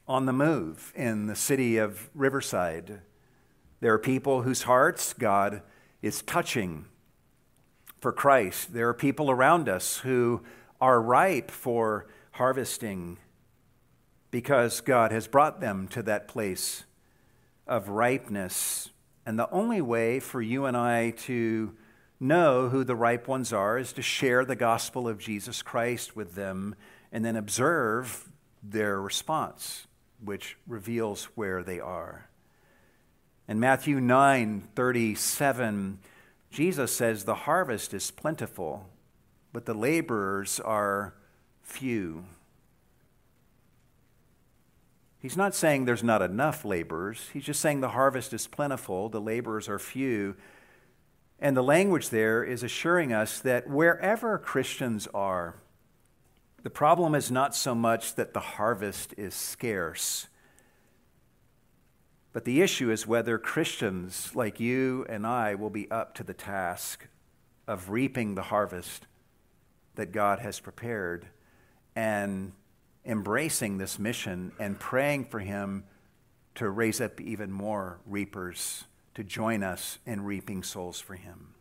on 0.07 0.25
the 0.25 0.33
move 0.33 0.91
in 0.95 1.27
the 1.27 1.35
city 1.35 1.77
of 1.77 2.09
Riverside. 2.13 3.01
There 3.79 3.93
are 3.93 3.99
people 3.99 4.41
whose 4.41 4.63
hearts 4.63 5.13
God 5.13 5.61
is 6.01 6.21
touching 6.21 6.85
for 7.99 8.11
Christ. 8.11 8.73
There 8.73 8.89
are 8.89 8.93
people 8.93 9.31
around 9.31 9.69
us 9.69 9.97
who 9.99 10.41
are 10.81 11.01
ripe 11.01 11.49
for 11.49 12.07
harvesting 12.31 13.17
because 14.31 14.81
God 14.81 15.11
has 15.11 15.27
brought 15.27 15.61
them 15.61 15.87
to 15.89 16.01
that 16.03 16.27
place 16.27 16.83
of 17.67 17.89
ripeness. 17.89 18.89
And 19.25 19.39
the 19.39 19.49
only 19.51 19.79
way 19.79 20.19
for 20.19 20.41
you 20.41 20.65
and 20.65 20.75
I 20.75 21.11
to 21.11 21.73
know 22.24 22.69
who 22.69 22.84
the 22.84 22.95
ripe 22.95 23.28
ones 23.28 23.53
are 23.53 23.78
is 23.78 23.93
to 23.93 24.01
share 24.01 24.45
the 24.45 24.55
gospel 24.55 25.07
of 25.07 25.19
Jesus 25.19 25.61
Christ 25.61 26.15
with 26.15 26.36
them 26.36 26.76
and 27.11 27.24
then 27.24 27.36
observe 27.36 28.30
their 28.63 28.99
response, 28.99 29.86
which 30.24 30.57
reveals 30.65 31.26
where 31.36 31.61
they 31.61 31.80
are. 31.80 32.30
In 33.47 33.59
Matthew 33.59 33.99
9 33.99 34.69
37, 34.74 35.99
Jesus 36.49 36.95
says, 36.95 37.26
The 37.26 37.36
harvest 37.36 37.93
is 37.93 38.09
plentiful, 38.09 38.88
but 39.51 39.65
the 39.65 39.74
laborers 39.74 40.59
are 40.59 41.13
few. 41.61 42.26
He's 45.19 45.38
not 45.38 45.55
saying 45.55 45.86
there's 45.86 46.03
not 46.03 46.21
enough 46.21 46.65
laborers. 46.65 47.30
He's 47.32 47.45
just 47.45 47.61
saying 47.61 47.82
the 47.82 47.89
harvest 47.89 48.34
is 48.34 48.45
plentiful, 48.47 49.09
the 49.09 49.21
laborers 49.21 49.69
are 49.69 49.80
few. 49.80 50.36
And 51.43 51.57
the 51.57 51.61
language 51.61 52.09
there 52.09 52.41
is 52.41 52.63
assuring 52.63 53.11
us 53.11 53.41
that 53.41 53.69
wherever 53.69 54.37
Christians 54.37 55.09
are, 55.13 55.55
the 56.63 56.69
problem 56.69 57.13
is 57.15 57.29
not 57.29 57.53
so 57.53 57.75
much 57.75 58.15
that 58.15 58.33
the 58.33 58.39
harvest 58.39 59.13
is 59.17 59.35
scarce, 59.35 60.27
but 62.31 62.45
the 62.45 62.61
issue 62.61 62.89
is 62.89 63.05
whether 63.05 63.37
Christians 63.37 64.31
like 64.33 64.61
you 64.61 65.05
and 65.09 65.27
I 65.27 65.55
will 65.55 65.69
be 65.69 65.91
up 65.91 66.15
to 66.15 66.23
the 66.23 66.33
task 66.33 67.09
of 67.67 67.89
reaping 67.89 68.35
the 68.35 68.43
harvest 68.43 69.05
that 69.95 70.13
God 70.13 70.39
has 70.39 70.61
prepared 70.61 71.27
and 71.93 72.53
embracing 73.03 73.79
this 73.79 73.99
mission 73.99 74.53
and 74.61 74.79
praying 74.79 75.25
for 75.25 75.39
Him 75.39 75.83
to 76.55 76.69
raise 76.69 77.01
up 77.01 77.19
even 77.19 77.51
more 77.51 77.99
reapers 78.05 78.85
to 79.16 79.24
join 79.24 79.64
us 79.64 79.99
in 80.05 80.24
reaping 80.24 80.64
souls 80.64 80.99
for 80.99 81.16
Him. 81.16 81.53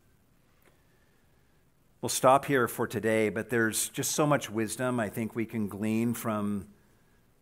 We'll 2.01 2.09
stop 2.09 2.47
here 2.47 2.67
for 2.67 2.87
today, 2.89 3.29
but 3.29 3.49
there's 3.49 3.89
just 3.91 4.13
so 4.13 4.27
much 4.27 4.51
wisdom 4.51 4.99
I 4.99 5.09
think 5.09 5.37
we 5.37 5.47
can 5.47 5.69
glean 5.69 6.15
from 6.15 6.67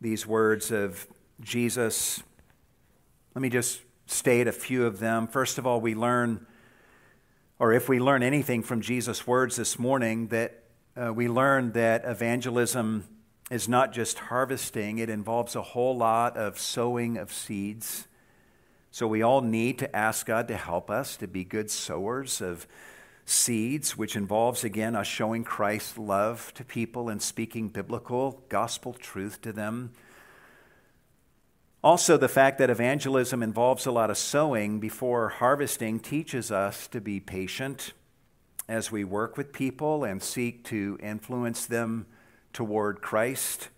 these 0.00 0.26
words 0.26 0.70
of 0.70 1.06
Jesus. 1.40 2.22
Let 3.34 3.40
me 3.40 3.48
just 3.48 3.80
state 4.06 4.46
a 4.46 4.52
few 4.52 4.84
of 4.84 4.98
them. 4.98 5.28
First 5.28 5.56
of 5.56 5.66
all, 5.66 5.80
we 5.80 5.94
learn, 5.94 6.46
or 7.58 7.72
if 7.72 7.88
we 7.88 8.00
learn 8.00 8.22
anything 8.22 8.62
from 8.62 8.82
Jesus' 8.82 9.26
words 9.26 9.56
this 9.56 9.78
morning, 9.78 10.28
that 10.28 10.64
uh, 10.94 11.12
we 11.12 11.28
learn 11.28 11.72
that 11.72 12.02
evangelism 12.04 13.04
is 13.50 13.68
not 13.68 13.92
just 13.92 14.18
harvesting, 14.18 14.98
it 14.98 15.08
involves 15.08 15.56
a 15.56 15.62
whole 15.62 15.96
lot 15.96 16.36
of 16.36 16.58
sowing 16.58 17.16
of 17.16 17.32
seeds. 17.32 18.06
So 18.90 19.06
we 19.06 19.22
all 19.22 19.40
need 19.40 19.78
to 19.78 19.96
ask 19.96 20.26
God 20.26 20.48
to 20.48 20.56
help 20.56 20.90
us 20.90 21.16
to 21.18 21.28
be 21.28 21.44
good 21.44 21.70
sowers 21.70 22.40
of 22.40 22.66
seeds, 23.24 23.96
which 23.96 24.16
involves, 24.16 24.64
again, 24.64 24.96
us 24.96 25.06
showing 25.06 25.44
Christ's 25.44 25.96
love 25.96 26.52
to 26.54 26.64
people 26.64 27.08
and 27.08 27.22
speaking 27.22 27.68
biblical 27.68 28.42
gospel 28.48 28.92
truth 28.92 29.40
to 29.42 29.52
them. 29.52 29.92
Also, 31.82 32.16
the 32.16 32.28
fact 32.28 32.58
that 32.58 32.68
evangelism 32.68 33.42
involves 33.42 33.86
a 33.86 33.92
lot 33.92 34.10
of 34.10 34.18
sowing 34.18 34.80
before 34.80 35.28
harvesting 35.28 36.00
teaches 36.00 36.50
us 36.50 36.88
to 36.88 37.00
be 37.00 37.20
patient 37.20 37.92
as 38.68 38.90
we 38.90 39.04
work 39.04 39.36
with 39.36 39.52
people 39.52 40.04
and 40.04 40.22
seek 40.22 40.64
to 40.64 40.98
influence 41.00 41.64
them 41.64 42.06
toward 42.52 43.00
Christ. 43.00 43.68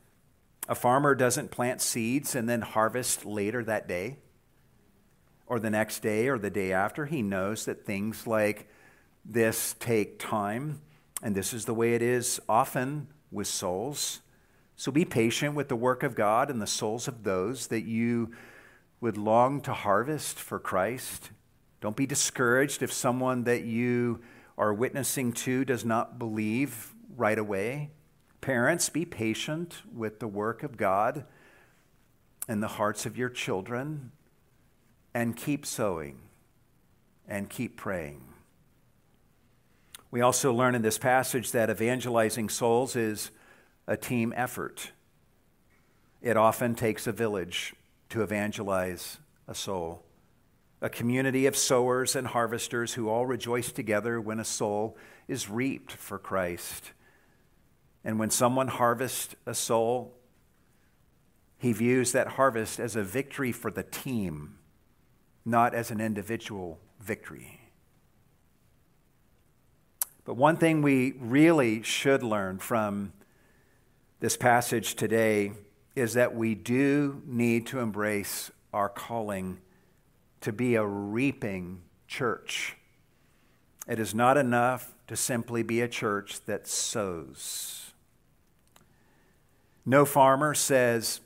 A 0.68 0.74
farmer 0.74 1.14
doesn't 1.14 1.50
plant 1.50 1.82
seeds 1.82 2.34
and 2.34 2.48
then 2.48 2.62
harvest 2.62 3.26
later 3.26 3.62
that 3.64 3.86
day 3.86 4.16
or 5.52 5.60
the 5.60 5.68
next 5.68 6.00
day 6.00 6.28
or 6.28 6.38
the 6.38 6.48
day 6.48 6.72
after. 6.72 7.04
He 7.04 7.20
knows 7.20 7.66
that 7.66 7.84
things 7.84 8.26
like 8.26 8.70
this 9.22 9.74
take 9.78 10.18
time, 10.18 10.80
and 11.22 11.34
this 11.34 11.52
is 11.52 11.66
the 11.66 11.74
way 11.74 11.92
it 11.92 12.00
is 12.00 12.40
often 12.48 13.08
with 13.30 13.46
souls. 13.46 14.22
So 14.76 14.90
be 14.90 15.04
patient 15.04 15.54
with 15.54 15.68
the 15.68 15.76
work 15.76 16.02
of 16.02 16.14
God 16.14 16.48
and 16.48 16.62
the 16.62 16.66
souls 16.66 17.06
of 17.06 17.22
those 17.22 17.66
that 17.66 17.82
you 17.82 18.32
would 19.02 19.18
long 19.18 19.60
to 19.60 19.74
harvest 19.74 20.38
for 20.38 20.58
Christ. 20.58 21.28
Don't 21.82 21.96
be 21.96 22.06
discouraged 22.06 22.82
if 22.82 22.90
someone 22.90 23.44
that 23.44 23.64
you 23.64 24.22
are 24.56 24.72
witnessing 24.72 25.34
to 25.34 25.66
does 25.66 25.84
not 25.84 26.18
believe 26.18 26.94
right 27.14 27.38
away. 27.38 27.90
Parents, 28.40 28.88
be 28.88 29.04
patient 29.04 29.82
with 29.94 30.18
the 30.18 30.28
work 30.28 30.62
of 30.62 30.78
God 30.78 31.26
in 32.48 32.60
the 32.60 32.68
hearts 32.68 33.04
of 33.04 33.18
your 33.18 33.28
children 33.28 34.12
and 35.14 35.36
keep 35.36 35.66
sowing 35.66 36.18
and 37.28 37.48
keep 37.48 37.76
praying. 37.76 38.22
We 40.10 40.20
also 40.20 40.52
learn 40.52 40.74
in 40.74 40.82
this 40.82 40.98
passage 40.98 41.52
that 41.52 41.70
evangelizing 41.70 42.50
souls 42.50 42.96
is 42.96 43.30
a 43.86 43.96
team 43.96 44.32
effort. 44.36 44.92
It 46.20 46.36
often 46.36 46.74
takes 46.74 47.06
a 47.06 47.12
village 47.12 47.74
to 48.10 48.22
evangelize 48.22 49.18
a 49.48 49.54
soul, 49.54 50.04
a 50.82 50.90
community 50.90 51.46
of 51.46 51.56
sowers 51.56 52.14
and 52.14 52.26
harvesters 52.26 52.94
who 52.94 53.08
all 53.08 53.24
rejoice 53.24 53.72
together 53.72 54.20
when 54.20 54.38
a 54.38 54.44
soul 54.44 54.96
is 55.28 55.48
reaped 55.48 55.92
for 55.92 56.18
Christ. 56.18 56.92
And 58.04 58.18
when 58.18 58.30
someone 58.30 58.68
harvests 58.68 59.34
a 59.46 59.54
soul, 59.54 60.14
he 61.56 61.72
views 61.72 62.12
that 62.12 62.26
harvest 62.26 62.78
as 62.78 62.96
a 62.96 63.02
victory 63.02 63.52
for 63.52 63.70
the 63.70 63.84
team 63.84 64.58
not 65.44 65.74
as 65.74 65.90
an 65.90 66.00
individual 66.00 66.78
victory. 67.00 67.60
But 70.24 70.34
one 70.34 70.56
thing 70.56 70.82
we 70.82 71.14
really 71.18 71.82
should 71.82 72.22
learn 72.22 72.58
from 72.58 73.12
this 74.20 74.36
passage 74.36 74.94
today 74.94 75.52
is 75.96 76.14
that 76.14 76.34
we 76.34 76.54
do 76.54 77.22
need 77.26 77.66
to 77.66 77.80
embrace 77.80 78.50
our 78.72 78.88
calling 78.88 79.58
to 80.40 80.52
be 80.52 80.76
a 80.76 80.86
reaping 80.86 81.82
church. 82.06 82.76
It 83.88 83.98
is 83.98 84.14
not 84.14 84.36
enough 84.36 84.94
to 85.08 85.16
simply 85.16 85.62
be 85.62 85.80
a 85.80 85.88
church 85.88 86.44
that 86.46 86.68
sows. 86.68 87.92
No 89.84 90.04
farmer 90.04 90.54
says, 90.54 91.20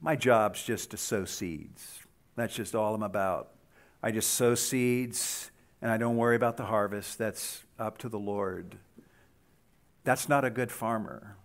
My 0.00 0.16
job's 0.16 0.62
just 0.64 0.90
to 0.90 0.96
sow 0.96 1.24
seeds. 1.24 2.03
That's 2.36 2.54
just 2.54 2.74
all 2.74 2.94
I'm 2.94 3.02
about. 3.02 3.50
I 4.02 4.10
just 4.10 4.30
sow 4.30 4.54
seeds 4.54 5.50
and 5.80 5.90
I 5.90 5.96
don't 5.96 6.16
worry 6.16 6.36
about 6.36 6.56
the 6.56 6.64
harvest. 6.64 7.18
That's 7.18 7.62
up 7.78 7.98
to 7.98 8.08
the 8.08 8.18
Lord. 8.18 8.78
That's 10.04 10.28
not 10.28 10.44
a 10.44 10.50
good 10.50 10.72
farmer. 10.72 11.36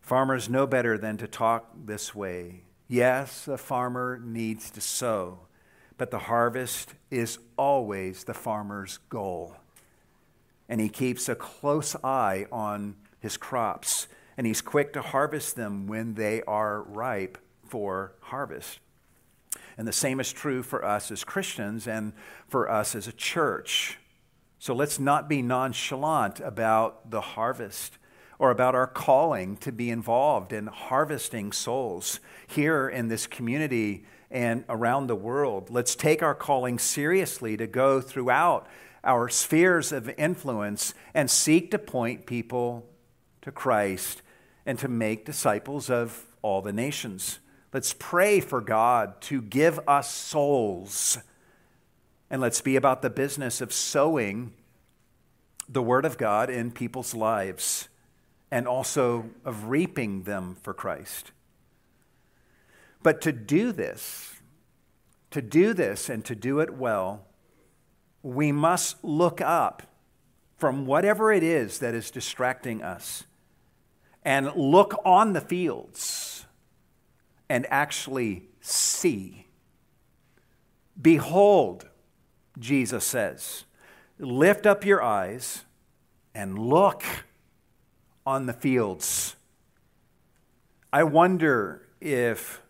Farmers 0.00 0.48
know 0.48 0.66
better 0.66 0.98
than 0.98 1.16
to 1.18 1.28
talk 1.28 1.70
this 1.84 2.14
way. 2.14 2.62
Yes, 2.88 3.48
a 3.48 3.56
farmer 3.56 4.20
needs 4.22 4.70
to 4.72 4.80
sow, 4.80 5.46
but 5.96 6.10
the 6.10 6.18
harvest 6.18 6.94
is 7.10 7.38
always 7.56 8.24
the 8.24 8.34
farmer's 8.34 8.98
goal. 9.08 9.56
And 10.68 10.80
he 10.80 10.88
keeps 10.88 11.28
a 11.28 11.34
close 11.34 11.94
eye 12.02 12.46
on 12.50 12.96
his 13.20 13.36
crops, 13.36 14.08
and 14.36 14.46
he's 14.46 14.60
quick 14.60 14.92
to 14.94 15.02
harvest 15.02 15.54
them 15.56 15.86
when 15.86 16.14
they 16.14 16.42
are 16.42 16.82
ripe 16.82 17.38
for 17.64 18.12
harvest. 18.20 18.80
And 19.76 19.88
the 19.88 19.92
same 19.92 20.20
is 20.20 20.32
true 20.32 20.62
for 20.62 20.84
us 20.84 21.10
as 21.10 21.24
Christians 21.24 21.86
and 21.86 22.12
for 22.48 22.70
us 22.70 22.94
as 22.94 23.08
a 23.08 23.12
church. 23.12 23.98
So 24.58 24.74
let's 24.74 24.98
not 24.98 25.28
be 25.28 25.42
nonchalant 25.42 26.40
about 26.40 27.10
the 27.10 27.20
harvest 27.20 27.98
or 28.38 28.50
about 28.50 28.74
our 28.74 28.86
calling 28.86 29.56
to 29.56 29.72
be 29.72 29.90
involved 29.90 30.52
in 30.52 30.66
harvesting 30.66 31.52
souls 31.52 32.20
here 32.46 32.88
in 32.88 33.08
this 33.08 33.26
community 33.26 34.04
and 34.30 34.64
around 34.68 35.06
the 35.06 35.14
world. 35.14 35.70
Let's 35.70 35.94
take 35.94 36.22
our 36.22 36.34
calling 36.34 36.78
seriously 36.78 37.56
to 37.56 37.66
go 37.66 38.00
throughout 38.00 38.66
our 39.04 39.28
spheres 39.28 39.92
of 39.92 40.08
influence 40.16 40.94
and 41.14 41.30
seek 41.30 41.70
to 41.70 41.78
point 41.78 42.26
people 42.26 42.88
to 43.42 43.52
Christ 43.52 44.22
and 44.64 44.78
to 44.78 44.88
make 44.88 45.24
disciples 45.24 45.90
of 45.90 46.24
all 46.40 46.62
the 46.62 46.72
nations. 46.72 47.40
Let's 47.72 47.94
pray 47.98 48.40
for 48.40 48.60
God 48.60 49.20
to 49.22 49.40
give 49.40 49.80
us 49.88 50.10
souls. 50.10 51.18
And 52.30 52.40
let's 52.40 52.60
be 52.60 52.76
about 52.76 53.02
the 53.02 53.10
business 53.10 53.60
of 53.60 53.72
sowing 53.72 54.52
the 55.68 55.82
Word 55.82 56.04
of 56.04 56.18
God 56.18 56.50
in 56.50 56.70
people's 56.70 57.14
lives 57.14 57.88
and 58.50 58.68
also 58.68 59.30
of 59.44 59.68
reaping 59.68 60.24
them 60.24 60.56
for 60.62 60.74
Christ. 60.74 61.32
But 63.02 63.22
to 63.22 63.32
do 63.32 63.72
this, 63.72 64.34
to 65.30 65.40
do 65.40 65.72
this 65.72 66.10
and 66.10 66.24
to 66.26 66.34
do 66.34 66.60
it 66.60 66.74
well, 66.74 67.26
we 68.22 68.52
must 68.52 69.02
look 69.02 69.40
up 69.40 69.82
from 70.58 70.84
whatever 70.86 71.32
it 71.32 71.42
is 71.42 71.78
that 71.78 71.94
is 71.94 72.10
distracting 72.10 72.82
us 72.82 73.24
and 74.24 74.54
look 74.54 74.94
on 75.04 75.32
the 75.32 75.40
fields 75.40 76.46
and 77.52 77.66
actually 77.68 78.44
see. 78.62 79.44
Behold, 81.00 81.86
Jesus 82.58 83.04
says, 83.04 83.64
lift 84.18 84.64
up 84.64 84.86
your 84.86 85.02
eyes 85.02 85.66
and 86.34 86.58
look 86.58 87.04
on 88.24 88.46
the 88.46 88.54
fields. 88.54 89.36
I 90.94 91.02
wonder 91.02 91.86
if 92.00 92.62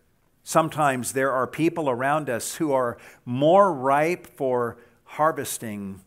sometimes 0.43 1.13
there 1.13 1.31
are 1.31 1.47
people 1.47 1.89
around 1.89 2.29
us 2.29 2.57
who 2.57 2.73
are 2.73 2.99
more 3.25 3.73
ripe 3.73 4.27
for 4.27 4.79
harvesting 5.05 6.01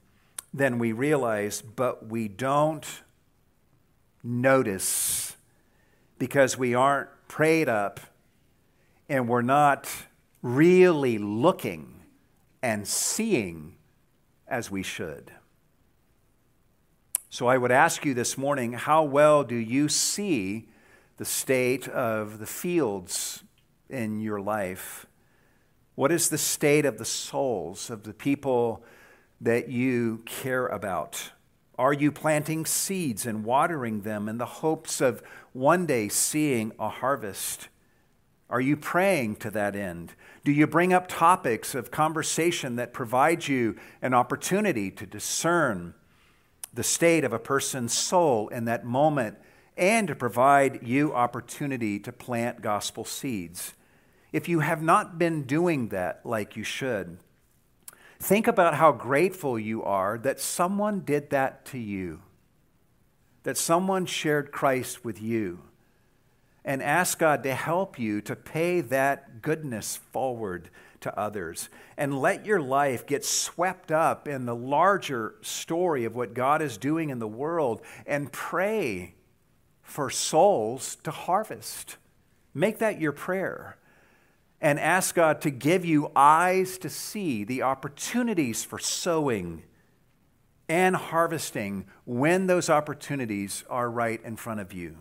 than 0.54 0.80
we 0.80 0.92
realize, 0.92 1.62
but 1.62 2.08
we 2.10 2.28
don't 2.28 2.86
notice 4.22 5.38
because 6.20 6.58
we 6.58 6.76
aren't 6.76 7.08
prayed 7.30 7.70
up 7.70 8.02
and 9.08 9.28
we're 9.28 9.42
not 9.42 9.88
really 10.42 11.18
looking 11.18 12.02
and 12.62 12.88
seeing 12.88 13.76
as 14.48 14.72
we 14.72 14.84
should. 14.84 15.32
So 17.30 17.48
I 17.48 17.58
would 17.58 17.72
ask 17.72 18.06
you 18.06 18.14
this 18.14 18.38
morning 18.38 18.74
how 18.74 19.04
well 19.04 19.44
do 19.44 19.56
you 19.56 19.90
see 19.90 20.70
the 21.18 21.26
state 21.26 21.88
of 21.88 22.40
the 22.40 22.46
fields 22.46 23.44
in 23.90 24.22
your 24.22 24.40
life? 24.40 25.06
What 25.96 26.12
is 26.12 26.30
the 26.30 26.38
state 26.38 26.86
of 26.86 26.98
the 26.98 27.06
souls 27.06 27.90
of 27.90 28.04
the 28.04 28.14
people 28.14 28.84
that 29.42 29.70
you 29.70 30.22
care 30.26 30.68
about? 30.68 31.32
Are 31.78 31.94
you 31.94 32.12
planting 32.12 32.66
seeds 32.66 33.26
and 33.26 33.44
watering 33.44 34.02
them 34.02 34.30
in 34.30 34.38
the 34.38 34.46
hopes 34.46 35.02
of 35.02 35.22
one 35.52 35.86
day 35.86 36.08
seeing 36.08 36.72
a 36.80 36.90
harvest? 36.90 37.68
Are 38.50 38.62
you 38.62 38.78
praying 38.78 39.38
to 39.38 39.52
that 39.52 39.76
end? 39.76 40.14
Do 40.44 40.52
you 40.52 40.68
bring 40.68 40.94
up 40.94 41.08
topics 41.08 41.74
of 41.74 41.92
conversation 41.92 42.76
that 42.76 42.94
provide 42.94 43.48
you 43.48 43.76
an 44.02 44.14
opportunity 44.14 44.92
to 44.92 45.06
discern? 45.06 45.96
the 46.76 46.84
state 46.84 47.24
of 47.24 47.34
a 47.34 47.40
person's 47.40 47.94
soul 47.94 48.50
in 48.50 48.66
that 48.66 48.86
moment 48.86 49.38
and 49.78 50.08
to 50.10 50.16
provide 50.16 50.86
you 50.86 51.14
opportunity 51.14 52.00
to 52.00 52.12
plant 52.12 52.62
gospel 52.62 53.06
seeds. 53.06 53.74
If 54.32 54.48
you 54.50 54.60
have 54.60 54.84
not 54.84 55.18
been 55.18 55.44
doing 55.44 55.90
that 55.90 56.26
like 56.26 56.58
you 56.58 56.64
should, 56.64 57.18
think 58.20 58.48
about 58.48 58.76
how 58.76 58.92
grateful 58.92 59.58
you 59.58 59.84
are 59.84 60.18
that 60.20 60.40
someone 60.40 61.02
did 61.02 61.30
that 61.30 61.66
to 61.68 61.78
you, 61.78 62.22
that 63.44 63.58
someone 63.58 64.06
shared 64.06 64.52
Christ 64.52 65.06
with 65.06 65.22
you, 65.22 65.62
and 66.66 66.82
ask 66.82 67.20
God 67.20 67.44
to 67.44 67.54
help 67.54 68.00
you 68.00 68.20
to 68.22 68.36
pay 68.36 68.82
that 68.82 69.44
goodness 69.44 69.98
forward 70.12 70.72
to 71.02 71.18
others. 71.18 71.70
And 71.96 72.20
let 72.20 72.48
your 72.48 72.60
life 72.60 73.06
get 73.06 73.24
swept 73.24 73.92
up 73.92 74.28
in 74.28 74.48
the 74.48 74.56
larger 74.56 75.36
story 75.42 76.04
of 76.06 76.16
what 76.16 76.34
God 76.34 76.64
is 76.64 76.78
doing 76.78 77.12
in 77.12 77.20
the 77.20 77.28
world 77.28 77.84
and 78.08 78.32
pray 78.32 79.14
for 79.84 80.10
souls 80.10 80.98
to 81.04 81.12
harvest. 81.12 81.98
Make 82.56 82.80
that 82.80 83.00
your 83.00 83.12
prayer. 83.12 83.78
And 84.60 84.80
ask 84.80 85.14
God 85.14 85.42
to 85.42 85.52
give 85.52 85.86
you 85.86 86.12
eyes 86.16 86.80
to 86.80 86.90
see 86.90 87.44
the 87.44 87.62
opportunities 87.62 88.64
for 88.64 88.80
sowing 88.80 89.62
and 90.68 90.96
harvesting 90.96 91.86
when 92.06 92.48
those 92.48 92.72
opportunities 92.72 93.64
are 93.70 93.92
right 93.92 94.20
in 94.24 94.36
front 94.36 94.62
of 94.62 94.74
you. 94.74 94.98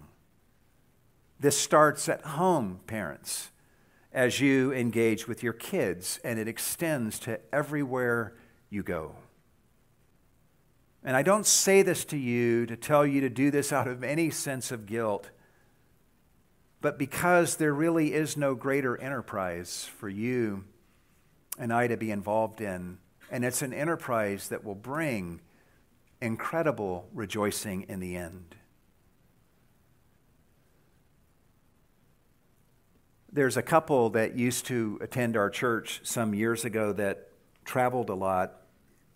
This 1.45 1.59
starts 1.59 2.09
at 2.09 2.23
home, 2.23 2.81
parents 2.87 3.51
as 4.15 4.41
you 4.41 4.73
engage 4.73 5.29
with 5.29 5.43
your 5.43 5.53
kids, 5.53 6.19
and 6.25 6.39
it 6.39 6.49
extends 6.49 7.19
to 7.19 7.39
everywhere 7.53 8.35
you 8.71 8.83
go. 8.83 9.17
And 11.05 11.15
I 11.15 11.21
don't 11.21 11.45
say 11.45 11.83
this 11.83 12.07
to 12.07 12.17
you 12.17 12.65
to 12.65 12.79
tell 12.79 13.07
you 13.07 13.21
to 13.21 13.29
do 13.29 13.51
this 13.51 13.75
out 13.75 13.87
of 13.87 14.03
any 14.03 14.31
sense 14.31 14.73
of 14.73 14.87
guilt, 14.87 15.29
but 16.81 16.99
because 16.99 17.57
there 17.57 17.75
really 17.75 18.15
is 18.15 18.39
no 18.39 18.55
greater 18.55 18.99
enterprise 18.99 19.85
for 19.99 20.09
you 20.09 20.65
and 21.59 21.75
I 21.75 21.89
to 21.89 21.99
be 21.99 22.11
involved 22.11 22.63
in. 22.63 22.97
And 23.31 23.45
it's 23.45 23.61
an 23.61 23.75
enterprise 23.75 24.49
that 24.49 24.65
will 24.65 24.75
bring 24.75 25.43
incredible 26.23 27.11
rejoicing 27.13 27.83
in 27.83 28.01
the 28.01 28.17
end. 28.17 28.55
There's 33.35 33.57
a 33.57 33.63
couple 33.63 34.11
that 34.11 34.37
used 34.37 34.67
to 34.67 34.97
attend 35.01 35.37
our 35.37 35.51
church 35.51 36.03
some 36.05 36.35
years 36.35 36.65
ago 36.65 36.93
that 36.93 37.31
traveled 37.65 38.09
a 38.09 38.15
lot. 38.15 38.61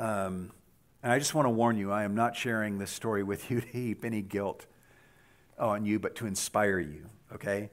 Um, 0.00 0.50
and 1.04 1.12
I 1.12 1.20
just 1.20 1.36
want 1.36 1.46
to 1.46 1.50
warn 1.50 1.78
you, 1.78 1.92
I 1.92 2.02
am 2.02 2.16
not 2.16 2.34
sharing 2.34 2.78
this 2.78 2.90
story 2.90 3.22
with 3.22 3.48
you 3.48 3.60
to 3.60 3.66
heap 3.68 4.04
any 4.04 4.20
guilt 4.20 4.66
on 5.56 5.86
you, 5.86 6.00
but 6.00 6.16
to 6.16 6.26
inspire 6.26 6.80
you, 6.80 7.04
okay? 7.32 7.70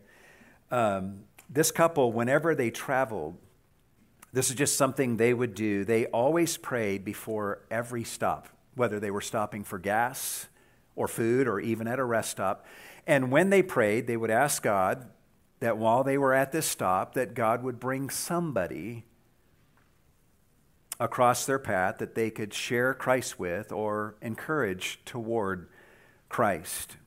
Um, 0.69 1.21
this 1.49 1.71
couple, 1.71 2.11
whenever 2.11 2.53
they 2.53 2.69
traveled, 2.69 3.39
this 4.31 4.51
is 4.51 4.55
just 4.55 4.77
something 4.77 5.17
they 5.17 5.33
would 5.33 5.55
do. 5.55 5.83
They 5.83 6.05
always 6.05 6.57
prayed 6.57 7.03
before 7.03 7.63
every 7.71 8.03
stop, 8.03 8.49
whether 8.75 8.99
they 8.99 9.09
were 9.09 9.19
stopping 9.19 9.63
for 9.63 9.79
gas 9.79 10.45
or 10.95 11.07
food 11.07 11.47
or 11.47 11.59
even 11.59 11.87
at 11.87 11.97
a 11.97 12.05
rest 12.05 12.29
stop. 12.29 12.67
And 13.07 13.31
when 13.31 13.49
they 13.49 13.63
prayed, 13.63 14.05
they 14.05 14.15
would 14.15 14.29
ask 14.29 14.61
God 14.61 15.09
that 15.59 15.77
while 15.77 16.03
they 16.03 16.17
were 16.17 16.33
at 16.33 16.51
this 16.51 16.65
stop 16.65 17.13
that 17.13 17.33
God 17.33 17.63
would 17.63 17.79
bring 17.79 18.09
somebody 18.09 19.05
across 20.99 21.45
their 21.45 21.59
path 21.59 21.97
that 21.97 22.15
they 22.15 22.29
could 22.29 22.53
share 22.53 22.93
Christ 22.93 23.39
with 23.39 23.71
or 23.71 24.15
encourage 24.21 24.99
toward 25.05 25.67
Christ. 26.29 26.97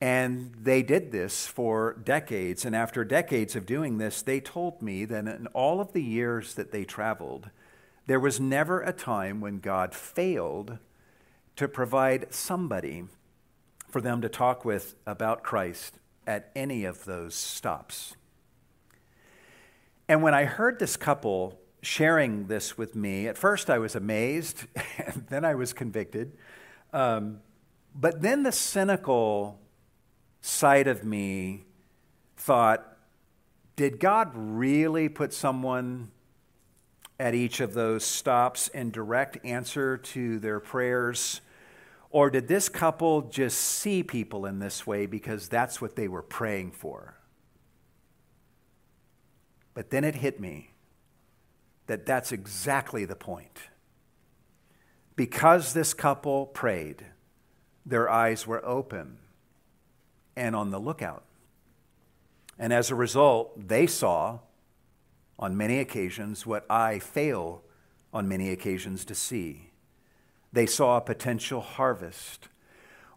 And 0.00 0.54
they 0.60 0.82
did 0.82 1.10
this 1.10 1.46
for 1.46 2.00
decades. 2.04 2.64
And 2.64 2.74
after 2.74 3.04
decades 3.04 3.56
of 3.56 3.66
doing 3.66 3.98
this, 3.98 4.22
they 4.22 4.40
told 4.40 4.80
me 4.80 5.04
that 5.04 5.26
in 5.26 5.46
all 5.48 5.80
of 5.80 5.92
the 5.92 6.02
years 6.02 6.54
that 6.54 6.70
they 6.70 6.84
traveled, 6.84 7.50
there 8.06 8.20
was 8.20 8.40
never 8.40 8.80
a 8.80 8.92
time 8.92 9.40
when 9.40 9.58
God 9.58 9.94
failed 9.94 10.78
to 11.56 11.68
provide 11.68 12.32
somebody 12.32 13.04
for 13.88 14.00
them 14.00 14.20
to 14.20 14.28
talk 14.28 14.64
with 14.64 14.94
about 15.06 15.42
Christ 15.42 15.98
at 16.28 16.50
any 16.54 16.84
of 16.84 17.06
those 17.06 17.34
stops. 17.34 18.14
And 20.08 20.22
when 20.22 20.34
I 20.34 20.44
heard 20.44 20.78
this 20.78 20.94
couple 20.94 21.58
sharing 21.80 22.48
this 22.48 22.76
with 22.76 22.94
me, 22.94 23.26
at 23.26 23.38
first 23.38 23.70
I 23.70 23.78
was 23.78 23.96
amazed, 23.96 24.66
and 24.98 25.26
then 25.28 25.44
I 25.46 25.54
was 25.54 25.72
convicted. 25.72 26.36
Um, 26.92 27.40
but 27.94 28.20
then 28.20 28.42
the 28.42 28.52
cynical 28.52 29.58
side 30.42 30.86
of 30.86 31.02
me 31.02 31.64
thought, 32.36 32.98
did 33.74 33.98
God 33.98 34.30
really 34.34 35.08
put 35.08 35.32
someone 35.32 36.10
at 37.18 37.34
each 37.34 37.60
of 37.60 37.72
those 37.72 38.04
stops 38.04 38.68
in 38.68 38.90
direct 38.90 39.38
answer 39.46 39.96
to 39.96 40.38
their 40.38 40.60
prayers? 40.60 41.40
Or 42.10 42.30
did 42.30 42.48
this 42.48 42.68
couple 42.68 43.22
just 43.22 43.58
see 43.58 44.02
people 44.02 44.46
in 44.46 44.58
this 44.58 44.86
way 44.86 45.06
because 45.06 45.48
that's 45.48 45.80
what 45.80 45.94
they 45.94 46.08
were 46.08 46.22
praying 46.22 46.72
for? 46.72 47.14
But 49.74 49.90
then 49.90 50.04
it 50.04 50.16
hit 50.16 50.40
me 50.40 50.70
that 51.86 52.06
that's 52.06 52.32
exactly 52.32 53.04
the 53.04 53.16
point. 53.16 53.58
Because 55.16 55.72
this 55.72 55.94
couple 55.94 56.46
prayed, 56.46 57.04
their 57.84 58.08
eyes 58.08 58.46
were 58.46 58.64
open 58.64 59.18
and 60.36 60.54
on 60.54 60.70
the 60.70 60.78
lookout. 60.78 61.24
And 62.58 62.72
as 62.72 62.90
a 62.90 62.94
result, 62.94 63.68
they 63.68 63.86
saw 63.86 64.40
on 65.38 65.56
many 65.56 65.78
occasions 65.78 66.46
what 66.46 66.64
I 66.70 66.98
fail 66.98 67.62
on 68.12 68.28
many 68.28 68.50
occasions 68.50 69.04
to 69.06 69.14
see. 69.14 69.70
They 70.52 70.66
saw 70.66 70.96
a 70.96 71.02
potential 71.02 71.60
harvest 71.60 72.48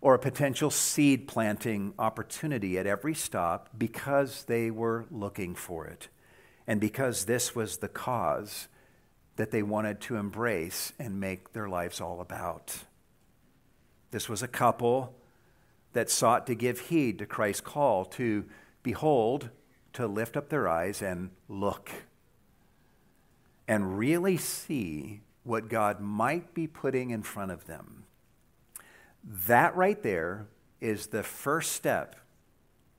or 0.02 0.16
a 0.16 0.20
potential 0.20 0.70
seed 0.70 1.28
planting 1.28 1.94
opportunity 2.00 2.78
at 2.78 2.88
every 2.88 3.14
stop 3.14 3.70
because 3.78 4.46
they 4.46 4.72
were 4.72 5.06
looking 5.12 5.56
for 5.56 5.86
it 5.86 6.10
and 6.68 6.82
because 6.82 7.26
this 7.26 7.56
was 7.56 7.78
the 7.78 7.88
cause 7.88 8.68
that 9.36 9.52
they 9.52 9.64
wanted 9.64 10.02
to 10.02 10.16
embrace 10.16 10.94
and 11.00 11.20
make 11.20 11.54
their 11.54 11.70
lives 11.70 12.02
all 12.02 12.20
about. 12.20 12.84
This 14.12 14.28
was 14.28 14.44
a 14.44 14.48
couple 14.48 15.16
that 15.94 16.10
sought 16.10 16.48
to 16.48 16.56
give 16.56 16.80
heed 16.80 17.20
to 17.20 17.26
Christ's 17.26 17.62
call 17.62 18.06
to 18.06 18.46
behold, 18.84 19.50
to 19.94 20.08
lift 20.08 20.36
up 20.36 20.50
their 20.50 20.68
eyes 20.68 21.02
and 21.02 21.32
look 21.48 21.92
and 23.68 23.98
really 23.98 24.38
see 24.38 25.22
what 25.44 25.70
God 25.70 26.00
might 26.00 26.54
be 26.54 26.68
putting 26.68 27.10
in 27.10 27.24
front 27.24 27.52
of 27.52 27.66
them. 27.66 28.04
That 29.24 29.76
right 29.76 30.02
there 30.02 30.48
is 30.80 31.08
the 31.08 31.24
first 31.24 31.74
step 31.74 32.16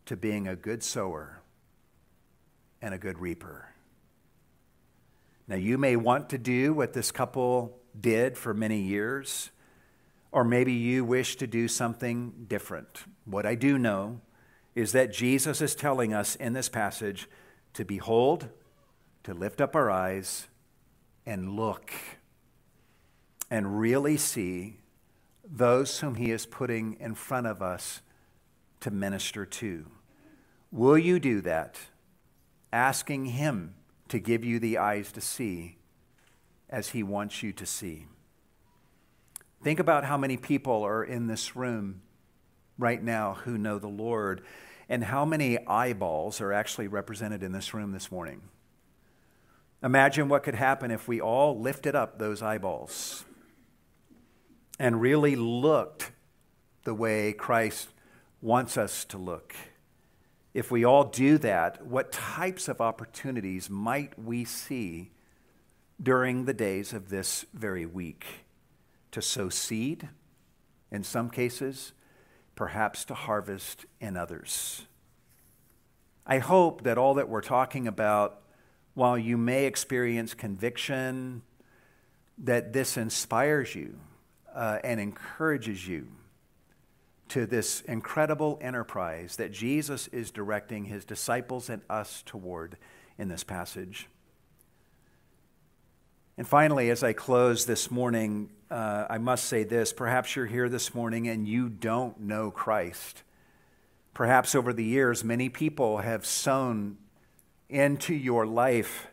to 0.06 0.16
being 0.16 0.46
a 0.48 0.56
good 0.56 0.82
sower 0.82 1.40
and 2.80 2.94
a 2.94 2.98
good 2.98 3.18
reaper. 3.18 3.68
Now, 5.48 5.56
you 5.56 5.78
may 5.78 5.96
want 5.96 6.30
to 6.30 6.38
do 6.38 6.72
what 6.72 6.92
this 6.92 7.10
couple 7.10 7.78
did 8.00 8.38
for 8.38 8.54
many 8.54 8.80
years 8.80 9.50
or 10.32 10.44
maybe 10.44 10.72
you 10.72 11.04
wish 11.04 11.36
to 11.36 11.46
do 11.46 11.68
something 11.68 12.46
different. 12.48 13.04
What 13.26 13.44
I 13.44 13.54
do 13.54 13.78
know 13.78 14.20
is 14.74 14.92
that 14.92 15.12
Jesus 15.12 15.60
is 15.60 15.74
telling 15.74 16.14
us 16.14 16.34
in 16.36 16.54
this 16.54 16.70
passage 16.70 17.28
to 17.74 17.84
behold, 17.84 18.48
to 19.24 19.34
lift 19.34 19.60
up 19.60 19.76
our 19.76 19.90
eyes, 19.90 20.48
and 21.26 21.54
look, 21.54 21.92
and 23.52 23.78
really 23.78 24.16
see 24.16 24.78
those 25.44 26.00
whom 26.00 26.14
He 26.14 26.30
is 26.30 26.46
putting 26.46 26.94
in 26.98 27.14
front 27.14 27.46
of 27.46 27.60
us 27.60 28.00
to 28.80 28.90
minister 28.90 29.44
to. 29.44 29.84
Will 30.70 30.96
you 30.96 31.20
do 31.20 31.42
that? 31.42 31.78
Asking 32.72 33.26
Him 33.26 33.74
to 34.08 34.18
give 34.18 34.42
you 34.42 34.58
the 34.58 34.78
eyes 34.78 35.12
to 35.12 35.20
see 35.20 35.76
as 36.70 36.88
He 36.88 37.02
wants 37.02 37.42
you 37.42 37.52
to 37.52 37.66
see. 37.66 38.06
Think 39.62 39.78
about 39.78 40.06
how 40.06 40.16
many 40.16 40.38
people 40.38 40.82
are 40.82 41.04
in 41.04 41.26
this 41.26 41.54
room 41.54 42.00
right 42.78 43.02
now 43.02 43.34
who 43.44 43.58
know 43.58 43.78
the 43.78 43.86
Lord, 43.86 44.40
and 44.88 45.04
how 45.04 45.26
many 45.26 45.58
eyeballs 45.66 46.40
are 46.40 46.54
actually 46.54 46.88
represented 46.88 47.42
in 47.42 47.52
this 47.52 47.74
room 47.74 47.92
this 47.92 48.10
morning. 48.10 48.40
Imagine 49.82 50.30
what 50.30 50.42
could 50.42 50.54
happen 50.54 50.90
if 50.90 51.06
we 51.06 51.20
all 51.20 51.60
lifted 51.60 51.94
up 51.94 52.18
those 52.18 52.40
eyeballs 52.40 53.26
and 54.82 55.00
really 55.00 55.36
looked 55.36 56.10
the 56.82 56.92
way 56.92 57.32
Christ 57.32 57.88
wants 58.40 58.76
us 58.76 59.04
to 59.04 59.16
look. 59.16 59.54
If 60.52 60.72
we 60.72 60.84
all 60.84 61.04
do 61.04 61.38
that, 61.38 61.86
what 61.86 62.10
types 62.10 62.66
of 62.66 62.80
opportunities 62.80 63.70
might 63.70 64.18
we 64.18 64.44
see 64.44 65.12
during 66.02 66.46
the 66.46 66.52
days 66.52 66.92
of 66.92 67.10
this 67.10 67.46
very 67.54 67.86
week? 67.86 68.26
to 69.12 69.22
sow 69.22 69.48
seed 69.48 70.08
in 70.90 71.04
some 71.04 71.30
cases, 71.30 71.92
perhaps 72.56 73.04
to 73.04 73.14
harvest 73.14 73.84
in 74.00 74.16
others. 74.16 74.86
I 76.26 76.38
hope 76.38 76.82
that 76.84 76.98
all 76.98 77.14
that 77.14 77.28
we're 77.28 77.42
talking 77.42 77.86
about, 77.86 78.40
while 78.94 79.16
you 79.18 79.36
may 79.36 79.66
experience 79.66 80.34
conviction, 80.34 81.42
that 82.38 82.72
this 82.72 82.96
inspires 82.96 83.74
you 83.74 83.98
uh, 84.54 84.78
and 84.84 85.00
encourages 85.00 85.86
you 85.86 86.08
to 87.28 87.46
this 87.46 87.80
incredible 87.82 88.58
enterprise 88.60 89.36
that 89.36 89.52
Jesus 89.52 90.06
is 90.08 90.30
directing 90.30 90.84
his 90.84 91.04
disciples 91.04 91.70
and 91.70 91.82
us 91.88 92.22
toward 92.26 92.76
in 93.18 93.28
this 93.28 93.42
passage. 93.42 94.08
And 96.36 96.46
finally, 96.46 96.90
as 96.90 97.02
I 97.02 97.12
close 97.12 97.66
this 97.66 97.90
morning, 97.90 98.50
uh, 98.70 99.06
I 99.08 99.18
must 99.18 99.44
say 99.44 99.64
this. 99.64 99.92
Perhaps 99.92 100.34
you're 100.34 100.46
here 100.46 100.68
this 100.68 100.94
morning 100.94 101.28
and 101.28 101.46
you 101.46 101.68
don't 101.68 102.20
know 102.20 102.50
Christ. 102.50 103.22
Perhaps 104.14 104.54
over 104.54 104.72
the 104.72 104.84
years, 104.84 105.24
many 105.24 105.48
people 105.48 105.98
have 105.98 106.26
sown 106.26 106.98
into 107.68 108.14
your 108.14 108.46
life 108.46 109.08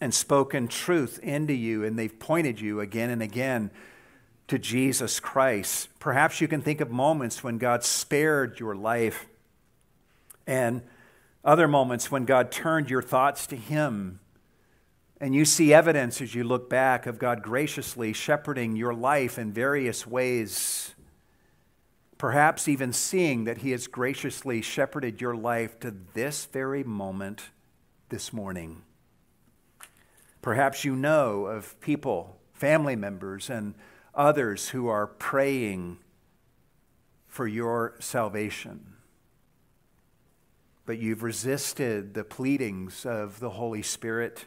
and 0.00 0.12
spoken 0.14 0.68
truth 0.68 1.18
into 1.22 1.52
you, 1.52 1.84
and 1.84 1.98
they've 1.98 2.18
pointed 2.18 2.60
you 2.60 2.80
again 2.80 3.10
and 3.10 3.22
again 3.22 3.70
to 4.50 4.58
Jesus 4.58 5.20
Christ. 5.20 5.88
Perhaps 6.00 6.40
you 6.40 6.48
can 6.48 6.60
think 6.60 6.80
of 6.80 6.90
moments 6.90 7.44
when 7.44 7.56
God 7.56 7.84
spared 7.84 8.58
your 8.58 8.74
life 8.74 9.26
and 10.44 10.82
other 11.44 11.68
moments 11.68 12.10
when 12.10 12.24
God 12.24 12.50
turned 12.50 12.90
your 12.90 13.00
thoughts 13.00 13.46
to 13.46 13.56
Him 13.56 14.18
and 15.20 15.36
you 15.36 15.44
see 15.44 15.72
evidence 15.72 16.20
as 16.20 16.34
you 16.34 16.42
look 16.42 16.68
back 16.68 17.06
of 17.06 17.20
God 17.20 17.42
graciously 17.42 18.12
shepherding 18.12 18.74
your 18.74 18.92
life 18.92 19.38
in 19.38 19.52
various 19.52 20.04
ways. 20.04 20.94
Perhaps 22.18 22.66
even 22.66 22.92
seeing 22.92 23.44
that 23.44 23.58
He 23.58 23.70
has 23.70 23.86
graciously 23.86 24.62
shepherded 24.62 25.20
your 25.20 25.36
life 25.36 25.78
to 25.80 25.94
this 26.14 26.46
very 26.46 26.82
moment 26.82 27.50
this 28.08 28.32
morning. 28.32 28.82
Perhaps 30.42 30.84
you 30.84 30.96
know 30.96 31.46
of 31.46 31.80
people, 31.80 32.36
family 32.52 32.96
members, 32.96 33.48
and 33.48 33.74
others 34.14 34.70
who 34.70 34.88
are 34.88 35.06
praying 35.06 35.98
for 37.26 37.46
your 37.46 37.94
salvation. 38.00 38.94
But 40.86 40.98
you've 40.98 41.22
resisted 41.22 42.14
the 42.14 42.24
pleadings 42.24 43.06
of 43.06 43.40
the 43.40 43.50
Holy 43.50 43.82
Spirit 43.82 44.46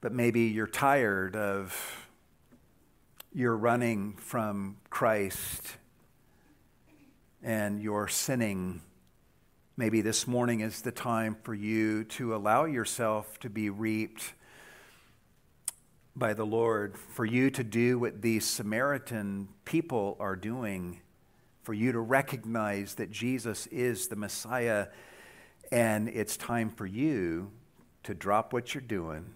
but 0.00 0.12
maybe 0.12 0.42
you're 0.42 0.66
tired 0.66 1.36
of 1.36 2.08
you're 3.32 3.56
running 3.56 4.14
from 4.14 4.76
Christ 4.88 5.76
and 7.42 7.80
you're 7.80 8.08
sinning. 8.08 8.80
Maybe 9.76 10.00
this 10.00 10.26
morning 10.26 10.60
is 10.60 10.82
the 10.82 10.90
time 10.90 11.36
for 11.42 11.54
you 11.54 12.04
to 12.04 12.34
allow 12.34 12.64
yourself 12.64 13.38
to 13.40 13.50
be 13.50 13.70
reaped 13.70 14.32
by 16.20 16.34
the 16.34 16.44
Lord, 16.44 16.96
for 16.96 17.24
you 17.24 17.50
to 17.50 17.64
do 17.64 17.98
what 17.98 18.20
these 18.20 18.46
Samaritan 18.46 19.48
people 19.64 20.16
are 20.20 20.36
doing, 20.36 21.00
for 21.62 21.74
you 21.74 21.90
to 21.92 21.98
recognize 21.98 22.94
that 22.96 23.10
Jesus 23.10 23.66
is 23.68 24.06
the 24.06 24.16
Messiah, 24.16 24.88
and 25.72 26.08
it's 26.08 26.36
time 26.36 26.70
for 26.70 26.86
you 26.86 27.50
to 28.02 28.14
drop 28.14 28.52
what 28.52 28.74
you're 28.74 28.82
doing 28.82 29.32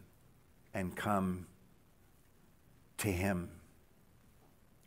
and 0.74 0.94
come 0.94 1.46
to 2.98 3.08
Him. 3.08 3.48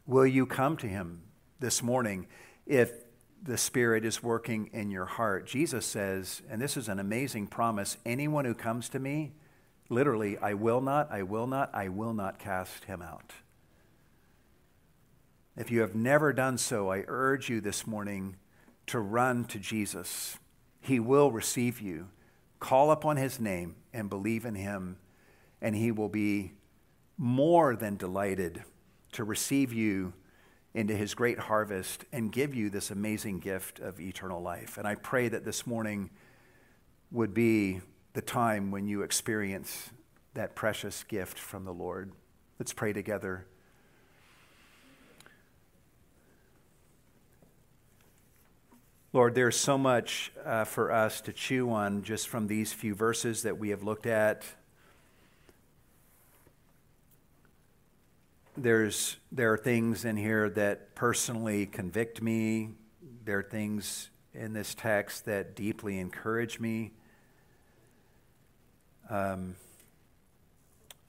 Will 0.06 0.28
you 0.28 0.46
come 0.46 0.78
to 0.78 0.88
Him 0.88 1.24
this 1.60 1.82
morning 1.82 2.28
if 2.68 2.92
the 3.42 3.58
Spirit 3.58 4.06
is 4.06 4.22
working 4.22 4.70
in 4.74 4.92
your 4.92 5.06
heart. 5.06 5.48
Jesus 5.48 5.86
says, 5.86 6.42
and 6.50 6.62
this 6.62 6.76
is 6.76 6.90
an 6.90 7.00
amazing 7.00 7.48
promise 7.48 7.98
anyone 8.06 8.46
who 8.46 8.54
comes 8.54 8.90
to 8.90 9.00
me, 9.00 9.34
literally, 9.90 10.38
I 10.38 10.54
will 10.54 10.82
not, 10.82 11.12
I 11.12 11.24
will 11.24 11.48
not, 11.48 11.70
I 11.74 11.90
will 11.90 12.14
not 12.14 12.40
cast 12.40 12.86
him 12.86 13.02
out. 13.02 13.34
If 15.56 15.72
you 15.72 15.82
have 15.82 15.96
never 15.96 16.34
done 16.34 16.58
so, 16.58 16.92
I 16.92 17.04
urge 17.08 17.50
you 17.50 17.62
this 17.62 17.88
morning 17.88 18.36
to 18.88 19.00
run 19.00 19.46
to 19.46 19.60
Jesus. 19.60 20.38
He 20.82 21.00
will 21.00 21.32
receive 21.32 21.82
you. 21.82 22.10
Call 22.60 22.92
upon 22.92 23.18
his 23.18 23.40
name 23.40 23.76
and 23.94 24.10
believe 24.10 24.46
in 24.46 24.56
him, 24.56 24.98
and 25.62 25.76
he 25.76 25.92
will 25.92 26.10
be 26.10 26.54
more 27.18 27.76
than 27.76 27.98
delighted 27.98 28.64
to 29.14 29.24
receive 29.24 29.74
you 29.74 30.14
into 30.74 30.96
his 30.96 31.16
great 31.16 31.40
harvest 31.40 32.06
and 32.12 32.32
give 32.32 32.54
you 32.54 32.70
this 32.70 32.92
amazing 32.92 33.40
gift 33.40 33.80
of 33.80 34.00
eternal 34.00 34.42
life. 34.42 34.78
And 34.78 34.88
I 34.88 34.94
pray 34.94 35.28
that 35.28 35.44
this 35.44 35.66
morning 35.66 36.12
would 37.12 37.34
be 37.34 37.82
the 38.18 38.22
time 38.24 38.72
when 38.72 38.88
you 38.88 39.04
experience 39.04 39.92
that 40.34 40.56
precious 40.56 41.04
gift 41.04 41.38
from 41.38 41.66
the 41.66 41.72
Lord. 41.72 42.12
Let's 42.58 42.74
pray 42.74 42.92
together. 42.92 43.46
Lord, 49.14 49.36
there's 49.36 49.56
so 49.56 49.78
much 49.78 50.32
uh, 50.44 50.64
for 50.64 50.92
us 50.92 51.22
to 51.22 51.32
chew 51.32 51.70
on 51.70 52.02
just 52.02 52.28
from 52.28 52.48
these 52.48 52.74
few 52.74 52.96
verses 52.96 53.44
that 53.44 53.60
we 53.60 53.70
have 53.70 53.84
looked 53.84 54.08
at. 54.08 54.44
There's, 58.58 59.18
there 59.32 59.54
are 59.54 59.60
things 59.60 60.06
in 60.06 60.18
here 60.18 60.50
that 60.50 60.96
personally 60.96 61.68
convict 61.68 62.20
me. 62.20 62.70
There 63.26 63.38
are 63.38 63.44
things 63.44 64.10
in 64.34 64.54
this 64.54 64.74
text 64.74 65.26
that 65.26 65.56
deeply 65.56 66.00
encourage 66.00 66.60
me. 66.60 66.94
Um, 69.10 69.56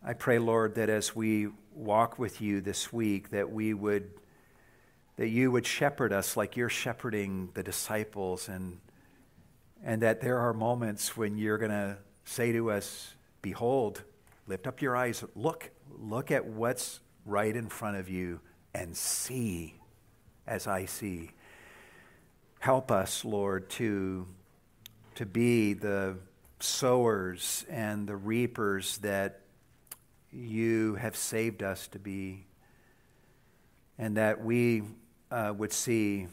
I 0.05 0.13
pray, 0.13 0.39
Lord, 0.39 0.77
that 0.77 0.89
as 0.89 1.17
we 1.17 1.49
walk 1.75 2.19
with 2.19 2.41
you 2.41 2.61
this 2.61 2.93
week, 2.93 3.31
that 3.31 3.51
we 3.51 3.75
would, 3.75 4.11
that 5.17 5.29
you 5.29 5.51
would 5.51 5.67
shepherd 5.67 6.13
us 6.13 6.37
like 6.37 6.57
you're 6.57 6.69
shepherding 6.69 7.51
the 7.55 7.63
disciples, 7.63 8.49
and 8.49 8.79
and 9.83 10.03
that 10.03 10.21
there 10.21 10.39
are 10.39 10.53
moments 10.53 11.17
when 11.17 11.39
you're 11.39 11.59
going 11.59 11.71
to 11.71 11.99
say 12.25 12.53
to 12.53 12.71
us, 12.71 13.15
"Behold, 13.43 14.03
lift 14.47 14.67
up 14.67 14.81
your 14.81 14.97
eyes, 14.97 15.23
look, 15.35 15.71
look 16.01 16.31
at 16.31 16.45
what's 16.47 17.01
right 17.27 17.55
in 17.55 17.69
front 17.69 17.97
of 17.97 18.09
you 18.09 18.41
and 18.75 18.97
see 18.97 19.75
as 20.47 20.67
I 20.67 20.87
see. 20.87 21.31
Help 22.59 22.91
us, 22.91 23.25
Lord, 23.25 23.69
to, 23.71 24.27
to 25.15 25.27
be 25.27 25.75
the 25.75 26.17
sowers 26.61 27.65
and 27.69 28.09
the 28.09 28.17
reapers 28.17 28.99
that 28.99 29.41
you 30.31 30.97
have 30.97 31.17
saved 31.17 31.63
us 31.63 31.89
to 31.89 31.99
be, 31.99 32.47
and 33.99 34.17
that 34.17 34.45
we 34.45 34.83
uh, 35.31 35.53
would 35.57 35.73
see 35.73 36.27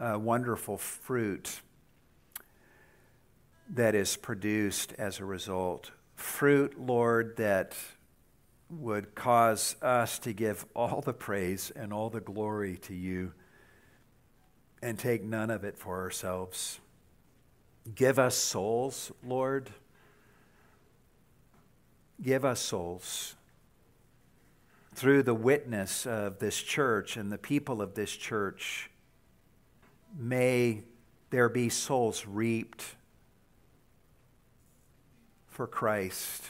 uh, 0.00 0.18
wonderful 0.18 0.78
fruit 0.78 1.60
that 3.70 3.94
is 3.94 4.16
produced 4.16 4.92
as 4.98 5.18
a 5.18 5.24
result. 5.24 5.90
Fruit, 6.14 6.78
Lord, 6.78 7.36
that 7.36 7.74
would 8.70 9.14
cause 9.14 9.76
us 9.82 10.18
to 10.20 10.32
give 10.32 10.64
all 10.74 11.00
the 11.00 11.12
praise 11.12 11.70
and 11.74 11.92
all 11.92 12.10
the 12.10 12.20
glory 12.20 12.76
to 12.78 12.94
you 12.94 13.32
and 14.82 14.98
take 14.98 15.22
none 15.22 15.50
of 15.50 15.64
it 15.64 15.78
for 15.78 16.00
ourselves. 16.00 16.80
Give 17.94 18.18
us 18.18 18.36
souls, 18.36 19.10
Lord. 19.24 19.70
Give 22.22 22.44
us 22.44 22.60
souls. 22.60 23.34
Through 24.94 25.24
the 25.24 25.34
witness 25.34 26.06
of 26.06 26.38
this 26.38 26.56
church 26.56 27.16
and 27.16 27.32
the 27.32 27.38
people 27.38 27.82
of 27.82 27.94
this 27.94 28.14
church, 28.14 28.90
may 30.16 30.84
there 31.30 31.48
be 31.48 31.68
souls 31.68 32.26
reaped 32.26 32.84
for 35.48 35.66
Christ 35.66 36.44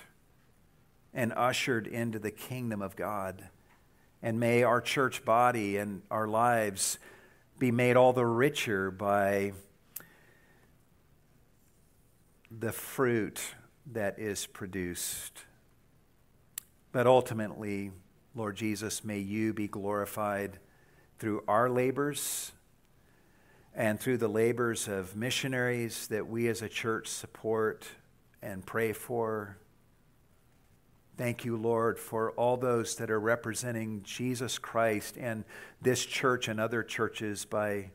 and 1.14 1.32
ushered 1.34 1.86
into 1.86 2.18
the 2.18 2.30
kingdom 2.30 2.82
of 2.82 2.96
God. 2.96 3.48
And 4.22 4.38
may 4.38 4.62
our 4.62 4.80
church 4.80 5.24
body 5.24 5.76
and 5.76 6.02
our 6.10 6.28
lives 6.28 6.98
be 7.58 7.70
made 7.70 7.96
all 7.96 8.12
the 8.12 8.26
richer 8.26 8.90
by 8.90 9.52
the 12.58 12.72
fruit 12.72 13.40
that 13.92 14.18
is 14.18 14.46
produced. 14.46 15.44
But 16.92 17.06
ultimately, 17.06 17.90
Lord 18.34 18.56
Jesus, 18.56 19.04
may 19.04 19.18
you 19.18 19.52
be 19.52 19.68
glorified 19.68 20.58
through 21.18 21.44
our 21.48 21.70
labors 21.70 22.52
and 23.74 23.98
through 23.98 24.18
the 24.18 24.28
labors 24.28 24.88
of 24.88 25.16
missionaries 25.16 26.06
that 26.08 26.26
we 26.26 26.48
as 26.48 26.62
a 26.62 26.68
church 26.68 27.08
support 27.08 27.86
and 28.42 28.64
pray 28.64 28.92
for 28.92 29.56
Thank 31.18 31.44
you, 31.44 31.58
Lord, 31.58 31.98
for 31.98 32.32
all 32.32 32.56
those 32.56 32.96
that 32.96 33.10
are 33.10 33.20
representing 33.20 34.02
Jesus 34.02 34.58
Christ 34.58 35.18
and 35.18 35.44
this 35.82 36.06
church 36.06 36.48
and 36.48 36.58
other 36.58 36.82
churches 36.82 37.44
by 37.44 37.90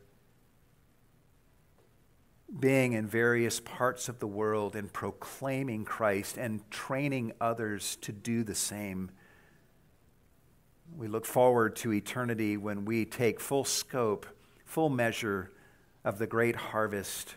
being 2.56 2.94
in 2.94 3.06
various 3.06 3.60
parts 3.60 4.08
of 4.08 4.18
the 4.20 4.26
world 4.26 4.74
and 4.74 4.92
proclaiming 4.92 5.84
Christ 5.84 6.38
and 6.38 6.68
training 6.70 7.32
others 7.40 7.96
to 8.02 8.12
do 8.12 8.42
the 8.42 8.54
same. 8.54 9.10
We 10.96 11.08
look 11.08 11.26
forward 11.26 11.76
to 11.76 11.92
eternity 11.92 12.56
when 12.56 12.84
we 12.84 13.04
take 13.04 13.38
full 13.38 13.64
scope, 13.64 14.26
full 14.64 14.88
measure 14.88 15.52
of 16.04 16.18
the 16.18 16.26
great 16.26 16.56
harvest 16.56 17.34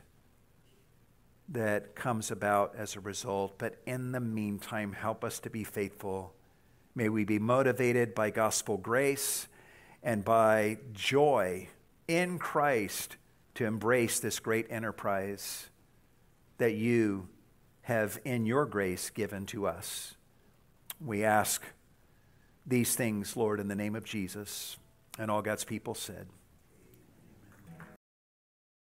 that 1.49 1.93
comes 1.95 2.31
about 2.31 2.73
as 2.77 2.95
a 2.95 3.01
result. 3.01 3.57
But 3.57 3.75
in 3.85 4.13
the 4.13 4.21
meantime, 4.21 4.93
help 4.93 5.25
us 5.25 5.39
to 5.39 5.49
be 5.49 5.65
faithful. 5.65 6.33
May 6.95 7.09
we 7.09 7.25
be 7.25 7.39
motivated 7.39 8.15
by 8.15 8.29
gospel 8.29 8.77
grace 8.77 9.47
and 10.01 10.23
by 10.23 10.77
joy 10.93 11.67
in 12.07 12.39
Christ 12.39 13.17
to 13.55 13.65
embrace 13.65 14.19
this 14.19 14.39
great 14.39 14.67
enterprise 14.69 15.69
that 16.57 16.73
you 16.73 17.27
have 17.83 18.19
in 18.23 18.45
your 18.45 18.65
grace 18.65 19.09
given 19.09 19.45
to 19.47 19.67
us. 19.67 20.15
We 21.03 21.23
ask 21.23 21.63
these 22.65 22.95
things, 22.95 23.35
Lord, 23.35 23.59
in 23.59 23.67
the 23.67 23.75
name 23.75 23.95
of 23.95 24.03
Jesus. 24.03 24.77
And 25.17 25.29
all 25.29 25.41
God's 25.41 25.63
people 25.63 25.95
said, 25.95 26.27